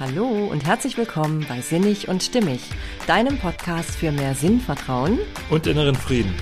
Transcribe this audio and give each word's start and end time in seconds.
Hallo 0.00 0.48
und 0.50 0.66
herzlich 0.66 0.98
willkommen 0.98 1.46
bei 1.48 1.60
Sinnig 1.60 2.08
und 2.08 2.20
Stimmig, 2.20 2.60
deinem 3.06 3.38
Podcast 3.38 3.92
für 3.92 4.10
mehr 4.10 4.34
Sinnvertrauen 4.34 5.20
und 5.50 5.68
inneren 5.68 5.94
Frieden. 5.94 6.34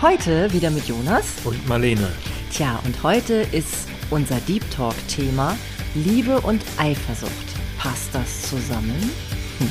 Heute 0.00 0.52
wieder 0.52 0.70
mit 0.70 0.86
Jonas 0.86 1.38
und 1.42 1.66
Marlene. 1.66 2.12
Tja, 2.52 2.78
und 2.84 3.02
heute 3.02 3.44
ist 3.50 3.88
unser 4.10 4.36
Deep 4.46 4.62
Talk 4.70 4.94
Thema 5.08 5.56
Liebe 5.96 6.40
und 6.42 6.62
Eifersucht. 6.78 7.32
Passt 7.76 8.14
das 8.14 8.42
zusammen? 8.42 9.10
Hm. 9.58 9.70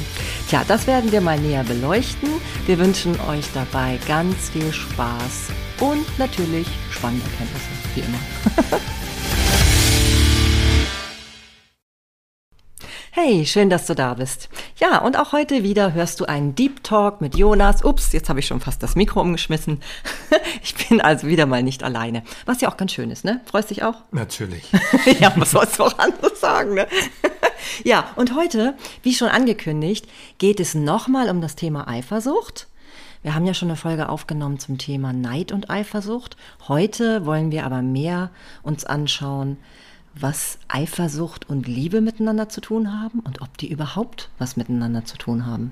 Tja, 0.49 0.65
das 0.67 0.85
werden 0.85 1.13
wir 1.13 1.21
mal 1.21 1.39
näher 1.39 1.63
beleuchten. 1.63 2.29
Wir 2.65 2.79
wünschen 2.79 3.17
euch 3.29 3.45
dabei 3.53 3.97
ganz 4.09 4.49
viel 4.49 4.73
Spaß 4.73 5.51
und 5.79 6.19
natürlich 6.19 6.67
spannende 6.89 7.25
Erkenntnisse, 7.31 7.69
wie 7.95 8.01
immer. 8.01 8.81
Hey, 13.23 13.45
schön, 13.45 13.69
dass 13.69 13.85
du 13.85 13.93
da 13.93 14.15
bist. 14.15 14.49
Ja, 14.77 14.97
und 14.97 15.15
auch 15.15 15.31
heute 15.31 15.61
wieder 15.61 15.93
hörst 15.93 16.19
du 16.19 16.25
einen 16.25 16.55
Deep 16.55 16.83
Talk 16.83 17.21
mit 17.21 17.37
Jonas. 17.37 17.83
Ups, 17.83 18.13
jetzt 18.13 18.29
habe 18.29 18.39
ich 18.39 18.47
schon 18.47 18.61
fast 18.61 18.81
das 18.81 18.95
Mikro 18.95 19.21
umgeschmissen. 19.21 19.79
Ich 20.63 20.87
bin 20.87 21.01
also 21.01 21.27
wieder 21.27 21.45
mal 21.45 21.63
nicht 21.63 21.83
alleine. 21.83 22.23
Was 22.45 22.61
ja 22.61 22.69
auch 22.69 22.77
ganz 22.77 22.93
schön 22.93 23.11
ist, 23.11 23.25
ne? 23.25 23.41
Freust 23.45 23.69
dich 23.69 23.83
auch? 23.83 23.95
Natürlich. 24.11 24.63
ja, 25.19 25.31
was 25.35 25.51
sollst 25.51 25.79
du 25.79 25.83
auch 25.83 25.97
anderes 25.97 26.39
sagen, 26.39 26.73
ne? 26.73 26.87
ja, 27.83 28.11
und 28.15 28.35
heute, 28.35 28.75
wie 29.03 29.13
schon 29.13 29.27
angekündigt, 29.27 30.07
geht 30.37 30.59
es 30.59 30.73
nochmal 30.73 31.29
um 31.29 31.41
das 31.41 31.55
Thema 31.55 31.87
Eifersucht. 31.87 32.67
Wir 33.23 33.35
haben 33.35 33.45
ja 33.45 33.53
schon 33.53 33.69
eine 33.69 33.77
Folge 33.77 34.09
aufgenommen 34.09 34.59
zum 34.59 34.77
Thema 34.77 35.13
Neid 35.13 35.51
und 35.51 35.69
Eifersucht. 35.69 36.37
Heute 36.67 37.25
wollen 37.25 37.51
wir 37.51 37.65
aber 37.65 37.81
mehr 37.81 38.31
uns 38.63 38.85
anschauen, 38.85 39.57
was 40.13 40.59
Eifersucht 40.67 41.49
und 41.49 41.67
Liebe 41.67 42.01
miteinander 42.01 42.49
zu 42.49 42.61
tun 42.61 43.01
haben 43.01 43.19
und 43.19 43.41
ob 43.41 43.57
die 43.57 43.71
überhaupt 43.71 44.29
was 44.37 44.57
miteinander 44.57 45.05
zu 45.05 45.17
tun 45.17 45.45
haben. 45.45 45.71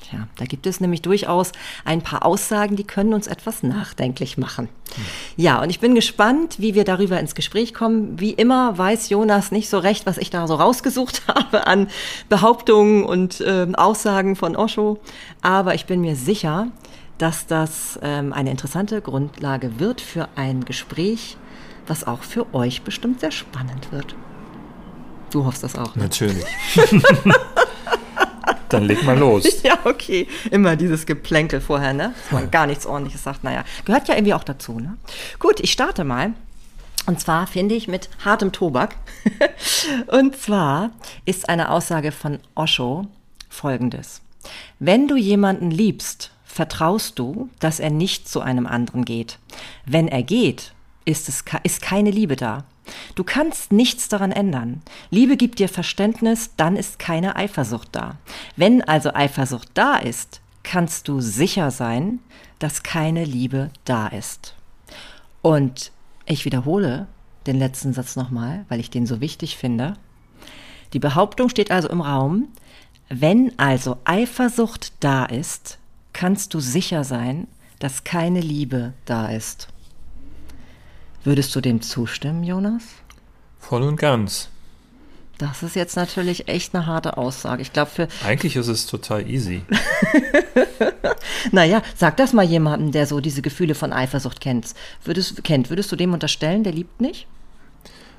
Tja, 0.00 0.28
da 0.36 0.44
gibt 0.44 0.66
es 0.66 0.80
nämlich 0.80 1.02
durchaus 1.02 1.52
ein 1.84 2.02
paar 2.02 2.24
Aussagen, 2.24 2.76
die 2.76 2.84
können 2.84 3.12
uns 3.14 3.26
etwas 3.26 3.62
nachdenklich 3.62 4.38
machen. 4.38 4.68
Hm. 4.94 5.04
Ja, 5.36 5.60
und 5.60 5.70
ich 5.70 5.80
bin 5.80 5.94
gespannt, 5.94 6.60
wie 6.60 6.74
wir 6.74 6.84
darüber 6.84 7.18
ins 7.18 7.34
Gespräch 7.34 7.74
kommen. 7.74 8.18
Wie 8.20 8.30
immer 8.30 8.78
weiß 8.78 9.08
Jonas 9.08 9.50
nicht 9.50 9.68
so 9.68 9.78
recht, 9.78 10.06
was 10.06 10.16
ich 10.18 10.30
da 10.30 10.46
so 10.46 10.54
rausgesucht 10.54 11.22
habe 11.28 11.66
an 11.66 11.88
Behauptungen 12.28 13.04
und 13.04 13.40
äh, 13.40 13.66
Aussagen 13.74 14.36
von 14.36 14.54
Osho. 14.56 15.00
Aber 15.42 15.74
ich 15.74 15.86
bin 15.86 16.00
mir 16.00 16.14
sicher, 16.14 16.68
dass 17.18 17.46
das 17.46 17.98
ähm, 18.02 18.32
eine 18.32 18.50
interessante 18.50 19.00
Grundlage 19.00 19.80
wird 19.80 20.00
für 20.00 20.28
ein 20.36 20.64
Gespräch, 20.64 21.36
was 21.88 22.06
auch 22.06 22.22
für 22.22 22.54
euch 22.54 22.82
bestimmt 22.82 23.20
sehr 23.20 23.30
spannend 23.30 23.92
wird. 23.92 24.14
Du 25.30 25.44
hoffst 25.44 25.62
das 25.62 25.76
auch. 25.76 25.94
Ne? 25.96 26.04
Natürlich. 26.04 26.44
Dann 28.68 28.84
leg 28.84 29.02
mal 29.04 29.18
los. 29.18 29.62
Ja, 29.62 29.78
okay. 29.84 30.26
Immer 30.50 30.76
dieses 30.76 31.06
Geplänkel 31.06 31.60
vorher, 31.60 31.92
ne? 31.92 32.14
Dass 32.14 32.32
man 32.32 32.50
gar 32.50 32.66
nichts 32.66 32.86
ordentliches 32.86 33.22
sagt. 33.22 33.44
Naja, 33.44 33.64
gehört 33.84 34.08
ja 34.08 34.14
irgendwie 34.14 34.34
auch 34.34 34.44
dazu, 34.44 34.78
ne? 34.78 34.96
Gut, 35.38 35.60
ich 35.60 35.72
starte 35.72 36.04
mal. 36.04 36.32
Und 37.06 37.20
zwar 37.20 37.46
finde 37.46 37.74
ich 37.74 37.88
mit 37.88 38.10
hartem 38.24 38.52
Tobak. 38.52 38.96
Und 40.06 40.36
zwar 40.36 40.90
ist 41.24 41.48
eine 41.48 41.70
Aussage 41.70 42.12
von 42.12 42.38
Osho 42.54 43.06
folgendes. 43.48 44.20
Wenn 44.78 45.08
du 45.08 45.16
jemanden 45.16 45.70
liebst, 45.70 46.30
vertraust 46.44 47.18
du, 47.18 47.48
dass 47.60 47.80
er 47.80 47.90
nicht 47.90 48.28
zu 48.28 48.40
einem 48.40 48.66
anderen 48.66 49.04
geht. 49.04 49.38
Wenn 49.86 50.08
er 50.08 50.22
geht, 50.22 50.72
ist, 51.08 51.28
es, 51.28 51.44
ist 51.62 51.82
keine 51.82 52.10
Liebe 52.10 52.36
da. 52.36 52.64
Du 53.14 53.24
kannst 53.24 53.72
nichts 53.72 54.08
daran 54.08 54.32
ändern. 54.32 54.82
Liebe 55.10 55.36
gibt 55.36 55.58
dir 55.58 55.68
Verständnis, 55.68 56.50
dann 56.56 56.76
ist 56.76 56.98
keine 56.98 57.36
Eifersucht 57.36 57.88
da. 57.92 58.16
Wenn 58.56 58.82
also 58.82 59.12
Eifersucht 59.14 59.70
da 59.74 59.96
ist, 59.96 60.40
kannst 60.62 61.08
du 61.08 61.20
sicher 61.20 61.70
sein, 61.70 62.20
dass 62.58 62.82
keine 62.82 63.24
Liebe 63.24 63.70
da 63.84 64.08
ist. 64.08 64.54
Und 65.42 65.92
ich 66.26 66.44
wiederhole 66.44 67.06
den 67.46 67.58
letzten 67.58 67.94
Satz 67.94 68.16
nochmal, 68.16 68.66
weil 68.68 68.80
ich 68.80 68.90
den 68.90 69.06
so 69.06 69.20
wichtig 69.20 69.56
finde. 69.56 69.94
Die 70.92 70.98
Behauptung 70.98 71.48
steht 71.48 71.70
also 71.70 71.88
im 71.88 72.00
Raum, 72.00 72.48
wenn 73.08 73.58
also 73.58 73.96
Eifersucht 74.04 74.92
da 75.00 75.24
ist, 75.24 75.78
kannst 76.12 76.52
du 76.52 76.60
sicher 76.60 77.04
sein, 77.04 77.46
dass 77.78 78.04
keine 78.04 78.40
Liebe 78.40 78.92
da 79.06 79.28
ist. 79.28 79.68
Würdest 81.28 81.54
du 81.54 81.60
dem 81.60 81.82
zustimmen, 81.82 82.42
Jonas? 82.42 82.84
Voll 83.58 83.82
und 83.82 83.96
ganz. 83.96 84.48
Das 85.36 85.62
ist 85.62 85.76
jetzt 85.76 85.94
natürlich 85.94 86.48
echt 86.48 86.74
eine 86.74 86.86
harte 86.86 87.18
Aussage. 87.18 87.60
Ich 87.60 87.74
glaube 87.74 87.90
für. 87.90 88.08
Eigentlich 88.24 88.56
ist 88.56 88.68
es 88.68 88.86
total 88.86 89.28
easy. 89.28 89.60
naja, 91.52 91.82
sag 91.94 92.16
das 92.16 92.32
mal 92.32 92.46
jemandem, 92.46 92.92
der 92.92 93.06
so 93.06 93.20
diese 93.20 93.42
Gefühle 93.42 93.74
von 93.74 93.92
Eifersucht 93.92 94.40
kennt. 94.40 94.72
Würdest, 95.04 95.44
kennt. 95.44 95.68
Würdest 95.68 95.92
du 95.92 95.96
dem 95.96 96.14
unterstellen, 96.14 96.64
der 96.64 96.72
liebt 96.72 97.02
nicht? 97.02 97.26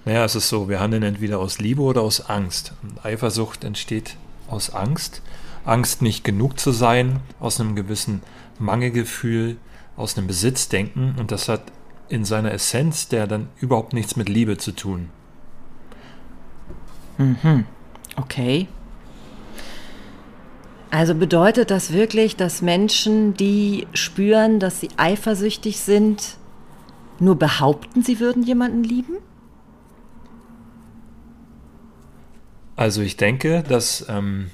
Naja, 0.05 0.23
es 0.23 0.35
ist 0.35 0.47
so, 0.47 0.69
wir 0.69 0.79
handeln 0.79 1.01
entweder 1.01 1.39
aus 1.39 1.57
Liebe 1.57 1.81
oder 1.81 2.03
aus 2.03 2.29
Angst. 2.29 2.73
Und 2.83 3.03
Eifersucht 3.03 3.63
entsteht 3.63 4.17
aus 4.47 4.69
Angst. 4.69 5.23
Angst, 5.65 6.03
nicht 6.03 6.23
genug 6.23 6.59
zu 6.59 6.71
sein, 6.71 7.21
aus 7.39 7.59
einem 7.59 7.75
gewissen 7.75 8.21
Mangelgefühl, 8.59 9.57
aus 9.97 10.15
einem 10.15 10.27
Besitzdenken. 10.27 11.15
Und 11.17 11.31
das 11.31 11.49
hat 11.49 11.63
in 12.09 12.25
seiner 12.25 12.51
Essenz 12.51 13.07
der 13.07 13.27
dann 13.27 13.49
überhaupt 13.59 13.93
nichts 13.93 14.15
mit 14.15 14.29
Liebe 14.29 14.57
zu 14.57 14.71
tun. 14.71 15.09
Mhm. 17.17 17.65
Okay. 18.15 18.67
Also 20.91 21.13
bedeutet 21.13 21.69
das 21.69 21.93
wirklich, 21.93 22.35
dass 22.35 22.61
Menschen, 22.61 23.35
die 23.35 23.87
spüren, 23.93 24.59
dass 24.59 24.79
sie 24.79 24.89
eifersüchtig 24.97 25.79
sind, 25.79 26.37
nur 27.19 27.37
behaupten, 27.37 28.01
sie 28.01 28.19
würden 28.19 28.43
jemanden 28.43 28.83
lieben? 28.83 29.17
Also 32.75 33.01
ich 33.01 33.17
denke, 33.17 33.61
dass 33.61 34.05
ähm, 34.09 34.49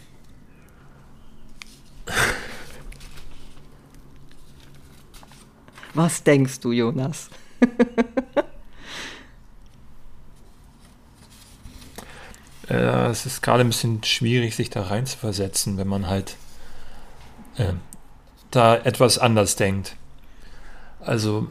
Was 5.95 6.23
denkst 6.23 6.59
du, 6.59 6.73
Jonas? 6.73 7.29
äh, 12.69 13.07
es 13.07 13.25
ist 13.25 13.41
gerade 13.41 13.61
ein 13.61 13.67
bisschen 13.67 14.03
schwierig, 14.03 14.55
sich 14.55 14.69
da 14.69 14.83
rein 14.83 15.05
zu 15.05 15.17
versetzen, 15.17 15.77
wenn 15.77 15.87
man 15.87 16.07
halt 16.07 16.37
äh, 17.57 17.73
da 18.51 18.75
etwas 18.75 19.17
anders 19.17 19.55
denkt. 19.55 19.95
Also 20.99 21.47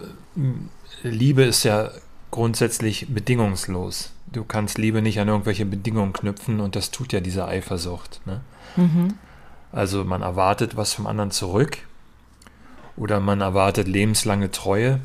Liebe 1.03 1.43
ist 1.43 1.65
ja 1.65 1.91
grundsätzlich 2.31 3.07
bedingungslos. 3.09 4.13
Du 4.27 4.45
kannst 4.45 4.79
Liebe 4.79 5.03
nicht 5.03 5.21
an 5.21 5.29
irgendwelche 5.29 5.65
Bedingungen 5.65 6.13
knüpfen 6.13 6.61
und 6.61 6.75
das 6.75 6.91
tut 6.91 7.13
ja 7.13 7.21
diese 7.21 7.47
Eifersucht. 7.47 8.21
Ne? 8.27 8.41
Mhm. 8.77 9.15
Also 9.71 10.05
man 10.05 10.23
erwartet 10.23 10.77
was 10.77 10.95
vom 10.95 11.07
anderen 11.07 11.31
zurück 11.31 11.79
oder 12.97 13.21
man 13.21 13.41
erwartet 13.41 13.87
lebenslange 13.87 14.51
Treue 14.51 15.01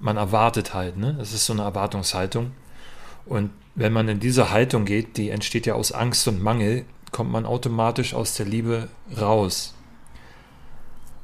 man 0.00 0.16
erwartet 0.16 0.74
halt, 0.74 0.96
ne? 0.96 1.16
Es 1.20 1.32
ist 1.32 1.46
so 1.46 1.52
eine 1.52 1.62
Erwartungshaltung. 1.62 2.52
Und 3.26 3.50
wenn 3.74 3.92
man 3.92 4.08
in 4.08 4.20
diese 4.20 4.50
Haltung 4.50 4.84
geht, 4.84 5.16
die 5.16 5.30
entsteht 5.30 5.66
ja 5.66 5.74
aus 5.74 5.92
Angst 5.92 6.26
und 6.28 6.42
Mangel, 6.42 6.84
kommt 7.12 7.30
man 7.30 7.46
automatisch 7.46 8.14
aus 8.14 8.34
der 8.34 8.46
Liebe 8.46 8.88
raus. 9.20 9.74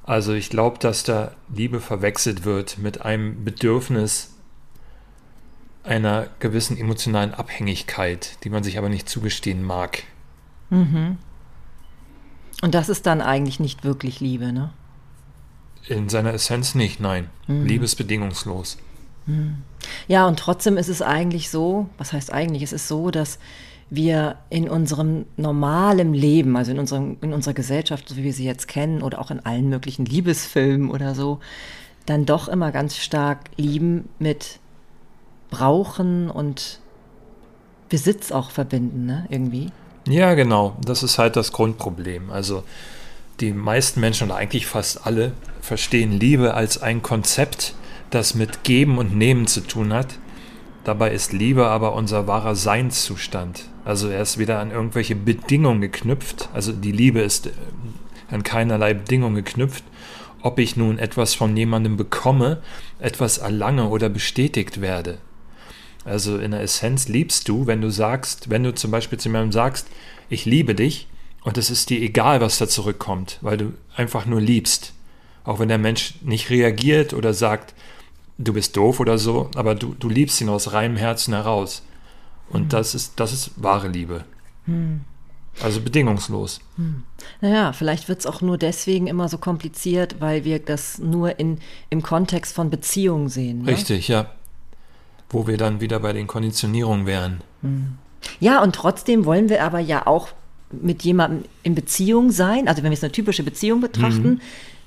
Also 0.04 0.34
ich 0.34 0.50
glaube, 0.50 0.78
dass 0.78 1.02
da 1.02 1.32
Liebe 1.54 1.80
verwechselt 1.80 2.44
wird 2.44 2.78
mit 2.78 3.02
einem 3.02 3.44
Bedürfnis 3.44 4.34
einer 5.82 6.28
gewissen 6.40 6.76
emotionalen 6.76 7.34
Abhängigkeit, 7.34 8.38
die 8.44 8.50
man 8.50 8.62
sich 8.62 8.78
aber 8.78 8.88
nicht 8.88 9.08
zugestehen 9.08 9.62
mag. 9.62 10.02
Mhm. 10.70 11.18
Und 12.62 12.74
das 12.74 12.88
ist 12.88 13.06
dann 13.06 13.20
eigentlich 13.20 13.60
nicht 13.60 13.84
wirklich 13.84 14.20
Liebe, 14.20 14.52
ne? 14.52 14.72
In 15.88 16.08
seiner 16.08 16.32
Essenz 16.32 16.74
nicht, 16.74 17.00
nein. 17.00 17.28
Mhm. 17.46 17.66
Liebe 17.66 17.84
ist 17.84 17.96
bedingungslos. 17.96 18.78
Mhm. 19.26 19.58
Ja, 20.08 20.26
und 20.26 20.38
trotzdem 20.38 20.76
ist 20.76 20.88
es 20.88 21.02
eigentlich 21.02 21.50
so, 21.50 21.88
was 21.98 22.12
heißt 22.12 22.32
eigentlich, 22.32 22.62
es 22.62 22.72
ist 22.72 22.88
so, 22.88 23.10
dass 23.10 23.38
wir 23.90 24.36
in 24.50 24.68
unserem 24.68 25.26
normalen 25.36 26.14
Leben, 26.14 26.56
also 26.56 26.72
in, 26.72 26.78
unserem, 26.78 27.18
in 27.20 27.32
unserer 27.32 27.54
Gesellschaft, 27.54 28.08
so 28.08 28.16
wie 28.16 28.24
wir 28.24 28.32
sie 28.32 28.44
jetzt 28.44 28.66
kennen, 28.66 29.02
oder 29.02 29.20
auch 29.20 29.30
in 29.30 29.44
allen 29.44 29.68
möglichen 29.68 30.06
Liebesfilmen 30.06 30.90
oder 30.90 31.14
so, 31.14 31.40
dann 32.06 32.26
doch 32.26 32.48
immer 32.48 32.72
ganz 32.72 32.96
stark 32.96 33.50
Lieben 33.56 34.08
mit 34.18 34.58
Brauchen 35.50 36.30
und 36.30 36.80
Besitz 37.88 38.32
auch 38.32 38.50
verbinden, 38.50 39.06
ne? 39.06 39.26
Irgendwie. 39.28 39.70
Ja, 40.08 40.34
genau. 40.34 40.76
Das 40.84 41.02
ist 41.02 41.18
halt 41.18 41.36
das 41.36 41.52
Grundproblem. 41.52 42.30
Also 42.30 42.64
die 43.40 43.52
meisten 43.52 44.00
Menschen 44.00 44.28
oder 44.28 44.36
eigentlich 44.36 44.66
fast 44.66 45.06
alle 45.06 45.32
verstehen 45.60 46.12
Liebe 46.12 46.54
als 46.54 46.80
ein 46.80 47.02
Konzept, 47.02 47.74
das 48.10 48.34
mit 48.34 48.64
Geben 48.64 48.98
und 48.98 49.16
Nehmen 49.16 49.46
zu 49.46 49.60
tun 49.60 49.92
hat 49.92 50.18
Dabei 50.84 51.12
ist 51.12 51.32
Liebe 51.32 51.66
aber 51.66 51.94
unser 51.94 52.26
wahrer 52.26 52.54
Seinszustand. 52.54 53.64
Also 53.86 54.08
er 54.10 54.20
ist 54.20 54.38
wieder 54.38 54.60
an 54.60 54.70
irgendwelche 54.70 55.16
Bedingungen 55.16 55.80
geknüpft. 55.80 56.50
Also 56.52 56.72
die 56.72 56.92
Liebe 56.92 57.20
ist 57.20 57.46
äh, 57.46 57.50
an 58.30 58.42
keinerlei 58.42 58.92
Bedingungen 58.92 59.36
geknüpft. 59.36 59.82
Ob 60.42 60.58
ich 60.58 60.76
nun 60.76 60.98
etwas 60.98 61.34
von 61.34 61.56
jemandem 61.56 61.96
bekomme, 61.96 62.60
etwas 62.98 63.38
erlange 63.38 63.88
oder 63.88 64.10
bestätigt 64.10 64.82
werde. 64.82 65.18
Also 66.04 66.36
in 66.36 66.50
der 66.50 66.60
Essenz 66.60 67.08
liebst 67.08 67.48
du, 67.48 67.66
wenn 67.66 67.80
du 67.80 67.88
sagst, 67.88 68.50
wenn 68.50 68.62
du 68.62 68.74
zum 68.74 68.90
Beispiel 68.90 69.18
zu 69.18 69.30
jemandem 69.30 69.52
sagst, 69.52 69.88
ich 70.28 70.44
liebe 70.44 70.74
dich 70.74 71.08
und 71.44 71.58
es 71.58 71.70
ist 71.70 71.90
dir 71.90 72.00
egal, 72.00 72.40
was 72.40 72.58
da 72.58 72.66
zurückkommt, 72.66 73.38
weil 73.42 73.58
du 73.58 73.74
einfach 73.94 74.26
nur 74.26 74.40
liebst. 74.40 74.94
Auch 75.44 75.58
wenn 75.58 75.68
der 75.68 75.78
Mensch 75.78 76.14
nicht 76.22 76.48
reagiert 76.48 77.12
oder 77.12 77.34
sagt, 77.34 77.74
du 78.38 78.54
bist 78.54 78.76
doof 78.76 78.98
oder 78.98 79.18
so, 79.18 79.50
aber 79.54 79.74
du, 79.74 79.94
du 79.98 80.08
liebst 80.08 80.40
ihn 80.40 80.48
aus 80.48 80.72
reinem 80.72 80.96
Herzen 80.96 81.34
heraus. 81.34 81.82
Und 82.48 82.64
mhm. 82.64 82.68
das, 82.70 82.94
ist, 82.94 83.20
das 83.20 83.32
ist 83.32 83.62
wahre 83.62 83.88
Liebe. 83.88 84.24
Mhm. 84.66 85.02
Also 85.62 85.80
bedingungslos. 85.80 86.60
Hm. 86.76 87.04
Naja, 87.40 87.72
vielleicht 87.72 88.08
wird 88.08 88.18
es 88.18 88.26
auch 88.26 88.40
nur 88.40 88.58
deswegen 88.58 89.06
immer 89.06 89.28
so 89.28 89.38
kompliziert, 89.38 90.16
weil 90.20 90.44
wir 90.44 90.58
das 90.58 90.98
nur 90.98 91.38
in, 91.38 91.58
im 91.90 92.02
Kontext 92.02 92.54
von 92.54 92.70
Beziehungen 92.70 93.28
sehen. 93.28 93.62
Ne? 93.62 93.68
Richtig, 93.68 94.08
ja. 94.08 94.32
Wo 95.28 95.46
wir 95.46 95.56
dann 95.56 95.80
wieder 95.80 96.00
bei 96.00 96.12
den 96.12 96.26
Konditionierungen 96.26 97.06
wären. 97.06 97.42
Hm. 97.62 97.98
Ja, 98.40 98.62
und 98.62 98.74
trotzdem 98.74 99.26
wollen 99.26 99.48
wir 99.48 99.62
aber 99.62 99.78
ja 99.78 100.08
auch 100.08 100.28
mit 100.82 101.02
jemandem 101.02 101.44
in 101.62 101.74
Beziehung 101.74 102.30
sein, 102.30 102.68
also 102.68 102.82
wenn 102.82 102.90
wir 102.90 102.96
es 102.96 103.04
eine 103.04 103.12
typische 103.12 103.42
Beziehung 103.42 103.80
betrachten, 103.80 104.28
mhm. 104.28 104.40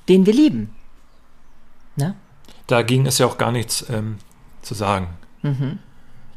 den 0.10 0.26
wir 0.26 0.34
lieben. 0.34 0.70
Ne? 1.96 2.16
Da 2.68 2.82
ging 2.82 3.06
es 3.06 3.18
ja 3.18 3.26
auch 3.26 3.38
gar 3.38 3.52
nichts 3.52 3.86
ähm, 3.90 4.18
zu 4.62 4.74
sagen. 4.74 5.10
Mhm. 5.42 5.80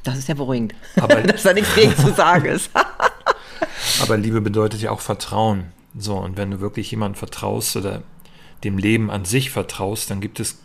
Das 0.03 0.17
ist 0.17 0.29
ja 0.29 0.35
beruhigend, 0.35 0.75
aber, 0.97 1.17
dass 1.23 1.43
da 1.43 1.53
nichts 1.53 1.75
gegen 1.75 1.95
zu 1.97 2.13
sagen 2.13 2.47
ist. 2.47 2.71
aber 4.03 4.17
Liebe 4.17 4.41
bedeutet 4.41 4.81
ja 4.81 4.91
auch 4.91 5.01
Vertrauen. 5.01 5.73
So, 5.99 6.17
und 6.17 6.37
wenn 6.37 6.51
du 6.51 6.61
wirklich 6.61 6.91
jemandem 6.91 7.19
vertraust 7.19 7.77
oder 7.77 8.03
dem 8.65 8.79
Leben 8.79 9.11
an 9.11 9.25
sich 9.25 9.51
vertraust, 9.51 10.11
dann 10.11 10.21
gibt 10.21 10.41
es 10.41 10.59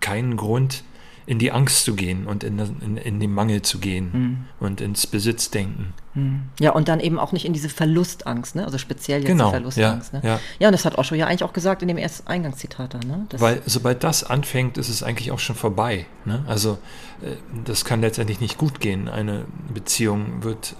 keinen 0.00 0.36
Grund, 0.36 0.82
in 1.26 1.38
die 1.38 1.52
Angst 1.52 1.84
zu 1.84 1.94
gehen 1.94 2.26
und 2.26 2.44
in, 2.44 2.58
in, 2.58 2.96
in 2.96 3.20
den 3.20 3.32
Mangel 3.32 3.62
zu 3.62 3.78
gehen 3.78 4.10
mhm. 4.12 4.44
und 4.60 4.80
ins 4.80 5.06
Besitzdenken. 5.06 5.94
Mhm. 6.14 6.42
Ja, 6.60 6.72
und 6.72 6.88
dann 6.88 7.00
eben 7.00 7.18
auch 7.18 7.32
nicht 7.32 7.44
in 7.44 7.52
diese 7.52 7.68
Verlustangst, 7.68 8.54
ne? 8.54 8.64
also 8.64 8.78
speziell 8.78 9.20
jetzt 9.20 9.28
genau, 9.28 9.46
die 9.46 9.50
Verlustangst. 9.52 10.12
Ja, 10.12 10.18
ne? 10.18 10.26
ja. 10.26 10.40
ja, 10.58 10.68
und 10.68 10.72
das 10.72 10.84
hat 10.84 10.98
Osho 10.98 11.14
ja 11.14 11.26
eigentlich 11.26 11.44
auch 11.44 11.52
gesagt 11.52 11.82
in 11.82 11.88
dem 11.88 11.98
ersten 11.98 12.26
Eingangszitat 12.26 12.94
da. 12.94 12.98
Ne? 12.98 13.26
Weil 13.38 13.62
sobald 13.66 14.04
das 14.04 14.24
anfängt, 14.24 14.78
ist 14.78 14.88
es 14.88 15.02
eigentlich 15.02 15.30
auch 15.30 15.38
schon 15.38 15.56
vorbei. 15.56 16.06
Ne? 16.24 16.44
Also 16.46 16.78
äh, 17.22 17.36
das 17.64 17.84
kann 17.84 18.00
letztendlich 18.00 18.40
nicht 18.40 18.58
gut 18.58 18.80
gehen. 18.80 19.08
Eine 19.08 19.44
Beziehung 19.72 20.42
wird 20.42 20.76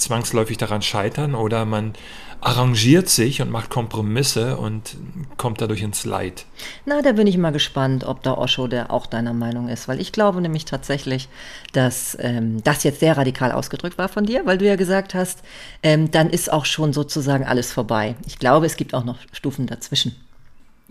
zwangsläufig 0.00 0.56
daran 0.56 0.82
scheitern 0.82 1.34
oder 1.34 1.64
man 1.64 1.94
arrangiert 2.40 3.08
sich 3.08 3.42
und 3.42 3.50
macht 3.50 3.68
Kompromisse 3.68 4.56
und 4.56 4.96
kommt 5.36 5.60
dadurch 5.60 5.82
ins 5.82 6.04
Leid. 6.04 6.46
Na, 6.86 7.02
da 7.02 7.12
bin 7.12 7.26
ich 7.26 7.36
mal 7.36 7.52
gespannt, 7.52 8.04
ob 8.04 8.22
da 8.22 8.34
Osho 8.34 8.66
der 8.66 8.90
auch 8.90 9.06
deiner 9.06 9.34
Meinung 9.34 9.68
ist, 9.68 9.88
weil 9.88 10.00
ich 10.00 10.12
glaube 10.12 10.40
nämlich 10.40 10.64
tatsächlich, 10.64 11.28
dass 11.72 12.16
ähm, 12.20 12.62
das 12.64 12.82
jetzt 12.82 13.00
sehr 13.00 13.16
radikal 13.16 13.52
ausgedrückt 13.52 13.98
war 13.98 14.08
von 14.08 14.24
dir, 14.24 14.46
weil 14.46 14.58
du 14.58 14.66
ja 14.66 14.76
gesagt 14.76 15.14
hast, 15.14 15.40
ähm, 15.82 16.10
dann 16.10 16.30
ist 16.30 16.50
auch 16.50 16.64
schon 16.64 16.92
sozusagen 16.92 17.44
alles 17.44 17.72
vorbei. 17.72 18.16
Ich 18.26 18.38
glaube, 18.38 18.66
es 18.66 18.76
gibt 18.76 18.94
auch 18.94 19.04
noch 19.04 19.18
Stufen 19.32 19.66
dazwischen. 19.66 20.16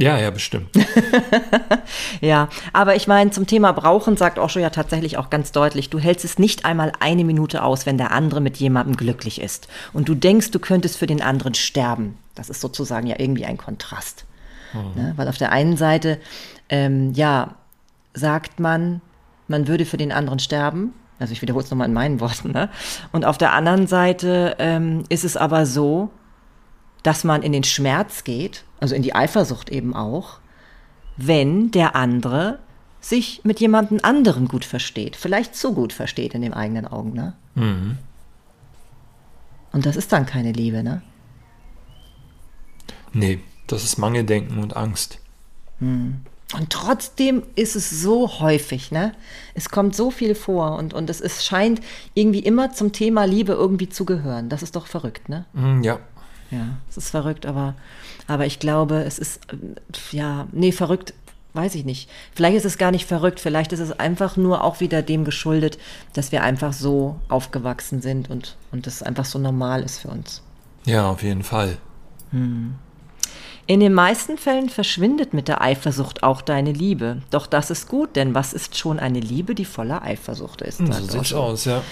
Ja, 0.02 0.18
ja, 0.18 0.32
bestimmt. 0.32 0.70
ja, 2.22 2.48
aber 2.72 2.96
ich 2.96 3.08
meine, 3.08 3.32
zum 3.32 3.48
Thema 3.48 3.74
Brauchen 3.74 4.16
sagt 4.16 4.40
Osho 4.40 4.58
ja 4.58 4.70
tatsächlich 4.70 5.18
auch 5.18 5.30
ganz 5.30 5.52
deutlich, 5.52 5.90
du 5.90 6.00
hältst 6.00 6.24
es 6.24 6.40
nicht 6.40 6.64
einmal 6.64 6.94
eine 7.02 7.26
Minute 7.26 7.64
aus, 7.64 7.86
wenn 7.86 7.98
der 7.98 8.12
andere 8.12 8.40
mit 8.40 8.56
jemandem 8.56 8.96
glücklich 8.96 9.42
ist. 9.42 9.68
Und 9.92 10.08
du 10.08 10.16
denkst, 10.16 10.52
du 10.52 10.60
könntest 10.60 10.98
für 10.98 11.06
den 11.06 11.22
anderen 11.22 11.54
sterben. 11.54 12.18
Das 12.34 12.50
ist 12.50 12.62
sozusagen 12.62 13.08
ja 13.08 13.18
irgendwie 13.20 13.44
ein 13.44 13.58
Kontrast. 13.58 14.24
Mhm. 14.72 15.02
Ne? 15.02 15.14
Weil 15.18 15.28
auf 15.28 15.38
der 15.38 15.52
einen 15.52 15.76
Seite, 15.76 16.18
ähm, 16.70 17.12
ja, 17.14 17.56
sagt 18.14 18.62
man, 18.62 19.02
man 19.50 19.68
würde 19.68 19.84
für 19.84 19.98
den 19.98 20.14
anderen 20.14 20.40
sterben. 20.40 20.94
Also 21.20 21.34
ich 21.34 21.42
wiederhole 21.42 21.66
es 21.66 21.72
nochmal 21.72 21.90
in 21.90 21.94
meinen 21.94 22.22
Worten. 22.22 22.54
Ne? 22.54 22.70
Und 23.12 23.26
auf 23.26 23.38
der 23.38 23.52
anderen 23.52 23.86
Seite 23.88 24.56
ähm, 24.60 25.04
ist 25.10 25.26
es 25.26 25.36
aber 25.36 25.66
so, 25.66 26.10
dass 27.04 27.24
man 27.24 27.44
in 27.44 27.52
den 27.52 27.64
Schmerz 27.64 28.24
geht, 28.24 28.64
also 28.80 28.96
in 28.96 29.02
die 29.02 29.16
Eifersucht 29.16 29.70
eben 29.70 29.96
auch, 29.96 30.40
wenn 31.18 31.72
der 31.72 31.96
andere 31.96 32.60
sich 33.02 33.42
mit 33.44 33.60
jemandem 33.60 34.00
anderen 34.04 34.48
gut 34.48 34.66
versteht, 34.66 35.16
vielleicht 35.16 35.56
zu 35.56 35.74
gut 35.74 35.94
versteht 35.94 36.34
in 36.34 36.42
den 36.42 36.54
eigenen 36.54 36.86
Augen, 36.86 37.14
ne? 37.14 37.34
Mhm. 37.56 37.98
Und 39.72 39.86
das 39.86 39.96
ist 39.96 40.12
dann 40.12 40.26
keine 40.26 40.52
Liebe, 40.52 40.84
ne? 40.84 41.02
Nee, 43.14 43.40
das 43.68 43.84
ist 43.84 43.98
Mangeldenken 43.98 44.60
und 44.60 44.76
Angst. 44.76 45.20
Mhm. 45.80 46.22
Und 46.58 46.72
trotzdem 46.72 47.44
ist 47.56 47.76
es 47.76 47.90
so 47.90 48.40
häufig, 48.40 48.92
ne? 48.92 49.14
Es 49.54 49.70
kommt 49.70 49.96
so 49.96 50.10
viel 50.10 50.34
vor 50.34 50.78
und, 50.78 50.94
und 50.94 51.10
es 51.10 51.22
ist, 51.22 51.46
scheint 51.46 51.80
irgendwie 52.16 52.40
immer 52.40 52.74
zum 52.74 52.92
Thema 52.92 53.26
Liebe 53.26 53.54
irgendwie 53.54 53.88
zu 53.90 54.04
gehören. 54.04 54.50
Das 54.50 54.64
ist 54.64 54.76
doch 54.76 54.88
verrückt, 54.88 55.30
ne? 55.30 55.46
Mhm, 55.54 55.84
ja, 55.84 56.00
ja, 56.52 56.78
es 56.90 56.98
ist 56.98 57.10
verrückt, 57.10 57.46
aber, 57.46 57.76
aber 58.28 58.46
ich 58.46 58.60
glaube, 58.60 59.04
es 59.04 59.20
ist, 59.20 59.42
ja, 60.12 60.48
nee, 60.52 60.72
verrückt, 60.72 61.14
weiß 61.54 61.76
ich 61.76 61.86
nicht. 61.86 62.10
Vielleicht 62.34 62.58
ist 62.58 62.66
es 62.66 62.78
gar 62.78 62.92
nicht 62.92 63.08
verrückt, 63.08 63.40
vielleicht 63.40 63.72
ist 63.72 63.80
es 63.80 63.92
einfach 63.92 64.38
nur 64.38 64.64
auch 64.64 64.80
wieder 64.80 65.02
dem 65.02 65.26
geschuldet, 65.26 65.78
dass 66.14 66.32
wir 66.32 66.44
einfach 66.44 66.74
so 66.74 67.20
aufgewachsen 67.28 68.02
sind 68.02 68.30
und, 68.30 68.56
und 68.72 68.88
das 68.88 69.04
einfach 69.04 69.26
so 69.26 69.40
normal 69.40 69.84
ist 69.84 70.00
für 70.00 70.10
uns. 70.10 70.42
Ja, 70.86 71.10
auf 71.10 71.24
jeden 71.24 71.44
Fall. 71.44 71.78
Hm. 72.32 72.76
In 73.68 73.82
den 73.82 73.94
meisten 73.94 74.40
Fällen 74.40 74.70
verschwindet 74.70 75.36
mit 75.36 75.48
der 75.48 75.62
Eifersucht 75.62 76.24
auch 76.24 76.42
deine 76.42 76.72
Liebe. 76.72 77.22
Doch 77.30 77.46
das 77.46 77.70
ist 77.70 77.88
gut, 77.88 78.16
denn 78.16 78.34
was 78.34 78.54
ist 78.54 78.76
schon 78.76 78.98
eine 78.98 79.20
Liebe, 79.20 79.54
die 79.54 79.66
voller 79.66 80.02
Eifersucht 80.02 80.64
ist? 80.64 80.80
So 80.80 80.92
sieht's 80.92 81.34
aus, 81.34 81.66
ja. 81.66 81.84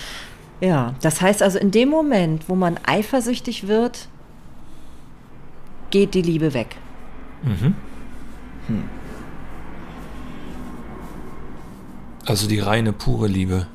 Ja, 0.59 0.95
das 1.01 1.21
heißt 1.21 1.43
also, 1.43 1.59
in 1.59 1.69
dem 1.69 1.89
Moment, 1.89 2.49
wo 2.49 2.55
man 2.55 2.79
eifersüchtig 2.83 3.67
wird, 3.67 4.07
geht 5.89 6.13
die 6.13 6.21
Liebe 6.21 6.53
weg. 6.53 6.75
Mhm. 7.43 7.75
Hm. 8.67 8.83
Also 12.25 12.47
die 12.47 12.59
reine, 12.59 12.91
pure 12.91 13.27
Liebe. 13.27 13.67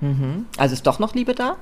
Mhm. 0.00 0.46
Also 0.56 0.74
ist 0.74 0.86
doch 0.86 0.98
noch 0.98 1.14
Liebe 1.14 1.34
da? 1.34 1.56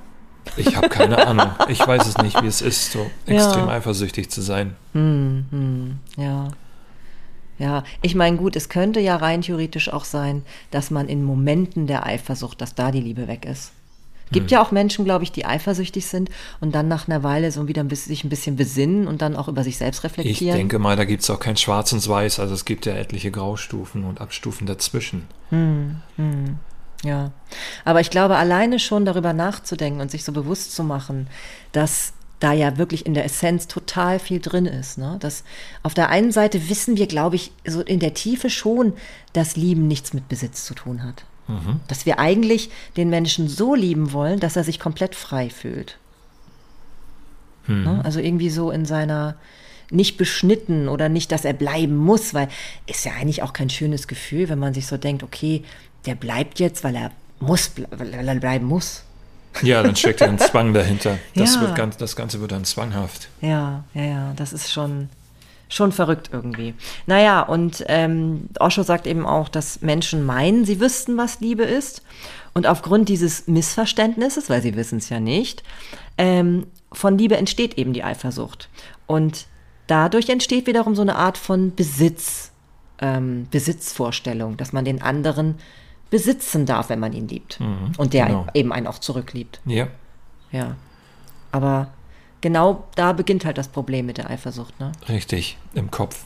Ich 0.56 0.76
habe 0.76 0.88
keine 0.88 1.26
Ahnung. 1.26 1.50
Ich 1.68 1.86
weiß 1.86 2.06
es 2.06 2.18
nicht, 2.18 2.42
wie 2.42 2.46
es 2.46 2.62
ist, 2.62 2.92
so 2.92 3.10
extrem 3.26 3.66
ja. 3.66 3.74
eifersüchtig 3.74 4.30
zu 4.30 4.40
sein. 4.40 4.76
Hm, 4.92 5.46
hm, 5.50 5.98
ja. 6.16 6.48
Ja, 7.58 7.82
ich 8.02 8.14
meine, 8.14 8.36
gut, 8.36 8.54
es 8.54 8.68
könnte 8.68 9.00
ja 9.00 9.16
rein 9.16 9.42
theoretisch 9.42 9.92
auch 9.92 10.04
sein, 10.04 10.44
dass 10.70 10.92
man 10.92 11.08
in 11.08 11.24
Momenten 11.24 11.88
der 11.88 12.06
Eifersucht, 12.06 12.60
dass 12.60 12.76
da 12.76 12.92
die 12.92 13.00
Liebe 13.00 13.26
weg 13.26 13.44
ist. 13.44 13.72
Gibt 14.30 14.50
hm. 14.50 14.54
ja 14.54 14.62
auch 14.62 14.70
Menschen, 14.70 15.04
glaube 15.04 15.24
ich, 15.24 15.32
die 15.32 15.44
eifersüchtig 15.44 16.06
sind 16.06 16.30
und 16.60 16.74
dann 16.74 16.88
nach 16.88 17.08
einer 17.08 17.22
Weile 17.22 17.52
so 17.52 17.68
wieder 17.68 17.82
ein 17.82 17.88
bisschen, 17.88 18.10
sich 18.10 18.24
ein 18.24 18.28
bisschen 18.28 18.56
besinnen 18.56 19.06
und 19.06 19.22
dann 19.22 19.36
auch 19.36 19.48
über 19.48 19.64
sich 19.64 19.78
selbst 19.78 20.04
reflektieren. 20.04 20.54
Ich 20.54 20.60
denke 20.60 20.78
mal, 20.78 20.96
da 20.96 21.04
gibt 21.04 21.22
es 21.22 21.30
auch 21.30 21.40
kein 21.40 21.56
Schwarz 21.56 21.92
und 21.92 22.06
Weiß. 22.06 22.40
Also 22.40 22.54
es 22.54 22.64
gibt 22.64 22.86
ja 22.86 22.94
etliche 22.94 23.30
Graustufen 23.30 24.04
und 24.04 24.20
Abstufen 24.20 24.66
dazwischen. 24.66 25.26
Hm, 25.50 25.96
hm. 26.16 26.58
Ja, 27.04 27.30
aber 27.84 28.00
ich 28.00 28.10
glaube, 28.10 28.36
alleine 28.36 28.80
schon 28.80 29.04
darüber 29.04 29.32
nachzudenken 29.32 30.00
und 30.00 30.10
sich 30.10 30.24
so 30.24 30.32
bewusst 30.32 30.74
zu 30.74 30.82
machen, 30.82 31.28
dass 31.70 32.12
da 32.40 32.52
ja 32.52 32.76
wirklich 32.76 33.06
in 33.06 33.14
der 33.14 33.24
Essenz 33.24 33.66
total 33.66 34.18
viel 34.18 34.40
drin 34.40 34.66
ist. 34.66 34.98
Ne? 34.98 35.16
Dass 35.20 35.44
auf 35.82 35.94
der 35.94 36.08
einen 36.08 36.32
Seite 36.32 36.68
wissen 36.68 36.96
wir, 36.96 37.06
glaube 37.06 37.36
ich, 37.36 37.52
so 37.66 37.80
in 37.80 38.00
der 38.00 38.14
Tiefe 38.14 38.50
schon, 38.50 38.94
dass 39.32 39.56
Lieben 39.56 39.88
nichts 39.88 40.12
mit 40.12 40.28
Besitz 40.28 40.64
zu 40.64 40.74
tun 40.74 41.02
hat. 41.02 41.24
Mhm. 41.48 41.80
Dass 41.88 42.06
wir 42.06 42.18
eigentlich 42.18 42.70
den 42.96 43.10
Menschen 43.10 43.48
so 43.48 43.74
lieben 43.74 44.12
wollen, 44.12 44.38
dass 44.38 44.56
er 44.56 44.64
sich 44.64 44.78
komplett 44.78 45.14
frei 45.14 45.50
fühlt. 45.50 45.98
Mhm. 47.66 47.84
Ne? 47.84 48.00
Also 48.04 48.20
irgendwie 48.20 48.50
so 48.50 48.70
in 48.70 48.84
seiner 48.84 49.36
nicht 49.90 50.18
beschnitten 50.18 50.88
oder 50.88 51.08
nicht, 51.08 51.32
dass 51.32 51.44
er 51.44 51.54
bleiben 51.54 51.96
muss, 51.96 52.34
weil 52.34 52.48
ist 52.86 53.04
ja 53.04 53.12
eigentlich 53.12 53.42
auch 53.42 53.52
kein 53.52 53.70
schönes 53.70 54.06
Gefühl, 54.06 54.48
wenn 54.48 54.58
man 54.58 54.74
sich 54.74 54.86
so 54.86 54.98
denkt, 54.98 55.22
okay, 55.22 55.64
der 56.04 56.14
bleibt 56.14 56.60
jetzt, 56.60 56.84
weil 56.84 56.94
er 56.94 57.10
muss, 57.40 57.72
weil 57.90 58.28
er 58.28 58.34
bleiben 58.36 58.66
muss. 58.66 59.04
Ja, 59.62 59.82
dann 59.82 59.96
steckt 59.96 60.20
ja 60.20 60.28
ein 60.28 60.38
Zwang 60.38 60.74
dahinter. 60.74 61.18
Das, 61.34 61.54
ja. 61.54 61.62
wird 61.62 61.74
ganz, 61.74 61.96
das 61.96 62.16
Ganze 62.16 62.40
wird 62.40 62.52
dann 62.52 62.64
zwanghaft. 62.64 63.28
Ja, 63.40 63.84
ja, 63.94 64.04
ja, 64.04 64.32
das 64.36 64.52
ist 64.52 64.70
schon, 64.70 65.08
schon 65.68 65.92
verrückt 65.92 66.30
irgendwie. 66.32 66.74
Naja, 67.06 67.42
und 67.42 67.84
ähm, 67.88 68.48
Osho 68.58 68.82
sagt 68.82 69.06
eben 69.06 69.26
auch, 69.26 69.48
dass 69.48 69.82
Menschen 69.82 70.24
meinen, 70.24 70.64
sie 70.64 70.80
wüssten, 70.80 71.16
was 71.16 71.40
Liebe 71.40 71.64
ist. 71.64 72.02
Und 72.54 72.66
aufgrund 72.66 73.08
dieses 73.08 73.46
Missverständnisses, 73.46 74.50
weil 74.50 74.62
sie 74.62 74.74
wissen 74.74 74.98
es 74.98 75.10
ja 75.10 75.20
nicht, 75.20 75.62
ähm, 76.16 76.66
von 76.90 77.18
Liebe 77.18 77.36
entsteht 77.36 77.76
eben 77.76 77.92
die 77.92 78.02
Eifersucht. 78.02 78.68
Und 79.06 79.46
dadurch 79.86 80.28
entsteht 80.28 80.66
wiederum 80.66 80.94
so 80.94 81.02
eine 81.02 81.16
Art 81.16 81.38
von 81.38 81.74
Besitz, 81.74 82.50
ähm, 83.00 83.46
Besitzvorstellung, 83.50 84.56
dass 84.56 84.72
man 84.72 84.84
den 84.84 85.02
anderen 85.02 85.56
besitzen 86.10 86.64
darf, 86.64 86.88
wenn 86.88 87.00
man 87.00 87.12
ihn 87.12 87.28
liebt. 87.28 87.60
Mhm, 87.60 87.92
Und 87.98 88.14
der 88.14 88.26
genau. 88.26 88.46
eben 88.54 88.72
einen 88.72 88.86
auch 88.86 88.98
zurückliebt. 88.98 89.60
Ja, 89.66 89.88
Ja. 90.50 90.76
Aber 91.52 91.88
genau 92.40 92.84
da 92.94 93.12
beginnt 93.12 93.44
halt 93.44 93.58
das 93.58 93.68
Problem 93.68 94.06
mit 94.06 94.18
der 94.18 94.30
Eifersucht, 94.30 94.78
ne? 94.80 94.92
richtig, 95.08 95.56
im 95.74 95.90
Kopf. 95.90 96.24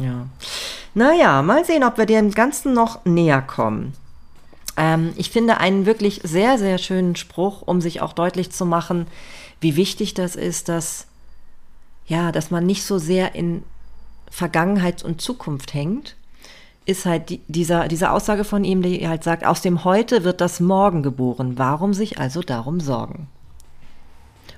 Ja. 0.00 0.26
Naja, 0.94 1.42
mal 1.42 1.64
sehen, 1.64 1.84
ob 1.84 1.98
wir 1.98 2.06
dem 2.06 2.30
Ganzen 2.30 2.72
noch 2.72 3.04
näher 3.04 3.42
kommen. 3.42 3.94
Ähm, 4.76 5.12
ich 5.16 5.30
finde 5.30 5.58
einen 5.58 5.86
wirklich 5.86 6.20
sehr, 6.24 6.58
sehr 6.58 6.78
schönen 6.78 7.16
Spruch, 7.16 7.62
um 7.62 7.80
sich 7.80 8.00
auch 8.00 8.12
deutlich 8.12 8.50
zu 8.50 8.66
machen, 8.66 9.06
wie 9.60 9.76
wichtig 9.76 10.14
das 10.14 10.36
ist, 10.36 10.68
dass, 10.68 11.06
ja, 12.06 12.32
dass 12.32 12.50
man 12.50 12.66
nicht 12.66 12.84
so 12.84 12.98
sehr 12.98 13.34
in 13.34 13.62
Vergangenheit 14.30 15.04
und 15.04 15.20
Zukunft 15.20 15.74
hängt, 15.74 16.16
ist 16.86 17.06
halt 17.06 17.30
die, 17.30 17.40
dieser, 17.48 17.88
diese 17.88 18.10
Aussage 18.10 18.44
von 18.44 18.64
ihm, 18.64 18.82
die 18.82 19.08
halt 19.08 19.24
sagt, 19.24 19.44
aus 19.46 19.62
dem 19.62 19.84
Heute 19.84 20.24
wird 20.24 20.40
das 20.40 20.60
Morgen 20.60 21.02
geboren. 21.02 21.56
Warum 21.56 21.94
sich 21.94 22.18
also 22.18 22.42
darum 22.42 22.80
sorgen? 22.80 23.28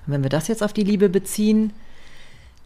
Und 0.06 0.12
wenn 0.12 0.22
wir 0.22 0.30
das 0.30 0.48
jetzt 0.48 0.62
auf 0.62 0.72
die 0.72 0.84
Liebe 0.84 1.08
beziehen, 1.08 1.72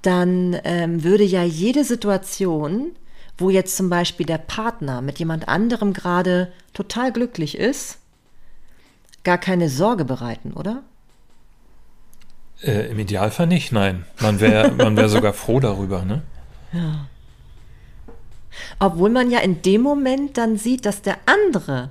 dann 0.02 0.59
ähm, 0.64 1.04
würde 1.04 1.25
ja 1.25 1.42
jede 1.42 1.85
Situation, 1.85 2.92
wo 3.38 3.50
jetzt 3.50 3.76
zum 3.76 3.90
Beispiel 3.90 4.26
der 4.26 4.38
Partner 4.38 5.00
mit 5.00 5.18
jemand 5.18 5.49
anderem 5.49 5.92
gerade 5.92 6.52
total 6.73 7.12
glücklich 7.12 7.56
ist, 7.56 7.99
gar 9.25 9.38
keine 9.38 9.68
Sorge 9.68 10.04
bereiten, 10.04 10.52
oder? 10.52 10.82
Äh, 12.62 12.90
Im 12.90 12.99
Idealfall 12.99 13.47
nicht, 13.47 13.73
nein. 13.73 14.04
Man 14.20 14.40
wäre 14.40 14.70
man 14.73 14.97
wär 14.97 15.09
sogar 15.09 15.32
froh 15.32 15.61
darüber, 15.61 16.04
ne? 16.04 16.23
Obwohl 18.78 19.11
man 19.11 19.30
ja 19.30 19.38
in 19.40 19.62
dem 19.62 19.82
Moment 19.82 20.37
dann 20.37 20.56
sieht, 20.56 20.85
dass 20.85 21.02
der 21.02 21.16
andere 21.26 21.90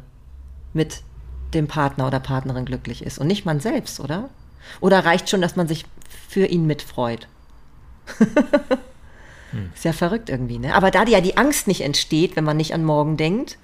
mit 0.74 1.02
dem 1.54 1.68
Partner 1.68 2.08
oder 2.08 2.20
Partnerin 2.20 2.66
glücklich 2.66 3.04
ist 3.04 3.18
und 3.18 3.28
nicht 3.28 3.46
man 3.46 3.60
selbst, 3.60 4.00
oder? 4.00 4.30
Oder 4.80 5.06
reicht 5.06 5.30
schon, 5.30 5.42
dass 5.42 5.56
man 5.56 5.68
sich 5.68 5.86
für 6.28 6.46
ihn 6.46 6.66
mitfreut? 6.66 7.28
Ist 9.74 9.86
ja 9.86 9.94
verrückt 9.94 10.30
irgendwie, 10.30 10.60
ne? 10.60 10.76
Aber 10.76 10.92
da 10.92 11.06
die 11.06 11.12
ja 11.12 11.22
die 11.22 11.38
Angst 11.38 11.68
nicht 11.68 11.82
entsteht, 11.82 12.36
wenn 12.36 12.44
man 12.44 12.58
nicht 12.58 12.74
an 12.74 12.86
morgen 12.86 13.18
denkt, 13.18 13.58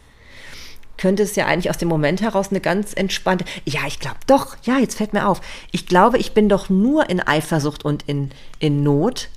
könnte 0.98 1.24
es 1.24 1.36
ja 1.36 1.46
eigentlich 1.46 1.70
aus 1.70 1.78
dem 1.78 1.90
Moment 1.90 2.22
heraus 2.22 2.50
eine 2.50 2.62
ganz 2.62 2.94
entspannte. 2.94 3.46
Ja, 3.66 3.82
ich 3.88 4.00
glaube 4.00 4.18
doch, 4.28 4.56
ja, 4.64 4.78
jetzt 4.78 4.96
fällt 4.96 5.14
mir 5.14 5.28
auf. 5.28 5.42
Ich 5.72 5.86
glaube, 5.86 6.18
ich 6.18 6.34
bin 6.34 6.50
doch 6.50 6.70
nur 6.70 7.10
in 7.10 7.20
Eifersucht 7.20 7.86
und 7.86 8.04
in, 8.04 8.32
in 8.60 8.82
Not, 8.82 9.30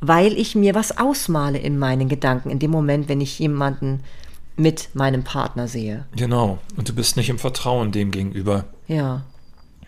weil 0.00 0.32
ich 0.32 0.54
mir 0.54 0.74
was 0.74 0.98
ausmale 0.98 1.58
in 1.58 1.78
meinen 1.78 2.08
Gedanken, 2.08 2.50
in 2.50 2.58
dem 2.58 2.70
Moment, 2.70 3.08
wenn 3.08 3.20
ich 3.20 3.38
jemanden 3.38 4.00
mit 4.56 4.90
meinem 4.94 5.22
Partner 5.24 5.68
sehe. 5.68 6.04
Genau. 6.16 6.58
Und 6.76 6.88
du 6.88 6.94
bist 6.94 7.16
nicht 7.16 7.30
im 7.30 7.38
Vertrauen 7.38 7.92
dem 7.92 8.10
gegenüber. 8.10 8.64
Ja. 8.86 9.22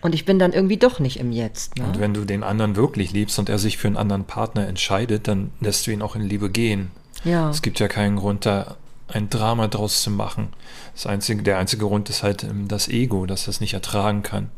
Und 0.04 0.14
ich 0.14 0.26
bin 0.26 0.38
dann 0.38 0.52
irgendwie 0.52 0.76
doch 0.76 0.98
nicht 1.00 1.18
im 1.18 1.32
Jetzt. 1.32 1.80
Und 1.80 1.92
Ne? 1.92 1.98
wenn 2.00 2.12
du 2.12 2.26
den 2.26 2.42
anderen 2.42 2.76
wirklich 2.76 3.12
liebst 3.12 3.38
und 3.38 3.48
er 3.48 3.58
sich 3.58 3.78
für 3.78 3.88
einen 3.88 3.96
anderen 3.96 4.24
Partner 4.24 4.68
entscheidet, 4.68 5.28
dann 5.28 5.50
lässt 5.60 5.86
du 5.86 5.92
ihn 5.92 6.02
auch 6.02 6.14
in 6.14 6.20
Liebe 6.20 6.50
gehen. 6.50 6.90
Ja. 7.24 7.48
Es 7.48 7.62
gibt 7.62 7.80
ja 7.80 7.88
keinen 7.88 8.16
Grund, 8.16 8.44
da 8.44 8.76
ein 9.08 9.30
Drama 9.30 9.66
draus 9.66 10.02
zu 10.02 10.10
machen. 10.10 10.48
Das 10.94 11.06
einzige, 11.06 11.42
der 11.42 11.56
einzige 11.56 11.86
Grund 11.86 12.10
ist 12.10 12.22
halt 12.22 12.44
ähm, 12.44 12.68
das 12.68 12.88
Ego, 12.88 13.24
dass 13.24 13.46
das 13.46 13.62
nicht 13.62 13.72
ertragen 13.72 14.22
kann. 14.22 14.50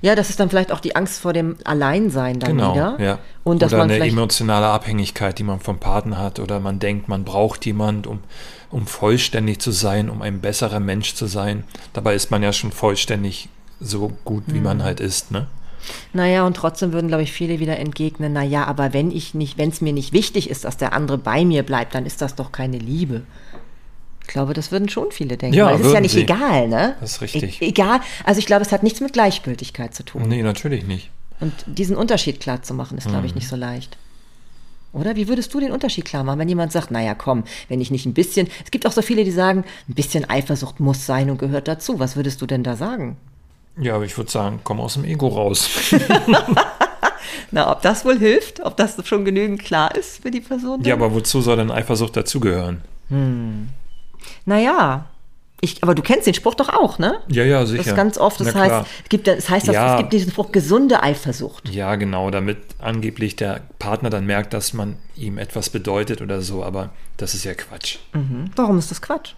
ja, 0.00 0.14
das 0.14 0.30
ist 0.30 0.40
dann 0.40 0.48
vielleicht 0.48 0.72
auch 0.72 0.80
die 0.80 0.96
Angst 0.96 1.20
vor 1.20 1.34
dem 1.34 1.56
Alleinsein 1.64 2.40
dann 2.40 2.56
genau, 2.56 2.74
wieder. 2.74 2.96
ja. 2.98 3.18
Und 3.44 3.60
dass 3.60 3.74
oder 3.74 3.82
man 3.82 3.90
eine 3.90 4.06
emotionale 4.06 4.68
Abhängigkeit, 4.68 5.38
die 5.38 5.42
man 5.44 5.60
vom 5.60 5.78
Partner 5.78 6.16
hat, 6.16 6.38
oder 6.38 6.60
man 6.60 6.78
denkt, 6.78 7.08
man 7.08 7.24
braucht 7.24 7.66
jemand, 7.66 8.06
um, 8.06 8.20
um 8.70 8.86
vollständig 8.86 9.60
zu 9.60 9.70
sein, 9.70 10.08
um 10.08 10.22
ein 10.22 10.40
besserer 10.40 10.80
Mensch 10.80 11.14
zu 11.14 11.26
sein. 11.26 11.64
Dabei 11.92 12.14
ist 12.14 12.30
man 12.30 12.42
ja 12.42 12.54
schon 12.54 12.72
vollständig 12.72 13.50
so 13.82 14.12
gut, 14.24 14.44
wie 14.46 14.58
Mhm. 14.58 14.62
man 14.64 14.82
halt 14.82 15.00
ist, 15.00 15.30
ne? 15.30 15.46
Naja, 16.12 16.46
und 16.46 16.56
trotzdem 16.56 16.92
würden, 16.92 17.08
glaube 17.08 17.24
ich, 17.24 17.32
viele 17.32 17.58
wieder 17.58 17.76
entgegnen, 17.78 18.32
naja, 18.32 18.64
aber 18.66 18.92
wenn 18.92 19.10
ich 19.10 19.34
nicht, 19.34 19.58
wenn 19.58 19.70
es 19.70 19.80
mir 19.80 19.92
nicht 19.92 20.12
wichtig 20.12 20.48
ist, 20.48 20.64
dass 20.64 20.76
der 20.76 20.92
andere 20.92 21.18
bei 21.18 21.44
mir 21.44 21.64
bleibt, 21.64 21.94
dann 21.94 22.06
ist 22.06 22.22
das 22.22 22.36
doch 22.36 22.52
keine 22.52 22.78
Liebe. 22.78 23.22
Ich 24.20 24.28
glaube, 24.28 24.54
das 24.54 24.70
würden 24.70 24.88
schon 24.88 25.10
viele 25.10 25.36
denken. 25.36 25.56
Ja, 25.56 25.66
weil 25.66 25.80
es 25.80 25.86
ist 25.86 25.92
ja 25.92 26.00
nicht 26.00 26.12
sie. 26.12 26.20
egal, 26.20 26.68
ne? 26.68 26.94
Das 27.00 27.12
ist 27.12 27.20
richtig. 27.22 27.60
E 27.60 27.66
egal. 27.66 28.00
Also 28.24 28.38
ich 28.38 28.46
glaube, 28.46 28.62
es 28.62 28.70
hat 28.70 28.84
nichts 28.84 29.00
mit 29.00 29.12
Gleichgültigkeit 29.12 29.92
zu 29.94 30.04
tun. 30.04 30.22
Nee, 30.28 30.42
natürlich 30.44 30.86
nicht. 30.86 31.10
Und 31.40 31.52
diesen 31.66 31.96
Unterschied 31.96 32.38
klar 32.38 32.62
zu 32.62 32.72
machen, 32.74 32.96
ist, 32.98 33.08
glaube 33.08 33.22
Mhm. 33.22 33.26
ich, 33.26 33.34
nicht 33.34 33.48
so 33.48 33.56
leicht. 33.56 33.98
Oder 34.92 35.16
wie 35.16 35.26
würdest 35.26 35.52
du 35.52 35.58
den 35.58 35.72
Unterschied 35.72 36.04
klar 36.04 36.22
machen, 36.22 36.38
wenn 36.38 36.48
jemand 36.48 36.70
sagt, 36.70 36.92
naja, 36.92 37.14
komm, 37.16 37.42
wenn 37.68 37.80
ich 37.80 37.90
nicht 37.90 38.06
ein 38.06 38.14
bisschen, 38.14 38.46
es 38.64 38.70
gibt 38.70 38.86
auch 38.86 38.92
so 38.92 39.02
viele, 39.02 39.24
die 39.24 39.30
sagen, 39.32 39.64
ein 39.88 39.94
bisschen 39.94 40.28
Eifersucht 40.30 40.78
muss 40.78 41.04
sein 41.06 41.28
und 41.30 41.38
gehört 41.38 41.66
dazu. 41.66 41.98
Was 41.98 42.14
würdest 42.14 42.40
du 42.42 42.46
denn 42.46 42.62
da 42.62 42.76
sagen? 42.76 43.16
Ja, 43.78 43.94
aber 43.94 44.04
ich 44.04 44.16
würde 44.18 44.30
sagen, 44.30 44.60
komm 44.64 44.80
aus 44.80 44.94
dem 44.94 45.04
Ego 45.04 45.28
raus. 45.28 45.68
Na, 47.50 47.70
ob 47.70 47.82
das 47.82 48.04
wohl 48.04 48.18
hilft, 48.18 48.60
ob 48.64 48.76
das 48.76 48.96
schon 49.06 49.24
genügend 49.24 49.62
klar 49.62 49.94
ist 49.94 50.22
für 50.22 50.30
die 50.30 50.40
Person? 50.40 50.82
ja, 50.84 50.94
aber 50.94 51.14
wozu 51.14 51.40
soll 51.40 51.56
denn 51.56 51.70
Eifersucht 51.70 52.16
dazugehören? 52.16 52.82
Naja, 54.46 55.06
ich, 55.64 55.82
aber 55.82 55.94
du 55.94 56.02
kennst 56.02 56.26
den 56.26 56.34
Spruch 56.34 56.54
doch 56.56 56.70
auch, 56.70 56.98
ne? 56.98 57.20
Ja, 57.28 57.44
ja, 57.44 57.64
sicher. 57.66 57.78
Das 57.78 57.86
ist 57.88 57.94
ganz 57.96 58.18
oft, 58.18 58.40
das 58.40 58.52
Na 58.52 58.60
heißt, 58.60 58.68
klar. 58.70 58.86
es 59.04 59.08
gibt, 59.08 59.28
es 59.28 59.48
heißt, 59.48 59.66
Ja. 59.68 59.92
es 59.94 59.98
gibt 60.00 60.12
diesen 60.12 60.32
Spruch 60.32 60.50
gesunde 60.50 61.02
Eifersucht. 61.02 61.68
Ja, 61.68 61.94
genau, 61.94 62.30
damit 62.30 62.58
angeblich 62.80 63.36
der 63.36 63.60
Partner 63.78 64.10
dann 64.10 64.26
merkt, 64.26 64.54
dass 64.54 64.72
man 64.72 64.96
ihm 65.14 65.38
etwas 65.38 65.70
bedeutet 65.70 66.20
oder 66.20 66.40
so, 66.42 66.64
aber 66.64 66.90
das 67.16 67.34
ist 67.34 67.44
ja 67.44 67.54
Quatsch. 67.54 67.98
Mhm. 68.12 68.50
Warum 68.56 68.78
ist 68.78 68.90
das 68.90 69.00
Quatsch? 69.02 69.34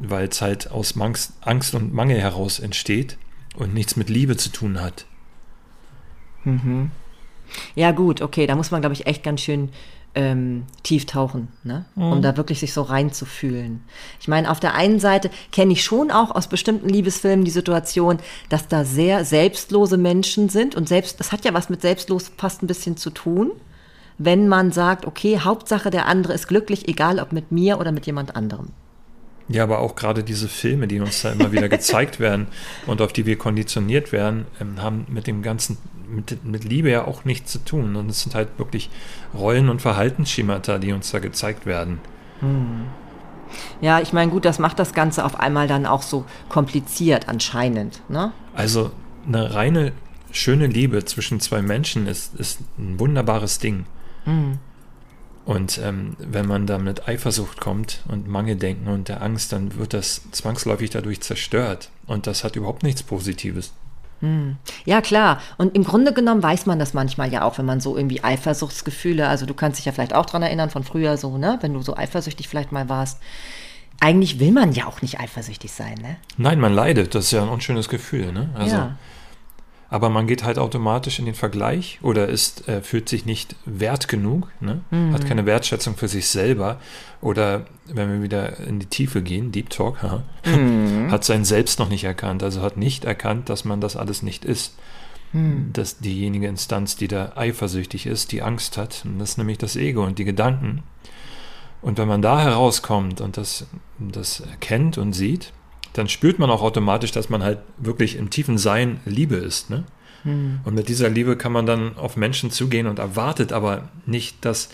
Weil 0.00 0.26
es 0.26 0.42
halt 0.42 0.72
aus 0.72 0.98
Angst, 1.00 1.34
Angst 1.42 1.74
und 1.74 1.94
Mangel 1.94 2.20
heraus 2.20 2.58
entsteht 2.58 3.16
und 3.54 3.74
nichts 3.74 3.96
mit 3.96 4.08
Liebe 4.08 4.36
zu 4.36 4.50
tun 4.50 4.80
hat. 4.80 5.06
Ja, 7.74 7.92
gut, 7.92 8.20
okay, 8.20 8.46
da 8.46 8.56
muss 8.56 8.70
man, 8.70 8.80
glaube 8.80 8.94
ich, 8.94 9.06
echt 9.06 9.22
ganz 9.22 9.40
schön 9.40 9.70
ähm, 10.14 10.64
tief 10.82 11.06
tauchen, 11.06 11.48
ne? 11.64 11.86
um 11.96 12.22
da 12.22 12.36
wirklich 12.36 12.60
sich 12.60 12.72
so 12.72 12.82
reinzufühlen. 12.82 13.82
Ich 14.20 14.28
meine, 14.28 14.50
auf 14.50 14.60
der 14.60 14.74
einen 14.74 15.00
Seite 15.00 15.30
kenne 15.50 15.72
ich 15.72 15.82
schon 15.82 16.10
auch 16.10 16.30
aus 16.30 16.46
bestimmten 16.46 16.88
Liebesfilmen 16.88 17.44
die 17.44 17.50
Situation, 17.50 18.18
dass 18.48 18.68
da 18.68 18.84
sehr 18.84 19.24
selbstlose 19.24 19.96
Menschen 19.96 20.48
sind 20.48 20.76
und 20.76 20.88
selbst, 20.88 21.18
das 21.18 21.32
hat 21.32 21.44
ja 21.44 21.52
was 21.52 21.68
mit 21.68 21.82
selbstlos 21.82 22.30
fast 22.36 22.62
ein 22.62 22.68
bisschen 22.68 22.96
zu 22.96 23.10
tun, 23.10 23.50
wenn 24.16 24.46
man 24.46 24.70
sagt, 24.70 25.04
okay, 25.04 25.40
Hauptsache 25.40 25.90
der 25.90 26.06
andere 26.06 26.32
ist 26.32 26.46
glücklich, 26.46 26.88
egal 26.88 27.18
ob 27.18 27.32
mit 27.32 27.50
mir 27.50 27.80
oder 27.80 27.90
mit 27.90 28.06
jemand 28.06 28.36
anderem. 28.36 28.68
Ja, 29.48 29.62
aber 29.62 29.80
auch 29.80 29.94
gerade 29.94 30.24
diese 30.24 30.48
Filme, 30.48 30.88
die 30.88 31.00
uns 31.00 31.22
da 31.22 31.32
immer 31.32 31.52
wieder 31.52 31.68
gezeigt 31.68 32.18
werden 32.18 32.46
und 32.86 33.02
auf 33.02 33.12
die 33.12 33.26
wir 33.26 33.36
konditioniert 33.36 34.12
werden, 34.12 34.46
ähm, 34.60 34.80
haben 34.80 35.06
mit 35.08 35.26
dem 35.26 35.42
ganzen, 35.42 35.76
mit, 36.08 36.44
mit 36.44 36.64
Liebe 36.64 36.90
ja 36.90 37.06
auch 37.06 37.24
nichts 37.24 37.52
zu 37.52 37.58
tun. 37.58 37.96
Und 37.96 38.08
es 38.08 38.22
sind 38.22 38.34
halt 38.34 38.48
wirklich 38.58 38.90
Rollen- 39.34 39.68
und 39.68 39.82
Verhaltensschemata, 39.82 40.78
die 40.78 40.92
uns 40.92 41.10
da 41.10 41.18
gezeigt 41.18 41.66
werden. 41.66 42.00
Ja, 43.80 44.00
ich 44.00 44.12
meine, 44.12 44.30
gut, 44.30 44.44
das 44.44 44.58
macht 44.58 44.78
das 44.78 44.94
Ganze 44.94 45.24
auf 45.24 45.38
einmal 45.38 45.68
dann 45.68 45.86
auch 45.86 46.02
so 46.02 46.24
kompliziert 46.48 47.28
anscheinend, 47.28 48.00
ne? 48.08 48.32
Also 48.54 48.90
eine 49.26 49.54
reine, 49.54 49.92
schöne 50.30 50.66
Liebe 50.66 51.04
zwischen 51.04 51.40
zwei 51.40 51.62
Menschen 51.62 52.06
ist, 52.06 52.34
ist 52.34 52.60
ein 52.78 52.98
wunderbares 52.98 53.58
Ding. 53.58 53.84
Und 55.44 55.78
ähm, 55.78 56.16
wenn 56.18 56.46
man 56.46 56.66
da 56.66 56.78
mit 56.78 57.06
Eifersucht 57.06 57.60
kommt 57.60 58.02
und 58.08 58.26
Mangeldenken 58.26 58.88
und 58.88 59.08
der 59.08 59.22
Angst, 59.22 59.52
dann 59.52 59.76
wird 59.76 59.92
das 59.92 60.22
zwangsläufig 60.30 60.90
dadurch 60.90 61.20
zerstört. 61.20 61.90
Und 62.06 62.26
das 62.26 62.44
hat 62.44 62.56
überhaupt 62.56 62.82
nichts 62.82 63.02
Positives. 63.02 63.72
Ja, 64.84 65.00
klar. 65.00 65.40
Und 65.58 65.74
im 65.74 65.84
Grunde 65.84 66.12
genommen 66.12 66.42
weiß 66.42 66.66
man 66.66 66.78
das 66.78 66.94
manchmal 66.94 67.30
ja 67.32 67.42
auch, 67.42 67.58
wenn 67.58 67.66
man 67.66 67.80
so 67.80 67.96
irgendwie 67.96 68.24
Eifersuchtsgefühle, 68.24 69.28
also 69.28 69.44
du 69.44 69.54
kannst 69.54 69.78
dich 69.78 69.84
ja 69.86 69.92
vielleicht 69.92 70.14
auch 70.14 70.26
dran 70.26 70.42
erinnern 70.42 70.70
von 70.70 70.84
früher 70.84 71.16
so, 71.16 71.36
ne? 71.36 71.58
Wenn 71.60 71.74
du 71.74 71.82
so 71.82 71.96
eifersüchtig 71.96 72.48
vielleicht 72.48 72.72
mal 72.72 72.88
warst. 72.88 73.20
Eigentlich 74.00 74.40
will 74.40 74.50
man 74.50 74.72
ja 74.72 74.86
auch 74.86 75.02
nicht 75.02 75.20
eifersüchtig 75.20 75.72
sein, 75.72 75.98
ne? 76.00 76.16
Nein, 76.36 76.58
man 76.58 76.72
leidet, 76.72 77.14
das 77.14 77.26
ist 77.26 77.30
ja 77.32 77.42
ein 77.42 77.48
unschönes 77.48 77.88
Gefühl. 77.88 78.32
Ne? 78.32 78.48
Also, 78.54 78.76
ja. 78.76 78.96
Aber 79.90 80.08
man 80.08 80.26
geht 80.26 80.44
halt 80.44 80.58
automatisch 80.58 81.18
in 81.18 81.24
den 81.24 81.34
Vergleich 81.34 81.98
oder 82.02 82.28
ist, 82.28 82.68
äh, 82.68 82.82
fühlt 82.82 83.08
sich 83.08 83.26
nicht 83.26 83.54
wert 83.64 84.08
genug, 84.08 84.48
ne? 84.60 84.80
hat 85.12 85.26
keine 85.26 85.46
Wertschätzung 85.46 85.96
für 85.96 86.08
sich 86.08 86.28
selber 86.28 86.80
oder 87.20 87.66
wenn 87.86 88.10
wir 88.10 88.22
wieder 88.22 88.58
in 88.60 88.80
die 88.80 88.86
Tiefe 88.86 89.22
gehen, 89.22 89.52
Deep 89.52 89.70
Talk, 89.70 90.02
haha, 90.02 90.22
hat 91.10 91.24
sein 91.24 91.44
Selbst 91.44 91.78
noch 91.78 91.88
nicht 91.88 92.04
erkannt, 92.04 92.42
also 92.42 92.62
hat 92.62 92.76
nicht 92.76 93.04
erkannt, 93.04 93.48
dass 93.48 93.64
man 93.64 93.80
das 93.80 93.96
alles 93.96 94.22
nicht 94.22 94.44
ist. 94.44 94.74
Dass 95.72 95.98
diejenige 95.98 96.46
Instanz, 96.46 96.94
die 96.94 97.08
da 97.08 97.32
eifersüchtig 97.34 98.06
ist, 98.06 98.30
die 98.30 98.42
Angst 98.42 98.78
hat, 98.78 99.02
und 99.04 99.18
das 99.18 99.30
ist 99.30 99.38
nämlich 99.38 99.58
das 99.58 99.74
Ego 99.74 100.04
und 100.04 100.20
die 100.20 100.24
Gedanken. 100.24 100.84
Und 101.82 101.98
wenn 101.98 102.06
man 102.06 102.22
da 102.22 102.40
herauskommt 102.40 103.20
und 103.20 103.36
das, 103.36 103.66
das 103.98 104.40
erkennt 104.40 104.96
und 104.96 105.12
sieht, 105.12 105.52
dann 105.94 106.08
spürt 106.08 106.38
man 106.38 106.50
auch 106.50 106.62
automatisch, 106.62 107.10
dass 107.10 107.30
man 107.30 107.42
halt 107.42 107.58
wirklich 107.78 108.16
im 108.16 108.30
tiefen 108.30 108.58
Sein 108.58 109.00
Liebe 109.04 109.36
ist. 109.36 109.70
Ne? 109.70 109.84
Und 110.64 110.74
mit 110.74 110.88
dieser 110.88 111.08
Liebe 111.08 111.36
kann 111.36 111.52
man 111.52 111.66
dann 111.66 111.96
auf 111.96 112.16
Menschen 112.16 112.50
zugehen 112.50 112.86
und 112.86 112.98
erwartet 112.98 113.52
aber 113.52 113.88
nicht, 114.06 114.44
dass 114.44 114.70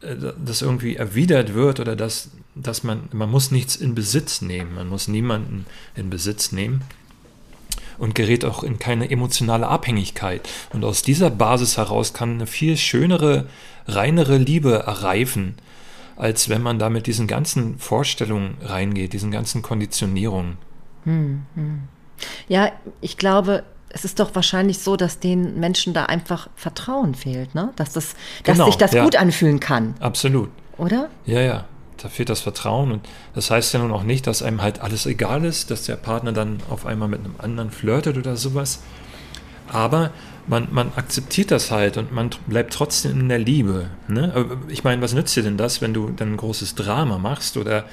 äh, 0.00 0.14
das 0.44 0.62
irgendwie 0.62 0.96
erwidert 0.96 1.54
wird 1.54 1.80
oder 1.80 1.94
dass 1.96 2.30
dass 2.62 2.82
man, 2.82 3.08
man 3.12 3.30
muss 3.30 3.50
nichts 3.50 3.76
in 3.76 3.94
Besitz 3.94 4.42
nehmen, 4.42 4.74
man 4.74 4.88
muss 4.88 5.08
niemanden 5.08 5.66
in 5.94 6.10
Besitz 6.10 6.52
nehmen 6.52 6.82
und 7.98 8.14
gerät 8.14 8.44
auch 8.44 8.62
in 8.62 8.78
keine 8.78 9.10
emotionale 9.10 9.68
Abhängigkeit. 9.68 10.48
Und 10.72 10.84
aus 10.84 11.02
dieser 11.02 11.30
Basis 11.30 11.76
heraus 11.76 12.12
kann 12.12 12.34
eine 12.34 12.46
viel 12.46 12.76
schönere, 12.76 13.46
reinere 13.86 14.38
Liebe 14.38 14.74
erreifen, 14.74 15.54
als 16.18 16.48
wenn 16.48 16.62
man 16.62 16.78
da 16.78 16.90
mit 16.90 17.06
diesen 17.06 17.28
ganzen 17.28 17.78
Vorstellungen 17.78 18.56
reingeht, 18.60 19.12
diesen 19.12 19.30
ganzen 19.30 19.62
Konditionierungen. 19.62 20.58
Hm, 21.04 21.42
hm. 21.54 21.82
Ja, 22.48 22.72
ich 23.00 23.16
glaube, 23.16 23.62
es 23.88 24.04
ist 24.04 24.18
doch 24.18 24.34
wahrscheinlich 24.34 24.80
so, 24.80 24.96
dass 24.96 25.20
den 25.20 25.60
Menschen 25.60 25.94
da 25.94 26.06
einfach 26.06 26.48
Vertrauen 26.56 27.14
fehlt, 27.14 27.54
ne? 27.54 27.72
Dass, 27.76 27.92
das, 27.92 28.16
dass 28.42 28.54
genau, 28.56 28.66
sich 28.66 28.76
das 28.76 28.92
ja. 28.92 29.04
gut 29.04 29.14
anfühlen 29.14 29.60
kann. 29.60 29.94
Absolut. 30.00 30.50
Oder? 30.76 31.08
Ja, 31.24 31.40
ja. 31.40 31.64
Da 31.96 32.08
fehlt 32.08 32.28
das 32.28 32.40
Vertrauen. 32.40 32.92
Und 32.92 33.08
das 33.34 33.50
heißt 33.50 33.72
ja 33.74 33.80
nun 33.80 33.92
auch 33.92 34.02
nicht, 34.02 34.26
dass 34.26 34.42
einem 34.42 34.60
halt 34.60 34.80
alles 34.80 35.06
egal 35.06 35.44
ist, 35.44 35.70
dass 35.70 35.84
der 35.84 35.96
Partner 35.96 36.32
dann 36.32 36.60
auf 36.68 36.84
einmal 36.86 37.08
mit 37.08 37.20
einem 37.24 37.34
anderen 37.38 37.70
flirtet 37.70 38.16
oder 38.16 38.36
sowas. 38.36 38.80
Aber 39.68 40.10
man, 40.48 40.68
man 40.70 40.92
akzeptiert 40.96 41.50
das 41.50 41.70
halt 41.70 41.96
und 41.96 42.12
man 42.12 42.30
bleibt 42.46 42.72
trotzdem 42.72 43.20
in 43.20 43.28
der 43.28 43.38
Liebe. 43.38 43.90
Ne? 44.08 44.58
Ich 44.68 44.84
meine, 44.84 45.02
was 45.02 45.14
nützt 45.14 45.36
dir 45.36 45.42
denn 45.42 45.56
das, 45.56 45.80
wenn 45.80 45.94
du 45.94 46.10
dann 46.10 46.32
ein 46.32 46.36
großes 46.36 46.74
Drama 46.74 47.18
machst 47.18 47.56
oder 47.56 47.84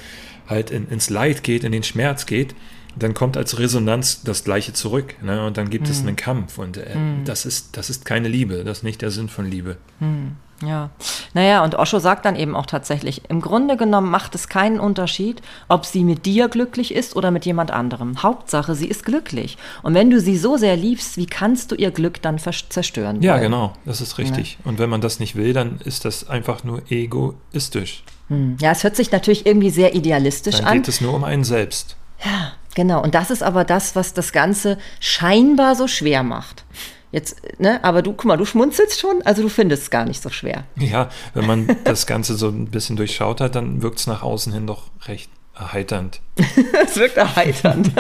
halt 0.47 0.71
in, 0.71 0.87
ins 0.89 1.09
Leid 1.09 1.43
geht, 1.43 1.63
in 1.63 1.71
den 1.71 1.83
Schmerz 1.83 2.25
geht 2.25 2.55
dann 2.95 3.13
kommt 3.13 3.37
als 3.37 3.59
Resonanz 3.59 4.23
das 4.23 4.43
Gleiche 4.43 4.73
zurück. 4.73 5.15
Ne? 5.21 5.45
Und 5.45 5.57
dann 5.57 5.69
gibt 5.69 5.87
mm. 5.87 5.91
es 5.91 6.01
einen 6.01 6.15
Kampf. 6.15 6.57
Und 6.57 6.77
äh, 6.77 6.97
mm. 6.97 7.25
das, 7.25 7.45
ist, 7.45 7.77
das 7.77 7.89
ist 7.89 8.05
keine 8.05 8.27
Liebe. 8.29 8.63
Das 8.63 8.79
ist 8.79 8.83
nicht 8.83 9.01
der 9.01 9.11
Sinn 9.11 9.27
von 9.27 9.45
Liebe. 9.45 9.77
Mm. 9.99 10.29
Ja. 10.63 10.89
Naja, 11.33 11.63
und 11.63 11.75
Osho 11.75 11.99
sagt 11.99 12.25
dann 12.25 12.35
eben 12.35 12.55
auch 12.55 12.65
tatsächlich, 12.65 13.23
im 13.29 13.41
Grunde 13.41 13.75
genommen 13.75 14.09
macht 14.09 14.35
es 14.35 14.47
keinen 14.47 14.79
Unterschied, 14.79 15.41
ob 15.67 15.85
sie 15.85 16.03
mit 16.03 16.25
dir 16.25 16.47
glücklich 16.47 16.93
ist 16.93 17.15
oder 17.15 17.29
mit 17.31 17.45
jemand 17.45 17.71
anderem. 17.71 18.23
Hauptsache, 18.23 18.73
sie 18.73 18.87
ist 18.87 19.03
glücklich. 19.03 19.57
Und 19.83 19.93
wenn 19.93 20.09
du 20.09 20.21
sie 20.21 20.37
so 20.37 20.55
sehr 20.55 20.77
liebst, 20.77 21.17
wie 21.17 21.25
kannst 21.25 21.71
du 21.71 21.75
ihr 21.75 21.91
Glück 21.91 22.21
dann 22.21 22.39
zerstören? 22.39 23.21
Ja, 23.21 23.33
wollen? 23.33 23.43
genau, 23.43 23.73
das 23.83 23.99
ist 23.99 24.17
richtig. 24.17 24.57
Ja. 24.59 24.69
Und 24.69 24.79
wenn 24.79 24.89
man 24.89 25.01
das 25.01 25.19
nicht 25.19 25.35
will, 25.35 25.53
dann 25.53 25.79
ist 25.83 26.05
das 26.05 26.29
einfach 26.29 26.63
nur 26.63 26.81
egoistisch. 26.89 28.03
Hm. 28.29 28.57
Ja, 28.59 28.71
es 28.71 28.83
hört 28.83 28.95
sich 28.95 29.11
natürlich 29.11 29.45
irgendwie 29.45 29.69
sehr 29.69 29.93
idealistisch 29.93 30.55
dann 30.55 30.65
an. 30.65 30.69
Dann 30.69 30.77
geht 30.83 30.87
es 30.87 31.01
nur 31.01 31.13
um 31.13 31.23
einen 31.23 31.43
selbst. 31.43 31.97
Ja, 32.23 32.53
Genau, 32.75 33.01
und 33.01 33.15
das 33.15 33.31
ist 33.31 33.41
aber 33.41 33.63
das, 33.63 33.95
was 33.95 34.13
das 34.13 34.33
Ganze 34.33 34.77
scheinbar 34.99 35.75
so 35.75 35.87
schwer 35.87 36.23
macht. 36.23 36.65
Jetzt, 37.15 37.37
ne, 37.59 37.81
aber 37.81 38.01
du, 38.01 38.11
guck 38.11 38.25
mal, 38.25 38.35
du 38.35 38.43
schmunzelst 38.43 38.99
schon, 38.99 39.21
also 39.23 39.41
du 39.41 39.47
findest 39.47 39.83
es 39.83 39.89
gar 39.89 40.03
nicht 40.03 40.21
so 40.21 40.29
schwer. 40.29 40.65
Ja, 40.75 41.07
wenn 41.33 41.45
man 41.45 41.77
das 41.85 42.07
Ganze 42.07 42.35
so 42.35 42.49
ein 42.49 42.65
bisschen 42.65 42.97
durchschaut 42.97 43.39
hat, 43.39 43.55
dann 43.55 43.81
wirkt 43.81 43.99
es 43.99 44.07
nach 44.07 44.21
außen 44.21 44.51
hin 44.51 44.67
doch 44.67 44.89
recht 45.07 45.29
erheiternd. 45.57 46.19
es 46.85 46.97
wirkt 46.97 47.15
erheiternd. 47.15 47.93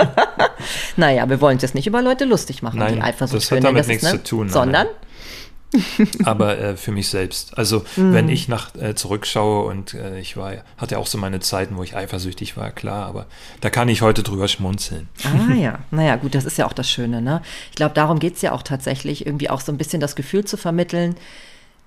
naja, 0.97 1.29
wir 1.29 1.39
wollen 1.39 1.55
es 1.55 1.61
jetzt 1.63 1.75
nicht 1.75 1.87
über 1.87 2.01
Leute 2.01 2.25
lustig 2.25 2.61
machen, 2.61 2.77
Nein, 2.77 2.95
die 2.95 3.01
Eifersucht 3.01 3.41
das 3.41 3.51
hat 3.51 3.63
damit 3.63 3.79
das 3.79 3.87
nichts 3.87 4.03
ist, 4.03 4.11
ne? 4.11 4.17
zu 4.21 4.29
tun. 4.35 4.49
Sondern, 4.49 4.87
aber 6.23 6.57
äh, 6.57 6.77
für 6.77 6.91
mich 6.91 7.09
selbst. 7.09 7.57
Also 7.57 7.79
mm. 7.95 8.13
wenn 8.13 8.29
ich 8.29 8.47
nach 8.47 8.73
äh, 8.75 8.95
zurückschaue 8.95 9.65
und 9.65 9.93
äh, 9.93 10.19
ich 10.19 10.37
war, 10.37 10.53
hatte 10.77 10.97
auch 10.99 11.07
so 11.07 11.17
meine 11.17 11.39
Zeiten, 11.39 11.77
wo 11.77 11.83
ich 11.83 11.95
eifersüchtig 11.95 12.57
war, 12.57 12.71
klar, 12.71 13.05
aber 13.05 13.25
da 13.61 13.69
kann 13.69 13.89
ich 13.89 14.01
heute 14.01 14.23
drüber 14.23 14.47
schmunzeln. 14.47 15.07
Ah 15.23 15.53
ja, 15.53 15.79
naja 15.91 16.15
gut, 16.15 16.35
das 16.35 16.45
ist 16.45 16.57
ja 16.57 16.65
auch 16.65 16.73
das 16.73 16.89
Schöne. 16.89 17.21
Ne? 17.21 17.41
Ich 17.69 17.75
glaube, 17.75 17.93
darum 17.93 18.19
geht 18.19 18.35
es 18.35 18.41
ja 18.41 18.51
auch 18.51 18.63
tatsächlich, 18.63 19.25
irgendwie 19.25 19.49
auch 19.49 19.61
so 19.61 19.71
ein 19.71 19.77
bisschen 19.77 19.99
das 19.99 20.15
Gefühl 20.15 20.45
zu 20.45 20.57
vermitteln, 20.57 21.15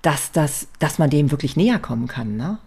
dass, 0.01 0.31
das, 0.31 0.67
dass 0.79 0.97
man 0.97 1.09
dem 1.09 1.31
wirklich 1.31 1.55
näher 1.55 1.79
kommen 1.79 2.07
kann. 2.07 2.37
Ne? 2.37 2.57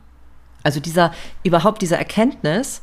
Also 0.62 0.80
dieser, 0.80 1.12
überhaupt 1.42 1.82
diese 1.82 1.96
Erkenntnis, 1.96 2.82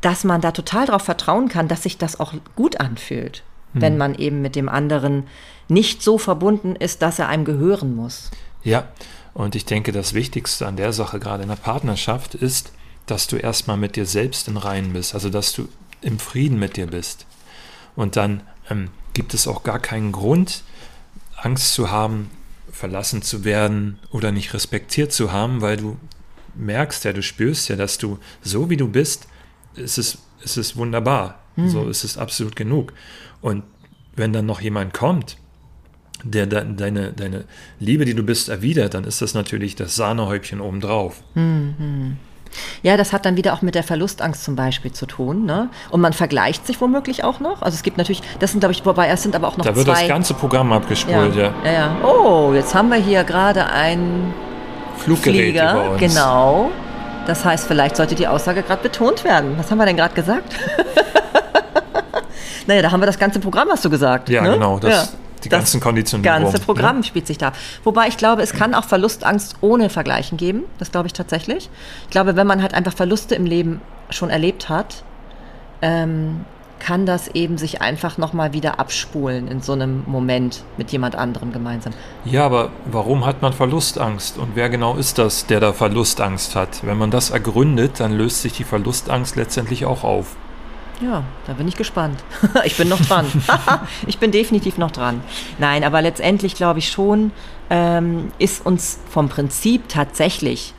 dass 0.00 0.24
man 0.24 0.40
da 0.40 0.50
total 0.50 0.86
darauf 0.86 1.02
vertrauen 1.02 1.48
kann, 1.48 1.68
dass 1.68 1.84
sich 1.84 1.96
das 1.96 2.18
auch 2.18 2.34
gut 2.56 2.80
anfühlt, 2.80 3.44
hm. 3.72 3.82
wenn 3.82 3.96
man 3.96 4.14
eben 4.14 4.42
mit 4.42 4.56
dem 4.56 4.68
anderen 4.68 5.24
nicht 5.72 6.02
so 6.02 6.18
verbunden 6.18 6.76
ist, 6.76 7.02
dass 7.02 7.18
er 7.18 7.28
einem 7.28 7.44
gehören 7.44 7.94
muss. 7.96 8.30
Ja, 8.62 8.88
und 9.34 9.54
ich 9.54 9.64
denke, 9.64 9.92
das 9.92 10.14
Wichtigste 10.14 10.66
an 10.66 10.76
der 10.76 10.92
Sache, 10.92 11.18
gerade 11.18 11.42
in 11.42 11.48
der 11.48 11.56
Partnerschaft, 11.56 12.34
ist, 12.34 12.72
dass 13.06 13.26
du 13.26 13.36
erstmal 13.36 13.76
mit 13.76 13.96
dir 13.96 14.06
selbst 14.06 14.48
in 14.48 14.56
Reinen 14.56 14.92
bist, 14.92 15.14
also 15.14 15.30
dass 15.30 15.52
du 15.52 15.68
im 16.00 16.18
Frieden 16.18 16.58
mit 16.58 16.76
dir 16.76 16.86
bist. 16.86 17.26
Und 17.96 18.16
dann 18.16 18.42
ähm, 18.70 18.90
gibt 19.14 19.34
es 19.34 19.48
auch 19.48 19.62
gar 19.62 19.78
keinen 19.78 20.12
Grund, 20.12 20.62
Angst 21.36 21.74
zu 21.74 21.90
haben, 21.90 22.30
verlassen 22.70 23.22
zu 23.22 23.44
werden 23.44 23.98
oder 24.10 24.32
nicht 24.32 24.54
respektiert 24.54 25.12
zu 25.12 25.32
haben, 25.32 25.60
weil 25.60 25.76
du 25.76 25.96
merkst 26.54 27.04
ja, 27.04 27.12
du 27.12 27.22
spürst 27.22 27.68
ja, 27.68 27.76
dass 27.76 27.98
du 27.98 28.18
so 28.42 28.70
wie 28.70 28.76
du 28.76 28.88
bist, 28.88 29.26
ist 29.74 29.98
es, 29.98 30.18
ist 30.42 30.56
es 30.56 30.76
wunderbar. 30.76 31.40
Mhm. 31.56 31.68
So 31.68 31.88
ist 31.88 32.04
es 32.04 32.16
absolut 32.16 32.56
genug. 32.56 32.92
Und 33.40 33.64
wenn 34.14 34.32
dann 34.32 34.46
noch 34.46 34.60
jemand 34.60 34.94
kommt, 34.94 35.36
der 36.24 36.46
de, 36.46 36.64
deine, 36.76 37.12
deine 37.12 37.44
Liebe, 37.80 38.04
die 38.04 38.14
du 38.14 38.22
bist, 38.22 38.48
erwidert, 38.48 38.94
dann 38.94 39.04
ist 39.04 39.22
das 39.22 39.34
natürlich 39.34 39.76
das 39.76 39.96
Sahnehäubchen 39.96 40.60
obendrauf. 40.60 41.22
Mhm. 41.34 42.16
Ja, 42.82 42.96
das 42.96 43.12
hat 43.12 43.24
dann 43.24 43.36
wieder 43.36 43.54
auch 43.54 43.62
mit 43.62 43.74
der 43.74 43.82
Verlustangst 43.82 44.44
zum 44.44 44.56
Beispiel 44.56 44.92
zu 44.92 45.06
tun. 45.06 45.44
Ne? 45.46 45.70
Und 45.90 46.00
man 46.00 46.12
vergleicht 46.12 46.66
sich 46.66 46.80
womöglich 46.80 47.24
auch 47.24 47.40
noch. 47.40 47.62
Also 47.62 47.76
es 47.76 47.82
gibt 47.82 47.96
natürlich, 47.96 48.22
das 48.40 48.50
sind 48.50 48.60
glaube 48.60 48.72
ich, 48.72 48.84
wobei 48.84 49.08
es 49.08 49.22
sind 49.22 49.34
aber 49.34 49.48
auch 49.48 49.56
noch 49.56 49.64
Da 49.64 49.74
wird 49.74 49.86
zwei. 49.86 50.00
das 50.00 50.08
ganze 50.08 50.34
Programm 50.34 50.72
abgespult, 50.72 51.34
ja. 51.34 51.52
ja. 51.64 51.72
ja. 51.72 51.96
Oh, 52.04 52.52
jetzt 52.54 52.74
haben 52.74 52.90
wir 52.90 52.98
hier 52.98 53.24
gerade 53.24 53.66
ein 53.66 54.34
Fluggerät 54.98 55.40
Flieger. 55.40 55.72
über 55.72 55.90
uns. 55.92 56.00
Genau. 56.00 56.70
Das 57.26 57.44
heißt, 57.44 57.66
vielleicht 57.66 57.96
sollte 57.96 58.14
die 58.14 58.26
Aussage 58.26 58.62
gerade 58.62 58.82
betont 58.82 59.24
werden. 59.24 59.54
Was 59.56 59.70
haben 59.70 59.78
wir 59.78 59.86
denn 59.86 59.96
gerade 59.96 60.14
gesagt? 60.14 60.54
naja, 62.66 62.82
da 62.82 62.90
haben 62.90 63.00
wir 63.00 63.06
das 63.06 63.18
ganze 63.18 63.38
Programm, 63.38 63.68
hast 63.70 63.84
du 63.84 63.90
gesagt. 63.90 64.28
Ja, 64.28 64.42
ne? 64.42 64.54
genau. 64.54 64.78
Das, 64.78 65.12
ja. 65.12 65.18
Die 65.44 65.48
das 65.48 65.58
ganzen 65.58 65.80
Konditionierungen. 65.80 66.44
ganze 66.44 66.60
Programm 66.64 66.98
ja. 66.98 67.02
spielt 67.02 67.26
sich 67.26 67.38
da. 67.38 67.52
Wobei 67.84 68.08
ich 68.08 68.16
glaube, 68.16 68.42
es 68.42 68.52
kann 68.52 68.74
auch 68.74 68.84
Verlustangst 68.84 69.56
ohne 69.60 69.90
Vergleichen 69.90 70.38
geben. 70.38 70.64
Das 70.78 70.90
glaube 70.90 71.06
ich 71.06 71.12
tatsächlich. 71.12 71.70
Ich 72.04 72.10
glaube, 72.10 72.36
wenn 72.36 72.46
man 72.46 72.62
halt 72.62 72.74
einfach 72.74 72.92
Verluste 72.92 73.34
im 73.34 73.46
Leben 73.46 73.80
schon 74.10 74.30
erlebt 74.30 74.68
hat, 74.68 75.04
ähm, 75.80 76.44
kann 76.82 77.06
das 77.06 77.28
eben 77.28 77.58
sich 77.58 77.80
einfach 77.80 78.18
nochmal 78.18 78.52
wieder 78.52 78.80
abspulen 78.80 79.46
in 79.46 79.60
so 79.60 79.72
einem 79.72 80.02
Moment 80.06 80.64
mit 80.76 80.90
jemand 80.90 81.14
anderem 81.14 81.52
gemeinsam. 81.52 81.92
Ja, 82.24 82.44
aber 82.44 82.70
warum 82.86 83.24
hat 83.24 83.40
man 83.40 83.52
Verlustangst? 83.52 84.36
Und 84.36 84.56
wer 84.56 84.68
genau 84.68 84.96
ist 84.96 85.18
das, 85.18 85.46
der 85.46 85.60
da 85.60 85.72
Verlustangst 85.72 86.56
hat? 86.56 86.84
Wenn 86.84 86.98
man 86.98 87.12
das 87.12 87.30
ergründet, 87.30 88.00
dann 88.00 88.12
löst 88.12 88.42
sich 88.42 88.54
die 88.54 88.64
Verlustangst 88.64 89.36
letztendlich 89.36 89.84
auch 89.84 90.02
auf. 90.02 90.34
Ja, 91.02 91.24
da 91.46 91.54
bin 91.54 91.66
ich 91.66 91.76
gespannt. 91.76 92.22
ich 92.64 92.76
bin 92.76 92.88
noch 92.88 93.00
dran. 93.00 93.26
ich 94.06 94.18
bin 94.18 94.30
definitiv 94.30 94.78
noch 94.78 94.92
dran. 94.92 95.20
Nein, 95.58 95.82
aber 95.82 96.00
letztendlich 96.00 96.54
glaube 96.54 96.78
ich 96.78 96.90
schon, 96.90 97.32
ähm, 97.70 98.30
ist 98.38 98.64
uns 98.64 99.00
vom 99.10 99.28
Prinzip 99.28 99.88
tatsächlich 99.88 100.74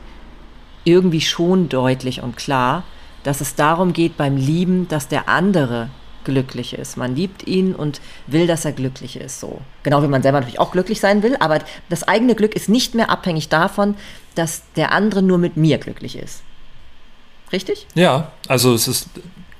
irgendwie 0.84 1.20
schon 1.20 1.68
deutlich 1.68 2.22
und 2.22 2.36
klar, 2.36 2.84
dass 3.22 3.40
es 3.40 3.54
darum 3.54 3.92
geht 3.92 4.16
beim 4.16 4.36
Lieben, 4.36 4.88
dass 4.88 5.08
der 5.08 5.28
andere 5.28 5.90
glücklich 6.24 6.72
ist. 6.72 6.96
Man 6.96 7.14
liebt 7.14 7.46
ihn 7.46 7.74
und 7.74 8.00
will, 8.26 8.46
dass 8.46 8.64
er 8.64 8.72
glücklich 8.72 9.16
ist. 9.16 9.40
So. 9.40 9.60
Genau 9.82 10.02
wie 10.02 10.08
man 10.08 10.22
selber 10.22 10.40
natürlich 10.40 10.60
auch 10.60 10.72
glücklich 10.72 11.00
sein 11.00 11.22
will, 11.22 11.36
aber 11.38 11.58
das 11.90 12.02
eigene 12.08 12.34
Glück 12.34 12.54
ist 12.54 12.70
nicht 12.70 12.94
mehr 12.94 13.10
abhängig 13.10 13.50
davon, 13.50 13.94
dass 14.34 14.62
der 14.76 14.92
andere 14.92 15.22
nur 15.22 15.36
mit 15.36 15.58
mir 15.58 15.76
glücklich 15.76 16.16
ist. 16.16 16.42
Richtig? 17.52 17.86
Ja, 17.94 18.32
also 18.48 18.72
es 18.72 18.88
ist 18.88 19.08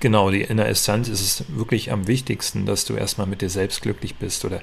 Genau, 0.05 0.31
die, 0.31 0.43
in 0.43 0.59
Essenz 0.59 1.09
ist 1.09 1.23
es 1.23 1.45
wirklich 1.49 1.91
am 1.91 2.07
wichtigsten, 2.07 2.67
dass 2.67 2.85
du 2.85 2.93
erstmal 2.93 3.27
mit 3.27 3.41
dir 3.41 3.49
selbst 3.49 3.81
glücklich 3.81 4.17
bist 4.17 4.45
oder 4.45 4.61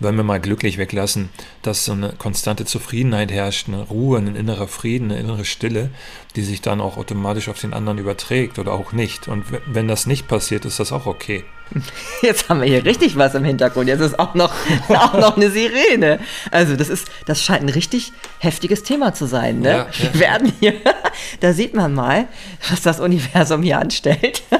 wenn 0.00 0.16
wir 0.16 0.24
mal 0.24 0.40
glücklich 0.40 0.78
weglassen, 0.78 1.28
dass 1.62 1.84
so 1.84 1.92
eine 1.92 2.12
konstante 2.18 2.64
Zufriedenheit 2.64 3.30
herrscht, 3.30 3.68
eine 3.68 3.82
Ruhe, 3.82 4.18
ein 4.18 4.34
innerer 4.34 4.66
Frieden, 4.66 5.12
eine 5.12 5.20
innere 5.20 5.44
Stille, 5.44 5.90
die 6.34 6.42
sich 6.42 6.60
dann 6.60 6.80
auch 6.80 6.96
automatisch 6.96 7.48
auf 7.48 7.60
den 7.60 7.72
anderen 7.72 7.98
überträgt 7.98 8.58
oder 8.58 8.72
auch 8.72 8.90
nicht. 8.90 9.28
Und 9.28 9.44
wenn 9.64 9.86
das 9.86 10.06
nicht 10.06 10.26
passiert, 10.26 10.64
ist 10.64 10.80
das 10.80 10.90
auch 10.90 11.06
okay. 11.06 11.44
Jetzt 12.22 12.48
haben 12.48 12.60
wir 12.60 12.68
hier 12.68 12.84
richtig 12.84 13.16
was 13.16 13.34
im 13.34 13.44
Hintergrund. 13.44 13.88
Jetzt 13.88 14.00
ist 14.00 14.18
auch 14.18 14.34
noch, 14.34 14.52
auch 14.88 15.14
noch 15.14 15.36
eine 15.36 15.50
Sirene. 15.50 16.20
Also 16.50 16.76
das 16.76 16.88
ist, 16.88 17.08
das 17.26 17.42
scheint 17.42 17.62
ein 17.62 17.68
richtig 17.68 18.12
heftiges 18.38 18.82
Thema 18.82 19.14
zu 19.14 19.26
sein. 19.26 19.60
Ne? 19.60 19.68
Ja, 19.68 19.76
ja. 19.76 19.86
Wir 20.12 20.20
werden 20.20 20.52
hier, 20.60 20.74
da 21.40 21.52
sieht 21.52 21.74
man 21.74 21.94
mal, 21.94 22.26
was 22.68 22.82
das 22.82 23.00
Universum 23.00 23.62
hier 23.62 23.78
anstellt. 23.78 24.42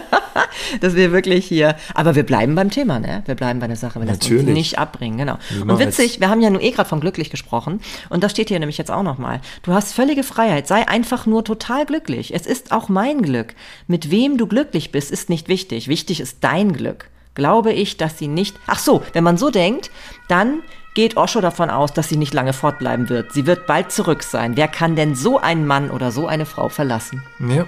Dass 0.80 0.94
wir 0.94 1.12
wirklich 1.12 1.46
hier, 1.46 1.76
aber 1.94 2.14
wir 2.14 2.22
bleiben 2.22 2.54
beim 2.54 2.70
Thema, 2.70 3.00
ne? 3.00 3.22
Wir 3.26 3.34
bleiben 3.34 3.58
bei 3.58 3.66
der 3.66 3.76
Sache, 3.76 4.00
wir 4.00 4.06
lassen 4.06 4.38
uns 4.38 4.46
nicht 4.46 4.78
abbringen, 4.78 5.18
genau. 5.18 5.38
Und 5.60 5.78
witzig, 5.78 6.20
wir 6.20 6.28
haben 6.28 6.40
ja 6.40 6.50
nun 6.50 6.60
eh 6.60 6.70
gerade 6.70 6.88
von 6.88 7.00
glücklich 7.00 7.30
gesprochen 7.30 7.80
und 8.08 8.22
das 8.22 8.32
steht 8.32 8.48
hier 8.48 8.58
nämlich 8.58 8.78
jetzt 8.78 8.90
auch 8.90 9.02
nochmal. 9.02 9.40
Du 9.62 9.72
hast 9.72 9.92
völlige 9.92 10.22
Freiheit, 10.22 10.68
sei 10.68 10.86
einfach 10.88 11.26
nur 11.26 11.44
total 11.44 11.84
glücklich. 11.84 12.32
Es 12.34 12.46
ist 12.46 12.72
auch 12.72 12.88
mein 12.88 13.22
Glück. 13.22 13.54
Mit 13.86 14.10
wem 14.10 14.38
du 14.38 14.46
glücklich 14.46 14.92
bist, 14.92 15.10
ist 15.10 15.28
nicht 15.28 15.48
wichtig. 15.48 15.88
Wichtig 15.88 16.20
ist 16.20 16.38
dein 16.40 16.72
Glück 16.72 16.99
glaube 17.34 17.72
ich, 17.72 17.96
dass 17.96 18.18
sie 18.18 18.28
nicht. 18.28 18.56
Ach 18.66 18.78
so, 18.78 19.02
wenn 19.12 19.24
man 19.24 19.36
so 19.36 19.50
denkt, 19.50 19.90
dann 20.28 20.62
geht 20.94 21.16
Osho 21.16 21.40
davon 21.40 21.70
aus, 21.70 21.92
dass 21.92 22.08
sie 22.08 22.16
nicht 22.16 22.34
lange 22.34 22.52
fortbleiben 22.52 23.08
wird. 23.08 23.32
Sie 23.32 23.46
wird 23.46 23.66
bald 23.66 23.92
zurück 23.92 24.22
sein. 24.22 24.56
Wer 24.56 24.68
kann 24.68 24.96
denn 24.96 25.14
so 25.14 25.38
einen 25.38 25.66
Mann 25.66 25.90
oder 25.90 26.10
so 26.10 26.26
eine 26.26 26.46
Frau 26.46 26.68
verlassen? 26.68 27.22
Ja. 27.38 27.66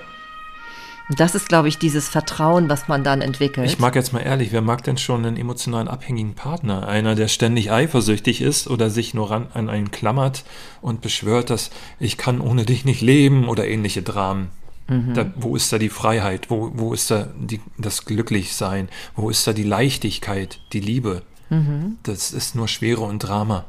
Und 1.08 1.20
das 1.20 1.34
ist, 1.34 1.48
glaube 1.48 1.68
ich, 1.68 1.78
dieses 1.78 2.08
Vertrauen, 2.08 2.68
was 2.68 2.88
man 2.88 3.04
dann 3.04 3.20
entwickelt. 3.20 3.66
Ich 3.66 3.78
mag 3.78 3.94
jetzt 3.94 4.12
mal 4.12 4.20
ehrlich, 4.20 4.52
wer 4.52 4.62
mag 4.62 4.82
denn 4.84 4.96
schon 4.96 5.26
einen 5.26 5.36
emotional 5.36 5.88
abhängigen 5.88 6.34
Partner? 6.34 6.88
Einer, 6.88 7.14
der 7.14 7.28
ständig 7.28 7.70
eifersüchtig 7.70 8.40
ist 8.40 8.68
oder 8.68 8.88
sich 8.88 9.12
nur 9.12 9.30
ran, 9.30 9.48
an 9.52 9.68
einen 9.68 9.90
klammert 9.90 10.44
und 10.80 11.00
beschwört, 11.00 11.50
dass 11.50 11.70
ich 11.98 12.16
kann 12.16 12.40
ohne 12.40 12.64
dich 12.64 12.84
nicht 12.84 13.02
leben 13.02 13.48
oder 13.48 13.66
ähnliche 13.66 14.02
Dramen. 14.02 14.50
Mhm. 14.92 15.14
Da, 15.14 15.32
wo 15.36 15.56
ist 15.56 15.72
da 15.72 15.78
die 15.78 15.88
Freiheit? 15.88 16.50
Wo, 16.50 16.70
wo 16.74 16.92
ist 16.92 17.10
da 17.10 17.28
die, 17.38 17.60
das 17.78 18.04
Glücklichsein? 18.04 18.88
Wo 19.14 19.30
ist 19.30 19.46
da 19.46 19.52
die 19.52 19.62
Leichtigkeit, 19.62 20.60
die 20.72 20.80
Liebe? 20.80 21.22
Mhm. 21.50 21.98
Das 22.02 22.32
ist 22.32 22.54
nur 22.54 22.68
Schwere 22.68 23.02
und 23.02 23.20
Drama. 23.20 23.64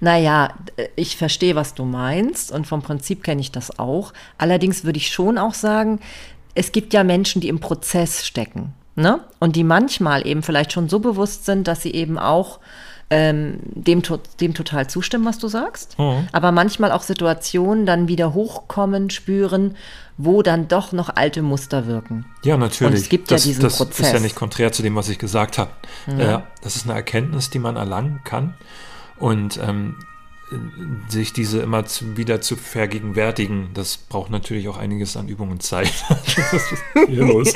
Naja, 0.00 0.54
ich 0.94 1.16
verstehe, 1.16 1.56
was 1.56 1.74
du 1.74 1.84
meinst 1.84 2.52
und 2.52 2.66
vom 2.66 2.82
Prinzip 2.82 3.24
kenne 3.24 3.40
ich 3.40 3.50
das 3.50 3.78
auch. 3.78 4.12
Allerdings 4.38 4.84
würde 4.84 4.98
ich 4.98 5.08
schon 5.08 5.38
auch 5.38 5.54
sagen, 5.54 6.00
es 6.54 6.72
gibt 6.72 6.94
ja 6.94 7.04
Menschen, 7.04 7.40
die 7.40 7.48
im 7.48 7.60
Prozess 7.60 8.24
stecken. 8.24 8.74
Ne? 8.94 9.20
Und 9.40 9.56
die 9.56 9.64
manchmal 9.64 10.26
eben 10.26 10.42
vielleicht 10.42 10.72
schon 10.72 10.88
so 10.88 11.00
bewusst 11.00 11.44
sind, 11.44 11.68
dass 11.68 11.82
sie 11.82 11.92
eben 11.92 12.18
auch 12.18 12.60
ähm, 13.08 13.58
dem, 13.64 14.02
dem 14.40 14.54
total 14.54 14.88
zustimmen, 14.88 15.24
was 15.24 15.38
du 15.38 15.48
sagst. 15.48 15.98
Mhm. 15.98 16.28
Aber 16.32 16.50
manchmal 16.52 16.92
auch 16.92 17.02
Situationen 17.02 17.86
dann 17.86 18.08
wieder 18.08 18.34
hochkommen, 18.34 19.10
spüren, 19.10 19.76
wo 20.18 20.42
dann 20.42 20.66
doch 20.68 20.92
noch 20.92 21.14
alte 21.14 21.42
Muster 21.42 21.86
wirken. 21.86 22.26
Ja, 22.42 22.56
natürlich. 22.56 22.92
Und 22.92 22.98
es 22.98 23.08
gibt 23.08 23.30
das, 23.30 23.44
ja 23.44 23.50
diesen 23.50 23.62
das 23.62 23.76
Prozess. 23.76 23.98
Das 23.98 24.06
ist 24.08 24.12
ja 24.14 24.20
nicht 24.20 24.34
konträr 24.34 24.72
zu 24.72 24.82
dem, 24.82 24.96
was 24.96 25.08
ich 25.08 25.18
gesagt 25.18 25.58
habe. 25.58 25.70
Ja. 26.18 26.38
Äh, 26.38 26.42
das 26.62 26.76
ist 26.76 26.86
eine 26.86 26.94
Erkenntnis, 26.94 27.50
die 27.50 27.58
man 27.58 27.76
erlangen 27.76 28.22
kann. 28.24 28.54
Und 29.18 29.58
ähm, 29.62 29.96
sich 31.08 31.32
diese 31.32 31.60
immer 31.60 31.86
zu, 31.86 32.16
wieder 32.16 32.40
zu 32.40 32.54
vergegenwärtigen, 32.56 33.70
das 33.74 33.96
braucht 33.96 34.30
natürlich 34.30 34.68
auch 34.68 34.76
einiges 34.76 35.16
an 35.16 35.28
Übung 35.28 35.50
und 35.50 35.62
Zeit. 35.62 35.92
Hier 37.08 37.24
los? 37.24 37.52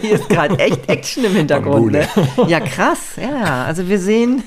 hier 0.00 0.14
ist 0.14 0.28
gerade 0.28 0.58
echt 0.58 0.88
Action 0.88 1.24
im 1.24 1.34
Hintergrund. 1.34 1.92
Ne? 1.92 2.08
Ja, 2.48 2.58
krass. 2.58 3.16
Ja, 3.16 3.64
also 3.64 3.88
wir 3.88 4.00
sehen, 4.00 4.42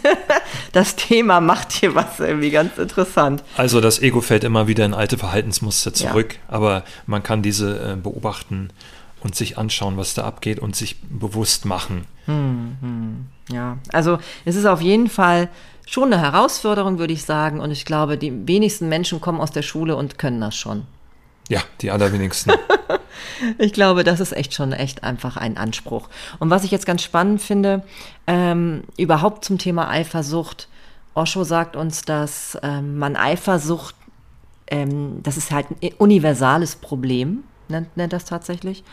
das 0.75 0.97
Thema 0.97 1.39
macht 1.39 1.71
hier 1.71 1.95
was 1.95 2.19
irgendwie 2.19 2.51
ganz 2.51 2.77
interessant. 2.77 3.43
Also 3.55 3.79
das 3.79 4.01
Ego 4.01 4.19
fällt 4.19 4.43
immer 4.43 4.67
wieder 4.67 4.83
in 4.83 4.93
alte 4.93 5.17
Verhaltensmuster 5.17 5.93
zurück, 5.93 6.33
ja. 6.33 6.53
aber 6.53 6.83
man 7.05 7.23
kann 7.23 7.41
diese 7.41 7.93
äh, 7.93 7.95
beobachten 7.95 8.71
und 9.21 9.35
sich 9.35 9.57
anschauen, 9.57 9.95
was 9.95 10.15
da 10.15 10.25
abgeht 10.25 10.59
und 10.59 10.75
sich 10.75 10.97
bewusst 11.01 11.63
machen. 11.65 12.05
Hm, 12.25 12.77
hm. 12.81 13.25
Ja, 13.49 13.77
also 13.93 14.19
es 14.43 14.57
ist 14.57 14.65
auf 14.65 14.81
jeden 14.81 15.09
Fall 15.09 15.49
schon 15.85 16.11
eine 16.11 16.21
Herausforderung, 16.21 16.99
würde 16.99 17.13
ich 17.13 17.23
sagen. 17.23 17.61
Und 17.61 17.71
ich 17.71 17.85
glaube, 17.85 18.17
die 18.17 18.47
wenigsten 18.47 18.89
Menschen 18.89 19.21
kommen 19.21 19.39
aus 19.39 19.51
der 19.51 19.61
Schule 19.61 19.95
und 19.95 20.17
können 20.17 20.41
das 20.41 20.57
schon. 20.57 20.83
Ja, 21.47 21.61
die 21.81 21.91
allerwenigsten. 21.91 22.51
ich 23.57 23.73
glaube, 23.73 24.03
das 24.03 24.19
ist 24.19 24.31
echt 24.31 24.53
schon 24.53 24.73
echt 24.73 25.03
einfach 25.03 25.37
ein 25.37 25.57
Anspruch. 25.57 26.09
Und 26.39 26.49
was 26.49 26.63
ich 26.63 26.71
jetzt 26.71 26.85
ganz 26.85 27.03
spannend 27.03 27.41
finde, 27.41 27.83
ähm, 28.27 28.83
überhaupt 28.97 29.45
zum 29.45 29.57
Thema 29.57 29.89
Eifersucht. 29.89 30.67
Osho 31.13 31.43
sagt 31.43 31.75
uns, 31.75 32.01
dass 32.03 32.57
ähm, 32.61 32.97
man 32.97 33.15
Eifersucht, 33.15 33.95
ähm, 34.67 35.21
das 35.23 35.37
ist 35.37 35.51
halt 35.51 35.67
ein 35.81 35.93
universales 35.97 36.75
Problem, 36.75 37.43
nennt, 37.69 37.95
nennt 37.95 38.13
das 38.13 38.25
tatsächlich. 38.25 38.83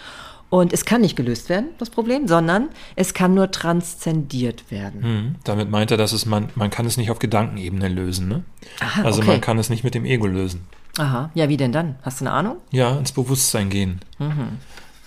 Und 0.53 0.75
es 0.75 0.85
kann 0.85 1.01
nicht 1.01 1.17
gelöst 1.17 1.49
werden, 1.49 1.71
das 1.79 1.89
Problem, 1.89 2.29
sondern 2.29 2.69
es 2.95 3.15
kann 3.15 3.33
nur 3.33 3.51
transzendiert 3.51 4.71
werden. 4.71 5.03
Hm, 5.03 5.35
damit 5.45 5.71
meint 5.71 5.91
er, 5.91 5.97
dass 5.97 6.13
es 6.13 6.27
man, 6.27 6.51
man 6.57 6.69
kann 6.69 6.85
es 6.85 6.99
nicht 6.99 7.11
auf 7.11 7.19
Gedankenebene 7.19 7.89
lösen. 7.89 8.29
Ne? 8.29 8.45
Aha, 8.81 9.03
also 9.03 9.21
okay. 9.21 9.31
man 9.31 9.41
kann 9.41 9.59
es 9.59 9.71
nicht 9.71 9.83
mit 9.83 9.95
dem 9.95 10.05
Ego 10.05 10.27
lösen. 10.27 10.67
Aha, 10.99 11.31
ja, 11.35 11.49
wie 11.49 11.57
denn 11.57 11.73
dann? 11.73 11.97
Hast 12.03 12.21
du 12.21 12.25
eine 12.25 12.33
Ahnung? 12.33 12.57
Ja, 12.71 12.99
ins 12.99 13.13
Bewusstsein 13.13 13.71
gehen. 13.71 14.01
Mhm. 14.19 14.59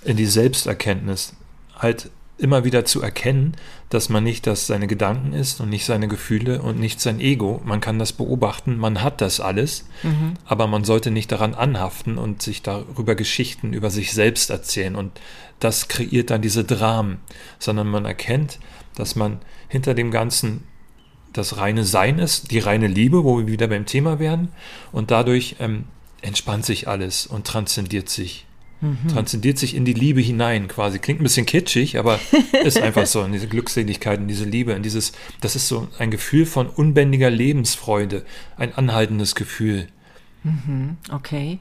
In 0.03 0.17
die 0.17 0.25
Selbsterkenntnis. 0.25 1.33
Halt 1.77 2.09
immer 2.37 2.65
wieder 2.65 2.83
zu 2.83 3.01
erkennen, 3.01 3.55
dass 3.89 4.09
man 4.09 4.23
nicht 4.23 4.45
das 4.45 4.67
seine 4.67 4.87
Gedanken 4.87 5.31
ist 5.31 5.61
und 5.61 5.69
nicht 5.69 5.85
seine 5.85 6.07
Gefühle 6.07 6.61
und 6.61 6.79
nicht 6.79 6.99
sein 6.99 7.19
Ego. 7.19 7.61
Man 7.63 7.79
kann 7.79 7.97
das 7.97 8.11
beobachten, 8.11 8.77
man 8.77 9.01
hat 9.01 9.21
das 9.21 9.39
alles, 9.39 9.85
mhm. 10.03 10.33
aber 10.45 10.67
man 10.67 10.83
sollte 10.83 11.11
nicht 11.11 11.31
daran 11.31 11.53
anhaften 11.53 12.17
und 12.17 12.41
sich 12.41 12.61
darüber 12.61 13.15
Geschichten 13.15 13.73
über 13.73 13.89
sich 13.89 14.11
selbst 14.11 14.49
erzählen. 14.49 14.95
Und 14.95 15.19
das 15.59 15.87
kreiert 15.87 16.29
dann 16.29 16.41
diese 16.41 16.65
Dramen, 16.65 17.19
sondern 17.57 17.87
man 17.87 18.05
erkennt, 18.05 18.59
dass 18.95 19.15
man 19.15 19.39
hinter 19.69 19.93
dem 19.93 20.11
Ganzen 20.11 20.63
das 21.37 21.57
reine 21.57 21.83
Sein 21.83 22.19
ist, 22.19 22.51
die 22.51 22.59
reine 22.59 22.87
Liebe, 22.87 23.23
wo 23.23 23.37
wir 23.39 23.47
wieder 23.47 23.67
beim 23.67 23.85
Thema 23.85 24.19
werden. 24.19 24.49
Und 24.91 25.11
dadurch 25.11 25.57
ähm, 25.59 25.85
entspannt 26.21 26.65
sich 26.65 26.87
alles 26.87 27.27
und 27.27 27.45
transzendiert 27.45 28.09
sich 28.09 28.45
mhm. 28.81 29.07
transzendiert 29.07 29.57
sich 29.57 29.75
in 29.75 29.85
die 29.85 29.93
Liebe 29.93 30.21
hinein 30.21 30.67
quasi. 30.67 30.99
Klingt 30.99 31.19
ein 31.19 31.23
bisschen 31.23 31.45
kitschig, 31.45 31.97
aber 31.97 32.19
ist 32.63 32.79
einfach 32.79 33.05
so, 33.05 33.23
in 33.23 33.31
diese 33.31 33.47
Glückseligkeit, 33.47 34.19
in 34.19 34.27
diese 34.27 34.45
Liebe, 34.45 34.73
in 34.73 34.83
dieses, 34.83 35.13
das 35.41 35.55
ist 35.55 35.67
so 35.67 35.87
ein 35.97 36.11
Gefühl 36.11 36.45
von 36.45 36.67
unbändiger 36.67 37.29
Lebensfreude, 37.29 38.25
ein 38.57 38.73
anhaltendes 38.73 39.35
Gefühl. 39.35 39.87
Mhm. 40.43 40.97
Okay. 41.11 41.59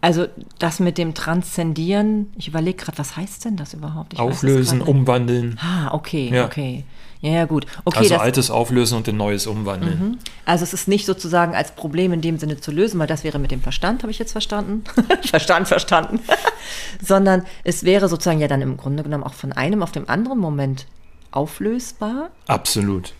Also 0.00 0.26
das 0.58 0.78
mit 0.78 0.96
dem 0.96 1.14
Transzendieren, 1.14 2.32
ich 2.36 2.46
überlege 2.46 2.84
gerade, 2.84 2.98
was 2.98 3.16
heißt 3.16 3.44
denn 3.44 3.56
das 3.56 3.74
überhaupt? 3.74 4.12
Ich 4.12 4.20
Auflösen, 4.20 4.80
umwandeln. 4.80 5.58
Ah, 5.60 5.92
okay, 5.92 6.30
ja. 6.32 6.44
okay. 6.44 6.84
Ja, 7.20 7.32
ja, 7.32 7.44
gut. 7.46 7.66
Okay, 7.84 7.98
also 7.98 8.16
altes 8.18 8.50
auflösen 8.50 8.96
und 8.96 9.08
in 9.08 9.16
neues 9.16 9.48
umwandeln. 9.48 9.98
Mhm. 9.98 10.18
Also 10.44 10.62
es 10.62 10.72
ist 10.72 10.86
nicht 10.86 11.04
sozusagen 11.04 11.56
als 11.56 11.72
Problem 11.72 12.12
in 12.12 12.20
dem 12.20 12.38
Sinne 12.38 12.60
zu 12.60 12.70
lösen, 12.70 13.00
weil 13.00 13.08
das 13.08 13.24
wäre 13.24 13.40
mit 13.40 13.50
dem 13.50 13.60
Verstand, 13.60 14.02
habe 14.02 14.12
ich 14.12 14.20
jetzt 14.20 14.30
verstanden. 14.30 14.84
Verstand, 15.24 15.66
verstanden. 15.66 16.20
Sondern 17.04 17.44
es 17.64 17.82
wäre 17.82 18.08
sozusagen 18.08 18.38
ja 18.38 18.46
dann 18.46 18.62
im 18.62 18.76
Grunde 18.76 19.02
genommen 19.02 19.24
auch 19.24 19.34
von 19.34 19.52
einem 19.52 19.82
auf 19.82 19.90
dem 19.90 20.08
anderen 20.08 20.38
Moment 20.38 20.86
auflösbar. 21.32 22.30
Absolut. 22.46 23.14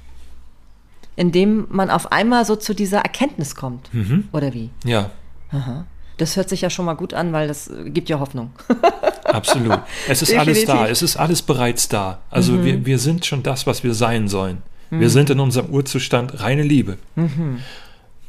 Indem 1.16 1.66
man 1.68 1.90
auf 1.90 2.12
einmal 2.12 2.44
so 2.44 2.54
zu 2.54 2.74
dieser 2.74 2.98
Erkenntnis 2.98 3.56
kommt. 3.56 3.92
Mhm. 3.92 4.28
Oder 4.32 4.54
wie? 4.54 4.70
Ja. 4.84 5.10
Aha. 5.50 5.86
Das 6.18 6.36
hört 6.36 6.48
sich 6.48 6.60
ja 6.60 6.68
schon 6.68 6.84
mal 6.84 6.94
gut 6.94 7.14
an, 7.14 7.32
weil 7.32 7.48
das 7.48 7.70
gibt 7.86 8.08
ja 8.08 8.20
Hoffnung. 8.20 8.50
Absolut. 9.24 9.80
Es 10.08 10.20
ist 10.20 10.36
alles 10.36 10.64
da. 10.64 10.86
Es 10.86 11.00
ist 11.00 11.16
alles 11.16 11.42
bereits 11.42 11.88
da. 11.88 12.18
Also 12.30 12.52
mhm. 12.52 12.64
wir, 12.64 12.86
wir 12.86 12.98
sind 12.98 13.24
schon 13.24 13.42
das, 13.42 13.66
was 13.66 13.84
wir 13.84 13.94
sein 13.94 14.28
sollen. 14.28 14.62
Mhm. 14.90 15.00
Wir 15.00 15.10
sind 15.10 15.30
in 15.30 15.40
unserem 15.40 15.70
Urzustand 15.70 16.40
reine 16.40 16.62
Liebe. 16.62 16.98
Mhm. 17.14 17.60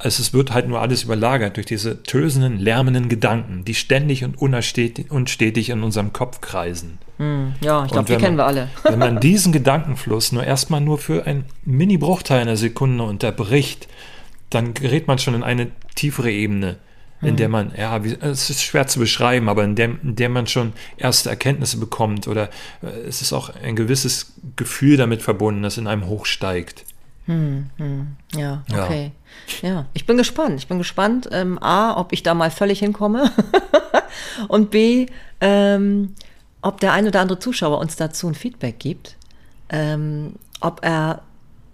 Es 0.02 0.34
wird 0.34 0.54
halt 0.54 0.70
nur 0.70 0.80
alles 0.80 1.04
überlagert 1.04 1.58
durch 1.58 1.66
diese 1.66 2.04
tösenden, 2.04 2.58
lärmenden 2.58 3.10
Gedanken, 3.10 3.66
die 3.66 3.76
ständig 3.76 4.24
und 4.24 4.38
unstetig 4.38 5.70
in 5.70 5.84
unserem 5.84 6.14
Kopf 6.14 6.40
kreisen. 6.40 7.00
Mhm. 7.18 7.54
Ja, 7.62 7.86
ich 7.86 7.92
glaube, 7.92 8.14
die 8.14 8.18
kennen 8.18 8.38
wir 8.38 8.46
alle. 8.46 8.70
wenn 8.84 9.00
man 9.00 9.20
diesen 9.22 9.52
Gedankenfluss 9.52 10.32
nur 10.32 10.44
erstmal 10.44 10.80
nur 10.80 11.00
für 11.00 11.26
einen 11.26 11.46
Mini-Bruchteil 11.66 12.40
einer 12.40 12.56
Sekunde 12.56 13.04
unterbricht, 13.04 13.88
dann 14.50 14.74
gerät 14.74 15.08
man 15.08 15.18
schon 15.18 15.34
in 15.34 15.44
eine 15.44 15.68
tiefere 15.96 16.32
Ebene 16.32 16.78
in 17.22 17.36
der 17.36 17.48
mhm. 17.50 17.52
man, 17.52 17.72
ja, 17.78 17.98
es 17.98 18.50
ist 18.50 18.62
schwer 18.64 18.88
zu 18.88 19.00
beschreiben, 19.00 19.50
aber 19.50 19.64
in 19.64 19.76
der, 19.76 19.90
in 20.02 20.16
der 20.16 20.30
man 20.30 20.48
schon 20.48 20.74
erste 20.98 21.30
Erkenntnisse 21.30 21.78
bekommt 21.78 22.28
oder 22.28 22.50
äh, 22.82 22.88
es 23.08 23.22
ist 23.22 23.34
auch 23.34 23.50
ein 23.62 23.76
gewisses 23.76 24.34
Gefühl 24.56 24.98
damit 24.98 25.22
verbunden, 25.22 25.64
das 25.64 25.78
in 25.78 25.88
einem 25.88 26.08
hochsteigt. 26.08 26.86
Hm, 27.26 27.70
hm. 27.78 28.16
Ja, 28.36 28.64
okay. 28.72 29.12
Ja. 29.62 29.70
ja. 29.70 29.86
ich 29.94 30.06
bin 30.06 30.18
gespannt. 30.18 30.60
Ich 30.60 30.68
bin 30.68 30.78
gespannt, 30.78 31.30
ähm, 31.32 31.62
A, 31.62 31.96
ob 32.00 32.14
ich 32.14 32.24
da 32.24 32.34
mal 32.34 32.52
völlig 32.52 32.80
hinkomme 32.80 33.32
und 34.48 34.72
B, 34.72 35.08
ähm, 35.42 36.16
ob 36.62 36.80
der 36.80 36.94
ein 36.94 37.06
oder 37.06 37.22
andere 37.22 37.40
Zuschauer 37.40 37.80
uns 37.80 37.96
dazu 37.98 38.28
ein 38.28 38.36
Feedback 38.36 38.80
gibt, 38.80 39.16
ähm, 39.70 40.34
ob 40.60 40.84
er 40.84 41.22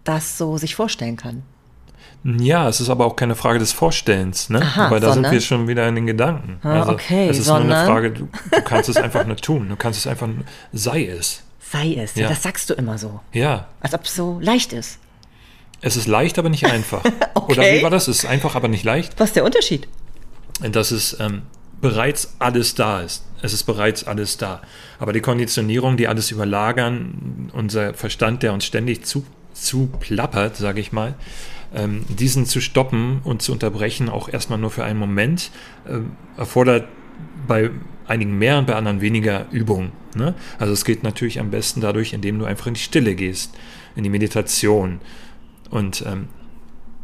das 0.04 0.38
so 0.38 0.58
sich 0.58 0.76
vorstellen 0.76 1.18
kann. 1.18 1.44
Ja, 2.26 2.68
es 2.68 2.82
ist 2.82 2.90
aber 2.90 3.06
auch 3.06 3.16
keine 3.16 3.36
Frage 3.36 3.60
des 3.60 3.72
Vorstellens, 3.72 4.50
ne? 4.50 4.60
Aha, 4.60 4.90
Weil 4.90 5.00
da 5.00 5.14
sondern? 5.14 5.26
sind 5.26 5.34
wir 5.34 5.42
schon 5.42 5.68
wieder 5.68 5.88
in 5.88 5.94
den 5.94 6.08
Gedanken. 6.08 6.58
Ah, 6.64 6.80
also 6.80 6.94
okay, 6.94 7.30
es 7.30 7.38
ist 7.38 7.46
sondern? 7.46 7.68
nur 7.68 7.78
eine 7.78 7.86
Frage, 7.86 8.12
du, 8.12 8.28
du 8.52 8.62
kannst 8.64 8.90
es 8.90 8.98
einfach 8.98 9.28
nur 9.28 9.38
tun. 9.38 9.70
Du 9.70 9.76
kannst 9.76 10.00
es 10.00 10.08
einfach, 10.08 10.28
sei 10.74 11.06
es. 11.06 11.44
Sei 11.60 11.94
es, 11.94 12.16
ja. 12.16 12.28
das 12.28 12.42
sagst 12.42 12.70
du 12.72 12.74
immer 12.74 12.98
so. 12.98 13.20
Ja. 13.32 13.68
Als 13.80 13.94
ob 13.94 14.06
es 14.06 14.16
so 14.16 14.40
leicht 14.42 14.74
ist. 14.74 14.98
Es 15.82 15.98
ist 15.98 16.08
leicht, 16.08 16.40
aber 16.40 16.50
nicht 16.50 16.66
einfach. 16.66 17.04
okay. 17.36 17.52
Oder 17.52 17.62
wie 17.62 17.84
war 17.84 17.92
das? 17.92 18.08
Es 18.08 18.20
ist 18.20 18.26
einfach, 18.26 18.56
aber 18.56 18.70
nicht 18.70 18.84
leicht. 18.84 19.20
Was 19.20 19.30
ist 19.30 19.36
der 19.36 19.46
Unterschied? 19.46 19.88
Dass 20.62 20.90
es 20.90 21.20
ähm, 21.20 21.44
bereits 21.80 22.36
alles 22.40 22.74
da 22.74 23.02
ist. 23.02 23.24
Es 23.44 23.54
ist 23.54 23.66
bereits 23.66 24.04
alles 24.04 24.38
da. 24.38 24.62
Aber 24.98 25.14
die 25.14 25.22
Konditionierung, 25.22 25.96
die 25.96 26.08
alles 26.08 26.32
überlagern, 26.32 27.52
unser 27.54 27.94
Verstand, 27.94 28.42
der 28.42 28.54
uns 28.54 28.66
ständig 28.66 29.06
zu, 29.06 29.28
zu 29.54 29.92
plappert, 30.00 30.56
sage 30.56 30.80
ich 30.80 30.92
mal, 30.92 31.14
ähm, 31.76 32.06
diesen 32.10 32.46
zu 32.46 32.62
stoppen 32.62 33.22
und 33.24 33.42
zu 33.42 33.52
unterbrechen, 33.52 34.10
auch 34.10 34.30
erstmal 34.30 34.58
nur 34.58 34.72
für 34.72 34.84
einen 34.84 35.00
Moment, 35.00 35.52
äh, 35.88 36.00
erfordert 36.40 36.88
bei 37.48 37.70
einigen 38.08 38.38
mehr 38.38 38.58
und 38.58 38.68
bei 38.68 38.76
anderen 38.76 39.02
weniger 39.02 39.48
Übung. 39.52 39.92
Ne? 40.16 40.34
Also 40.58 40.74
es 40.74 40.86
geht 40.86 41.04
natürlich 41.04 41.40
am 41.40 41.52
besten 41.52 41.82
dadurch, 41.82 42.14
indem 42.14 42.40
du 42.40 42.46
einfach 42.46 42.68
in 42.68 42.76
die 42.76 42.80
Stille 42.80 43.16
gehst, 43.16 43.56
in 43.96 44.04
die 44.04 44.10
Meditation 44.10 45.00
und 45.70 46.04
ähm, 46.08 46.30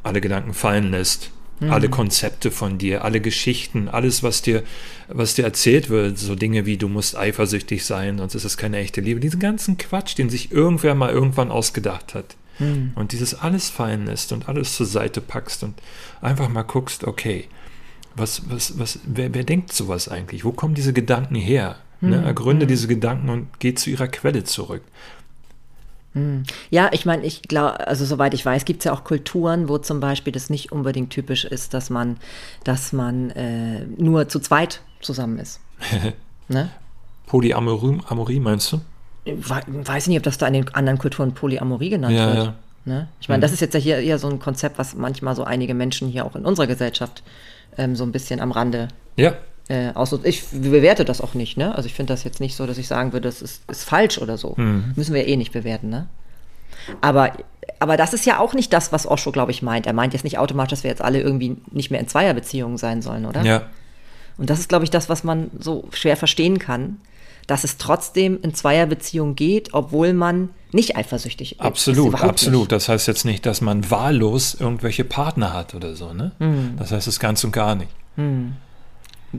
alle 0.04 0.22
Gedanken 0.22 0.54
fallen 0.54 0.92
lässt 0.92 1.32
Mhm. 1.62 1.72
Alle 1.72 1.90
Konzepte 1.90 2.50
von 2.50 2.78
dir, 2.78 3.06
alle 3.06 3.22
Geschichten, 3.22 3.88
alles, 3.88 4.24
was 4.24 4.42
dir, 4.42 4.64
was 5.08 5.36
dir 5.36 5.46
erzählt 5.46 5.90
wird, 5.90 6.18
so 6.18 6.36
Dinge 6.36 6.66
wie 6.66 6.78
du 6.78 6.90
musst 6.90 7.16
eifersüchtig 7.16 7.86
sein, 7.86 8.18
sonst 8.18 8.36
ist 8.36 8.46
es 8.46 8.58
keine 8.58 8.78
echte 8.78 9.00
Liebe. 9.00 9.20
Diesen 9.20 9.40
ganzen 9.40 9.78
Quatsch, 9.78 10.18
den 10.18 10.30
sich 10.30 10.52
irgendwer 10.52 10.96
mal 10.96 11.12
irgendwann 11.12 11.52
ausgedacht 11.52 12.16
hat. 12.16 12.36
Mhm. 12.62 12.92
Und 12.96 13.12
dieses 13.12 13.34
alles 13.34 13.70
fallen 13.70 14.06
lässt 14.06 14.32
und 14.32 14.48
alles 14.48 14.76
zur 14.76 14.86
Seite 14.86 15.22
packst 15.22 15.64
und 15.64 15.76
einfach 16.22 16.50
mal 16.50 16.64
guckst, 16.64 17.04
okay, 17.04 17.48
was, 18.16 18.50
was, 18.50 18.78
was, 18.78 19.00
wer, 19.06 19.34
wer 19.34 19.44
denkt 19.44 19.74
sowas 19.74 20.08
eigentlich? 20.08 20.44
Wo 20.44 20.52
kommen 20.52 20.76
diese 20.76 20.94
Gedanken 20.94 21.36
her? 21.36 21.78
Ne? 22.02 22.18
Mhm. 22.18 22.24
Ergründe 22.24 22.66
mhm. 22.66 22.70
diese 22.70 22.88
Gedanken 22.88 23.30
und 23.30 23.60
geh 23.60 23.74
zu 23.74 23.90
ihrer 23.90 24.08
Quelle 24.08 24.44
zurück. 24.44 24.84
Hm. 26.14 26.44
Ja, 26.70 26.90
ich 26.92 27.06
meine, 27.06 27.26
ich 27.26 27.44
glaube, 27.44 27.88
also 27.88 28.04
soweit 28.06 28.34
ich 28.34 28.46
weiß, 28.46 28.66
gibt 28.66 28.82
es 28.82 28.86
ja 28.86 28.94
auch 28.94 29.04
Kulturen, 29.06 29.70
wo 29.70 29.78
zum 29.78 30.02
Beispiel 30.02 30.34
das 30.34 30.50
nicht 30.50 30.72
unbedingt 30.72 31.10
typisch 31.10 31.46
ist, 31.46 31.74
dass 31.74 31.90
man, 31.90 32.18
dass 32.66 32.92
man 32.92 33.30
äh, 33.32 33.86
nur 33.98 34.28
zu 34.28 34.40
zweit 34.40 34.82
zusammen 35.00 35.40
ist. 35.40 35.62
ne? 36.50 36.70
Polyamorie 37.28 38.40
meinst 38.42 38.74
du? 38.74 38.82
Ich 39.24 39.36
weiß 39.50 40.08
nicht, 40.08 40.18
ob 40.18 40.24
das 40.24 40.38
da 40.38 40.48
in 40.48 40.54
den 40.54 40.74
anderen 40.74 40.98
Kulturen 40.98 41.34
Polyamorie 41.34 41.90
genannt 41.90 42.16
ja, 42.16 42.34
wird. 42.34 42.46
Ja. 42.46 42.54
Ne? 42.86 43.08
Ich 43.20 43.30
meine, 43.30 43.38
mhm. 43.38 43.42
das 43.42 43.54
ist 43.54 43.60
jetzt 43.60 43.74
ja 43.74 43.80
hier 43.80 43.98
eher 44.00 44.18
so 44.18 44.28
ein 44.28 44.40
Konzept, 44.40 44.80
was 44.80 44.96
manchmal 44.96 45.36
so 45.36 45.44
einige 45.44 45.74
Menschen 45.74 46.08
hier 46.08 46.26
auch 46.26 46.36
in 46.36 46.46
unserer 46.46 46.68
Gesellschaft 46.68 47.22
ähm, 47.78 47.96
so 47.96 48.04
ein 48.04 48.12
bisschen 48.12 48.40
am 48.40 48.52
Rande 48.52 48.88
ja 49.18 49.34
äh, 49.72 49.92
aus. 49.94 50.14
Ich 50.24 50.44
bewerte 50.50 51.06
das 51.06 51.22
auch 51.22 51.34
nicht, 51.34 51.58
ne? 51.58 51.74
Also 51.76 51.88
ich 51.88 51.94
finde 51.94 52.14
das 52.14 52.24
jetzt 52.24 52.40
nicht 52.40 52.56
so, 52.56 52.68
dass 52.68 52.78
ich 52.78 52.88
sagen 52.88 53.14
würde, 53.14 53.28
das 53.30 53.42
ist, 53.42 53.70
ist 53.70 53.84
falsch 53.84 54.18
oder 54.18 54.38
so. 54.38 54.56
Mhm. 54.58 54.94
Müssen 54.96 55.14
wir 55.14 55.28
eh 55.28 55.38
nicht 55.38 55.54
bewerten, 55.54 55.90
ne? 55.90 56.08
Aber, 57.00 57.32
aber 57.80 57.96
das 57.96 58.14
ist 58.14 58.26
ja 58.26 58.40
auch 58.40 58.54
nicht 58.54 58.74
das, 58.74 58.92
was 58.92 59.08
Osho, 59.08 59.32
glaube 59.32 59.52
ich, 59.52 59.62
meint. 59.62 59.86
Er 59.86 59.94
meint 59.94 60.14
jetzt 60.14 60.24
nicht 60.24 60.40
automatisch, 60.40 60.72
dass 60.72 60.84
wir 60.84 60.90
jetzt 60.90 61.02
alle 61.02 61.22
irgendwie 61.22 61.58
nicht 61.72 61.92
mehr 61.92 62.00
in 62.00 62.08
Zweierbeziehungen 62.08 62.78
sein 62.78 63.02
sollen, 63.02 63.26
oder? 63.26 63.44
Ja. 63.44 63.64
Und 64.38 64.50
das 64.50 64.60
ist, 64.60 64.68
glaube 64.68 64.84
ich, 64.84 64.90
das, 64.90 65.10
was 65.10 65.24
man 65.24 65.52
so 65.60 65.88
schwer 65.92 66.18
verstehen 66.18 66.58
kann, 66.60 66.98
dass 67.48 67.64
es 67.64 67.78
trotzdem 67.78 68.40
in 68.42 68.54
Zweierbeziehungen 68.54 69.36
geht, 69.36 69.74
obwohl 69.74 70.14
man 70.14 70.50
nicht 70.72 70.96
eifersüchtig 70.96 71.54
ist. 71.54 71.62
Absolut, 71.62 72.22
absolut. 72.22 72.72
Das 72.72 72.88
heißt 72.88 73.08
jetzt 73.08 73.26
nicht, 73.26 73.46
dass 73.46 73.62
man 73.62 73.90
wahllos 73.92 74.56
irgendwelche 74.58 75.04
Partner 75.04 75.54
hat 75.54 75.76
oder 75.76 75.96
so, 75.96 76.14
ne? 76.14 76.32
Mhm. 76.40 76.76
Das 76.78 76.92
heißt 76.92 77.08
es 77.08 77.20
ganz 77.20 77.44
und 77.44 77.52
gar 77.52 77.76
nicht. 77.76 77.90
Mhm 78.16 78.54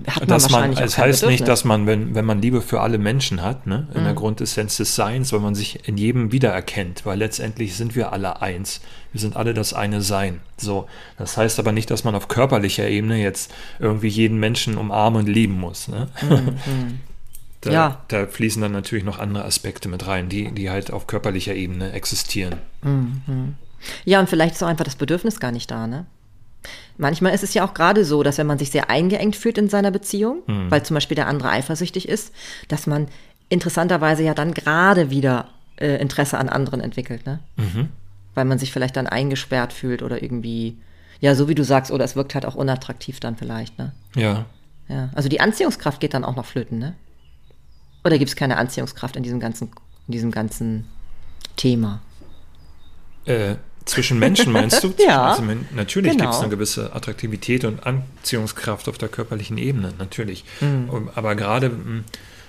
hat 0.07 0.21
man 0.21 0.29
dass 0.29 0.51
man, 0.51 0.73
Es 0.73 0.97
heißt 0.97 1.27
nicht, 1.27 1.47
dass 1.47 1.65
man, 1.65 1.87
wenn, 1.87 2.15
wenn 2.15 2.25
man 2.25 2.41
Liebe 2.41 2.63
für 2.63 2.81
alle 2.81 2.99
Menschen 2.99 3.43
hat, 3.43 3.67
ne, 3.67 3.89
in 3.95 4.01
mhm. 4.01 4.05
der 4.05 4.15
Grundessenz 4.15 4.77
des 4.79 4.95
Seins, 4.95 5.33
weil 5.33 5.41
man 5.41 5.55
sich 5.55 5.87
in 5.87 5.97
jedem 5.97 6.33
wiedererkennt, 6.33 7.05
weil 7.05 7.19
letztendlich 7.19 7.77
sind 7.77 7.95
wir 7.95 8.13
alle 8.13 8.41
eins. 8.41 8.81
Wir 9.13 9.21
sind 9.21 9.37
alle 9.37 9.53
das 9.53 9.75
eine 9.75 10.01
Sein. 10.01 10.41
So, 10.57 10.87
das 11.19 11.37
heißt 11.37 11.59
aber 11.59 11.73
nicht, 11.73 11.91
dass 11.91 12.05
man 12.05 12.15
auf 12.15 12.29
körperlicher 12.29 12.89
Ebene 12.89 13.21
jetzt 13.21 13.53
irgendwie 13.79 14.09
jeden 14.09 14.39
Menschen 14.41 14.79
umarmen 14.79 15.23
und 15.23 15.29
lieben 15.29 15.61
muss. 15.61 15.89
Ne? 15.89 16.09
Mhm. 16.23 17.01
Da, 17.63 17.71
ja. 17.71 18.05
da 18.09 18.27
fließen 18.27 18.61
dann 18.61 18.73
natürlich 18.73 19.05
noch 19.05 19.19
andere 19.19 19.45
Aspekte 19.45 19.89
mit 19.89 20.07
rein, 20.07 20.29
die, 20.29 20.51
die 20.51 20.69
halt 20.69 20.93
auf 20.93 21.07
körperlicher 21.07 21.55
Ebene 21.55 21.93
existieren. 21.93 22.57
Mhm. 22.83 23.55
Ja, 24.05 24.21
und 24.21 24.29
vielleicht 24.29 24.57
ist 24.57 24.63
auch 24.63 24.69
einfach 24.69 24.85
das 24.85 24.97
Bedürfnis 24.97 25.41
gar 25.41 25.53
nicht 25.53 25.71
da, 25.71 25.87
ne? 25.87 26.07
Manchmal 26.97 27.35
ist 27.35 27.43
es 27.43 27.55
ja 27.55 27.65
auch 27.65 27.75
gerade 27.75 28.05
so, 28.05 28.23
dass 28.23 28.39
wenn 28.39 28.47
man 28.47 28.59
sich 28.59 28.71
sehr 28.71 28.91
eingeengt 28.91 29.37
fühlt 29.37 29.59
in 29.59 29.69
seiner 29.69 29.91
Beziehung, 29.91 30.43
mhm. 30.47 30.71
weil 30.71 30.83
zum 30.83 30.95
Beispiel 30.95 31.15
der 31.15 31.27
andere 31.27 31.51
eifersüchtig 31.51 32.09
ist, 32.09 32.33
dass 32.69 32.87
man 32.87 33.09
interessanterweise 33.49 34.23
ja 34.23 34.35
dann 34.35 34.55
gerade 34.55 35.11
wieder 35.11 35.49
äh, 35.77 36.01
Interesse 36.01 36.39
an 36.39 36.49
anderen 36.49 36.81
entwickelt, 36.81 37.27
ne? 37.27 37.41
Mhm. 37.57 37.89
Weil 38.35 38.45
man 38.45 38.59
sich 38.59 38.73
vielleicht 38.73 38.97
dann 38.97 39.07
eingesperrt 39.07 39.73
fühlt 39.73 40.03
oder 40.03 40.23
irgendwie, 40.23 40.79
ja, 41.21 41.35
so 41.35 41.49
wie 41.49 41.55
du 41.55 41.65
sagst, 41.65 41.93
oder 41.93 42.05
es 42.05 42.17
wirkt 42.17 42.35
halt 42.35 42.47
auch 42.47 42.55
unattraktiv 42.55 43.21
dann 43.21 43.37
vielleicht, 43.37 43.79
ne? 43.79 43.93
Ja. 44.17 44.47
Ja. 44.89 45.11
Also 45.15 45.29
die 45.29 45.41
Anziehungskraft 45.41 46.01
geht 46.01 46.15
dann 46.15 46.25
auch 46.25 46.37
noch 46.37 46.47
flöten, 46.47 46.79
ne? 46.79 46.95
Oder 48.05 48.19
gibt 48.19 48.29
es 48.29 48.37
keine 48.37 48.57
Anziehungskraft 48.57 49.17
in 49.17 49.23
diesem 49.23 49.41
ganzen, 49.41 49.71
in 50.09 50.13
diesem 50.13 50.31
ganzen 50.31 50.87
Thema? 51.57 52.01
Äh, 53.25 53.57
zwischen 53.85 54.19
Menschen 54.19 54.53
meinst 54.53 54.83
du? 54.83 54.93
ja. 55.07 55.31
Also 55.31 55.43
natürlich 55.75 56.13
genau. 56.13 56.25
gibt 56.25 56.35
es 56.35 56.41
eine 56.41 56.51
gewisse 56.51 56.95
Attraktivität 56.95 57.65
und 57.65 57.87
Anziehungskraft 57.87 58.89
auf 58.89 58.99
der 58.99 59.09
körperlichen 59.09 59.59
Ebene, 59.59 59.93
natürlich. 59.99 60.45
Mhm. 60.61 61.11
Aber 61.15 61.35
gerade, 61.35 61.67
hm, 61.67 62.05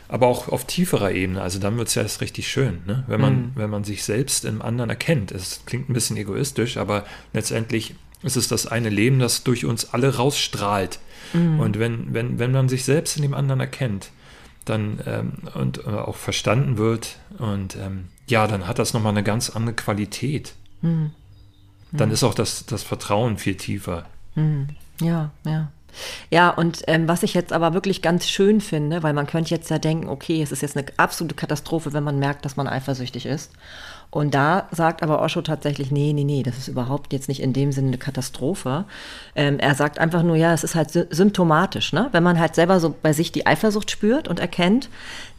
aber 0.08 0.28
auch 0.28 0.48
auf 0.50 0.66
tieferer 0.66 1.12
Ebene, 1.12 1.42
also 1.42 1.60
dann 1.60 1.78
wird 1.78 1.88
es 1.88 1.96
ja 1.96 2.04
erst 2.04 2.22
richtig 2.22 2.48
schön, 2.48 2.82
ne? 2.86 3.04
wenn, 3.08 3.22
man, 3.22 3.36
mhm. 3.36 3.52
wenn 3.56 3.70
man 3.70 3.84
sich 3.84 4.04
selbst 4.04 4.46
im 4.46 4.62
anderen 4.62 4.90
erkennt. 4.90 5.32
Es 5.32 5.62
klingt 5.66 5.90
ein 5.90 5.94
bisschen 5.94 6.18
egoistisch, 6.18 6.78
aber 6.78 7.06
letztendlich 7.34 7.96
ist 8.22 8.38
es 8.38 8.48
das 8.48 8.68
eine 8.68 8.90
Leben, 8.90 9.20
das 9.20 9.44
durch 9.44 9.66
uns 9.66 9.94
alle 9.94 10.16
rausstrahlt. 10.16 11.00
Mhm. 11.34 11.60
Und 11.60 11.80
wenn, 11.80 12.14
wenn, 12.14 12.40
wenn 12.40 12.52
man 12.52 12.70
sich 12.70 12.86
selbst 12.86 13.16
in 13.18 13.24
dem 13.24 13.34
anderen 13.34 13.60
erkennt, 13.60 14.12
dann 14.66 15.00
ähm, 15.06 15.34
und 15.54 15.86
äh, 15.86 15.90
auch 15.90 16.16
verstanden 16.16 16.78
wird 16.78 17.18
und 17.38 17.76
ähm, 17.76 18.10
ja, 18.28 18.48
dann 18.48 18.68
hat 18.68 18.80
das 18.80 18.94
nochmal 18.94 19.12
eine 19.12 19.24
ganz 19.24 19.50
andere 19.50 19.76
Qualität. 19.76 20.54
Mhm 20.82 21.12
dann 21.94 22.12
ist 22.12 22.24
auch 22.24 22.34
das, 22.34 22.66
das 22.66 22.84
Vertrauen 22.84 23.38
viel 23.38 23.56
tiefer. 23.56 24.06
Hm. 24.34 24.68
Ja, 25.00 25.32
ja. 25.46 25.72
Ja, 26.32 26.50
und 26.50 26.82
ähm, 26.88 27.08
was 27.08 27.22
ich 27.22 27.36
jetzt 27.36 27.54
aber 27.54 27.76
wirklich 27.76 28.02
ganz 28.02 28.28
schön 28.28 28.62
finde, 28.62 29.04
weil 29.04 29.14
man 29.14 29.28
könnte 29.28 29.52
jetzt 29.52 29.70
ja 29.70 29.78
denken, 29.78 30.10
okay, 30.10 30.42
es 30.42 30.52
ist 30.52 30.64
jetzt 30.64 30.76
eine 30.76 30.88
absolute 30.98 31.36
Katastrophe, 31.36 31.94
wenn 31.94 32.04
man 32.04 32.18
merkt, 32.18 32.46
dass 32.46 32.56
man 32.56 32.68
eifersüchtig 32.68 33.28
ist. 33.28 33.52
Und 34.14 34.36
da 34.36 34.68
sagt 34.70 35.02
aber 35.02 35.24
Osho 35.24 35.42
tatsächlich, 35.42 35.90
nee, 35.90 36.14
nee, 36.14 36.24
nee, 36.24 36.44
das 36.44 36.60
ist 36.60 36.68
überhaupt 36.68 37.14
jetzt 37.14 37.28
nicht 37.30 37.42
in 37.42 37.52
dem 37.52 37.72
Sinne 37.72 37.88
eine 37.88 37.98
Katastrophe. 37.98 38.86
Ähm, 39.36 39.58
er 39.58 39.74
sagt 39.74 39.98
einfach 39.98 40.22
nur, 40.22 40.36
ja, 40.36 40.54
es 40.54 40.64
ist 40.64 40.76
halt 40.76 40.92
symptomatisch. 40.92 41.94
Ne? 41.94 42.10
Wenn 42.12 42.22
man 42.22 42.40
halt 42.40 42.54
selber 42.54 42.80
so 42.80 42.94
bei 43.02 43.12
sich 43.12 43.32
die 43.32 43.48
Eifersucht 43.48 43.90
spürt 43.90 44.28
und 44.28 44.40
erkennt, 44.40 44.90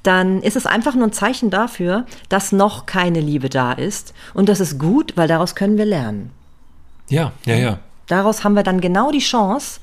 dann 0.03 0.43
ist 0.43 0.57
es 0.57 0.67
einfach 0.67 0.97
nur 0.97 1.07
ein 1.07 1.13
Zeichen 1.13 1.51
dafür, 1.51 2.05
dass 2.29 2.51
noch 2.51 2.85
keine 2.85 3.21
Liebe 3.21 3.49
da 3.49 3.73
ist. 3.73 4.13
Und 4.35 4.49
das 4.49 4.59
ist 4.59 4.77
gut, 4.77 5.17
weil 5.17 5.29
daraus 5.29 5.55
können 5.55 5.79
wir 5.79 5.87
lernen. 5.87 6.33
Ja, 7.09 7.31
ja, 7.47 7.55
ja. 7.55 7.79
Daraus 8.09 8.43
haben 8.43 8.57
wir 8.57 8.65
dann 8.65 8.81
genau 8.81 9.13
die 9.13 9.21
Chance, 9.21 9.79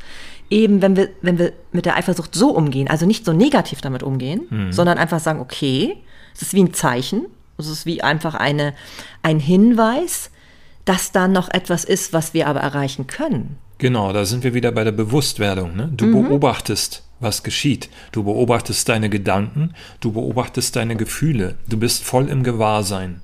eben 0.49 0.81
wenn 0.81 0.97
wir, 0.97 1.11
wenn 1.21 1.39
wir 1.39 1.53
mit 1.71 1.85
der 1.85 1.95
Eifersucht 1.95 2.35
so 2.35 2.49
umgehen, 2.49 2.89
also 2.89 3.05
nicht 3.05 3.23
so 3.23 3.31
negativ 3.31 3.79
damit 3.79 4.03
umgehen, 4.03 4.47
mhm. 4.49 4.73
sondern 4.73 4.97
einfach 4.97 5.21
sagen, 5.21 5.39
okay, 5.39 5.95
es 6.35 6.41
ist 6.41 6.53
wie 6.53 6.61
ein 6.61 6.73
Zeichen, 6.73 7.27
es 7.61 7.69
ist 7.69 7.85
wie 7.85 8.01
einfach 8.01 8.35
eine, 8.35 8.73
ein 9.23 9.39
Hinweis, 9.39 10.31
dass 10.85 11.11
da 11.11 11.27
noch 11.27 11.49
etwas 11.49 11.83
ist, 11.83 12.13
was 12.13 12.33
wir 12.33 12.47
aber 12.47 12.59
erreichen 12.59 13.07
können. 13.07 13.57
Genau, 13.77 14.13
da 14.13 14.25
sind 14.25 14.43
wir 14.43 14.53
wieder 14.53 14.71
bei 14.71 14.83
der 14.83 14.91
Bewusstwerdung. 14.91 15.75
Ne? 15.75 15.89
Du 15.95 16.05
mhm. 16.05 16.27
beobachtest, 16.27 17.03
was 17.19 17.43
geschieht. 17.43 17.89
Du 18.11 18.23
beobachtest 18.23 18.87
deine 18.89 19.09
Gedanken, 19.09 19.73
du 20.01 20.11
beobachtest 20.11 20.75
deine 20.75 20.95
Gefühle. 20.95 21.55
Du 21.67 21.77
bist 21.77 22.03
voll 22.03 22.29
im 22.29 22.43
Gewahrsein. 22.43 23.21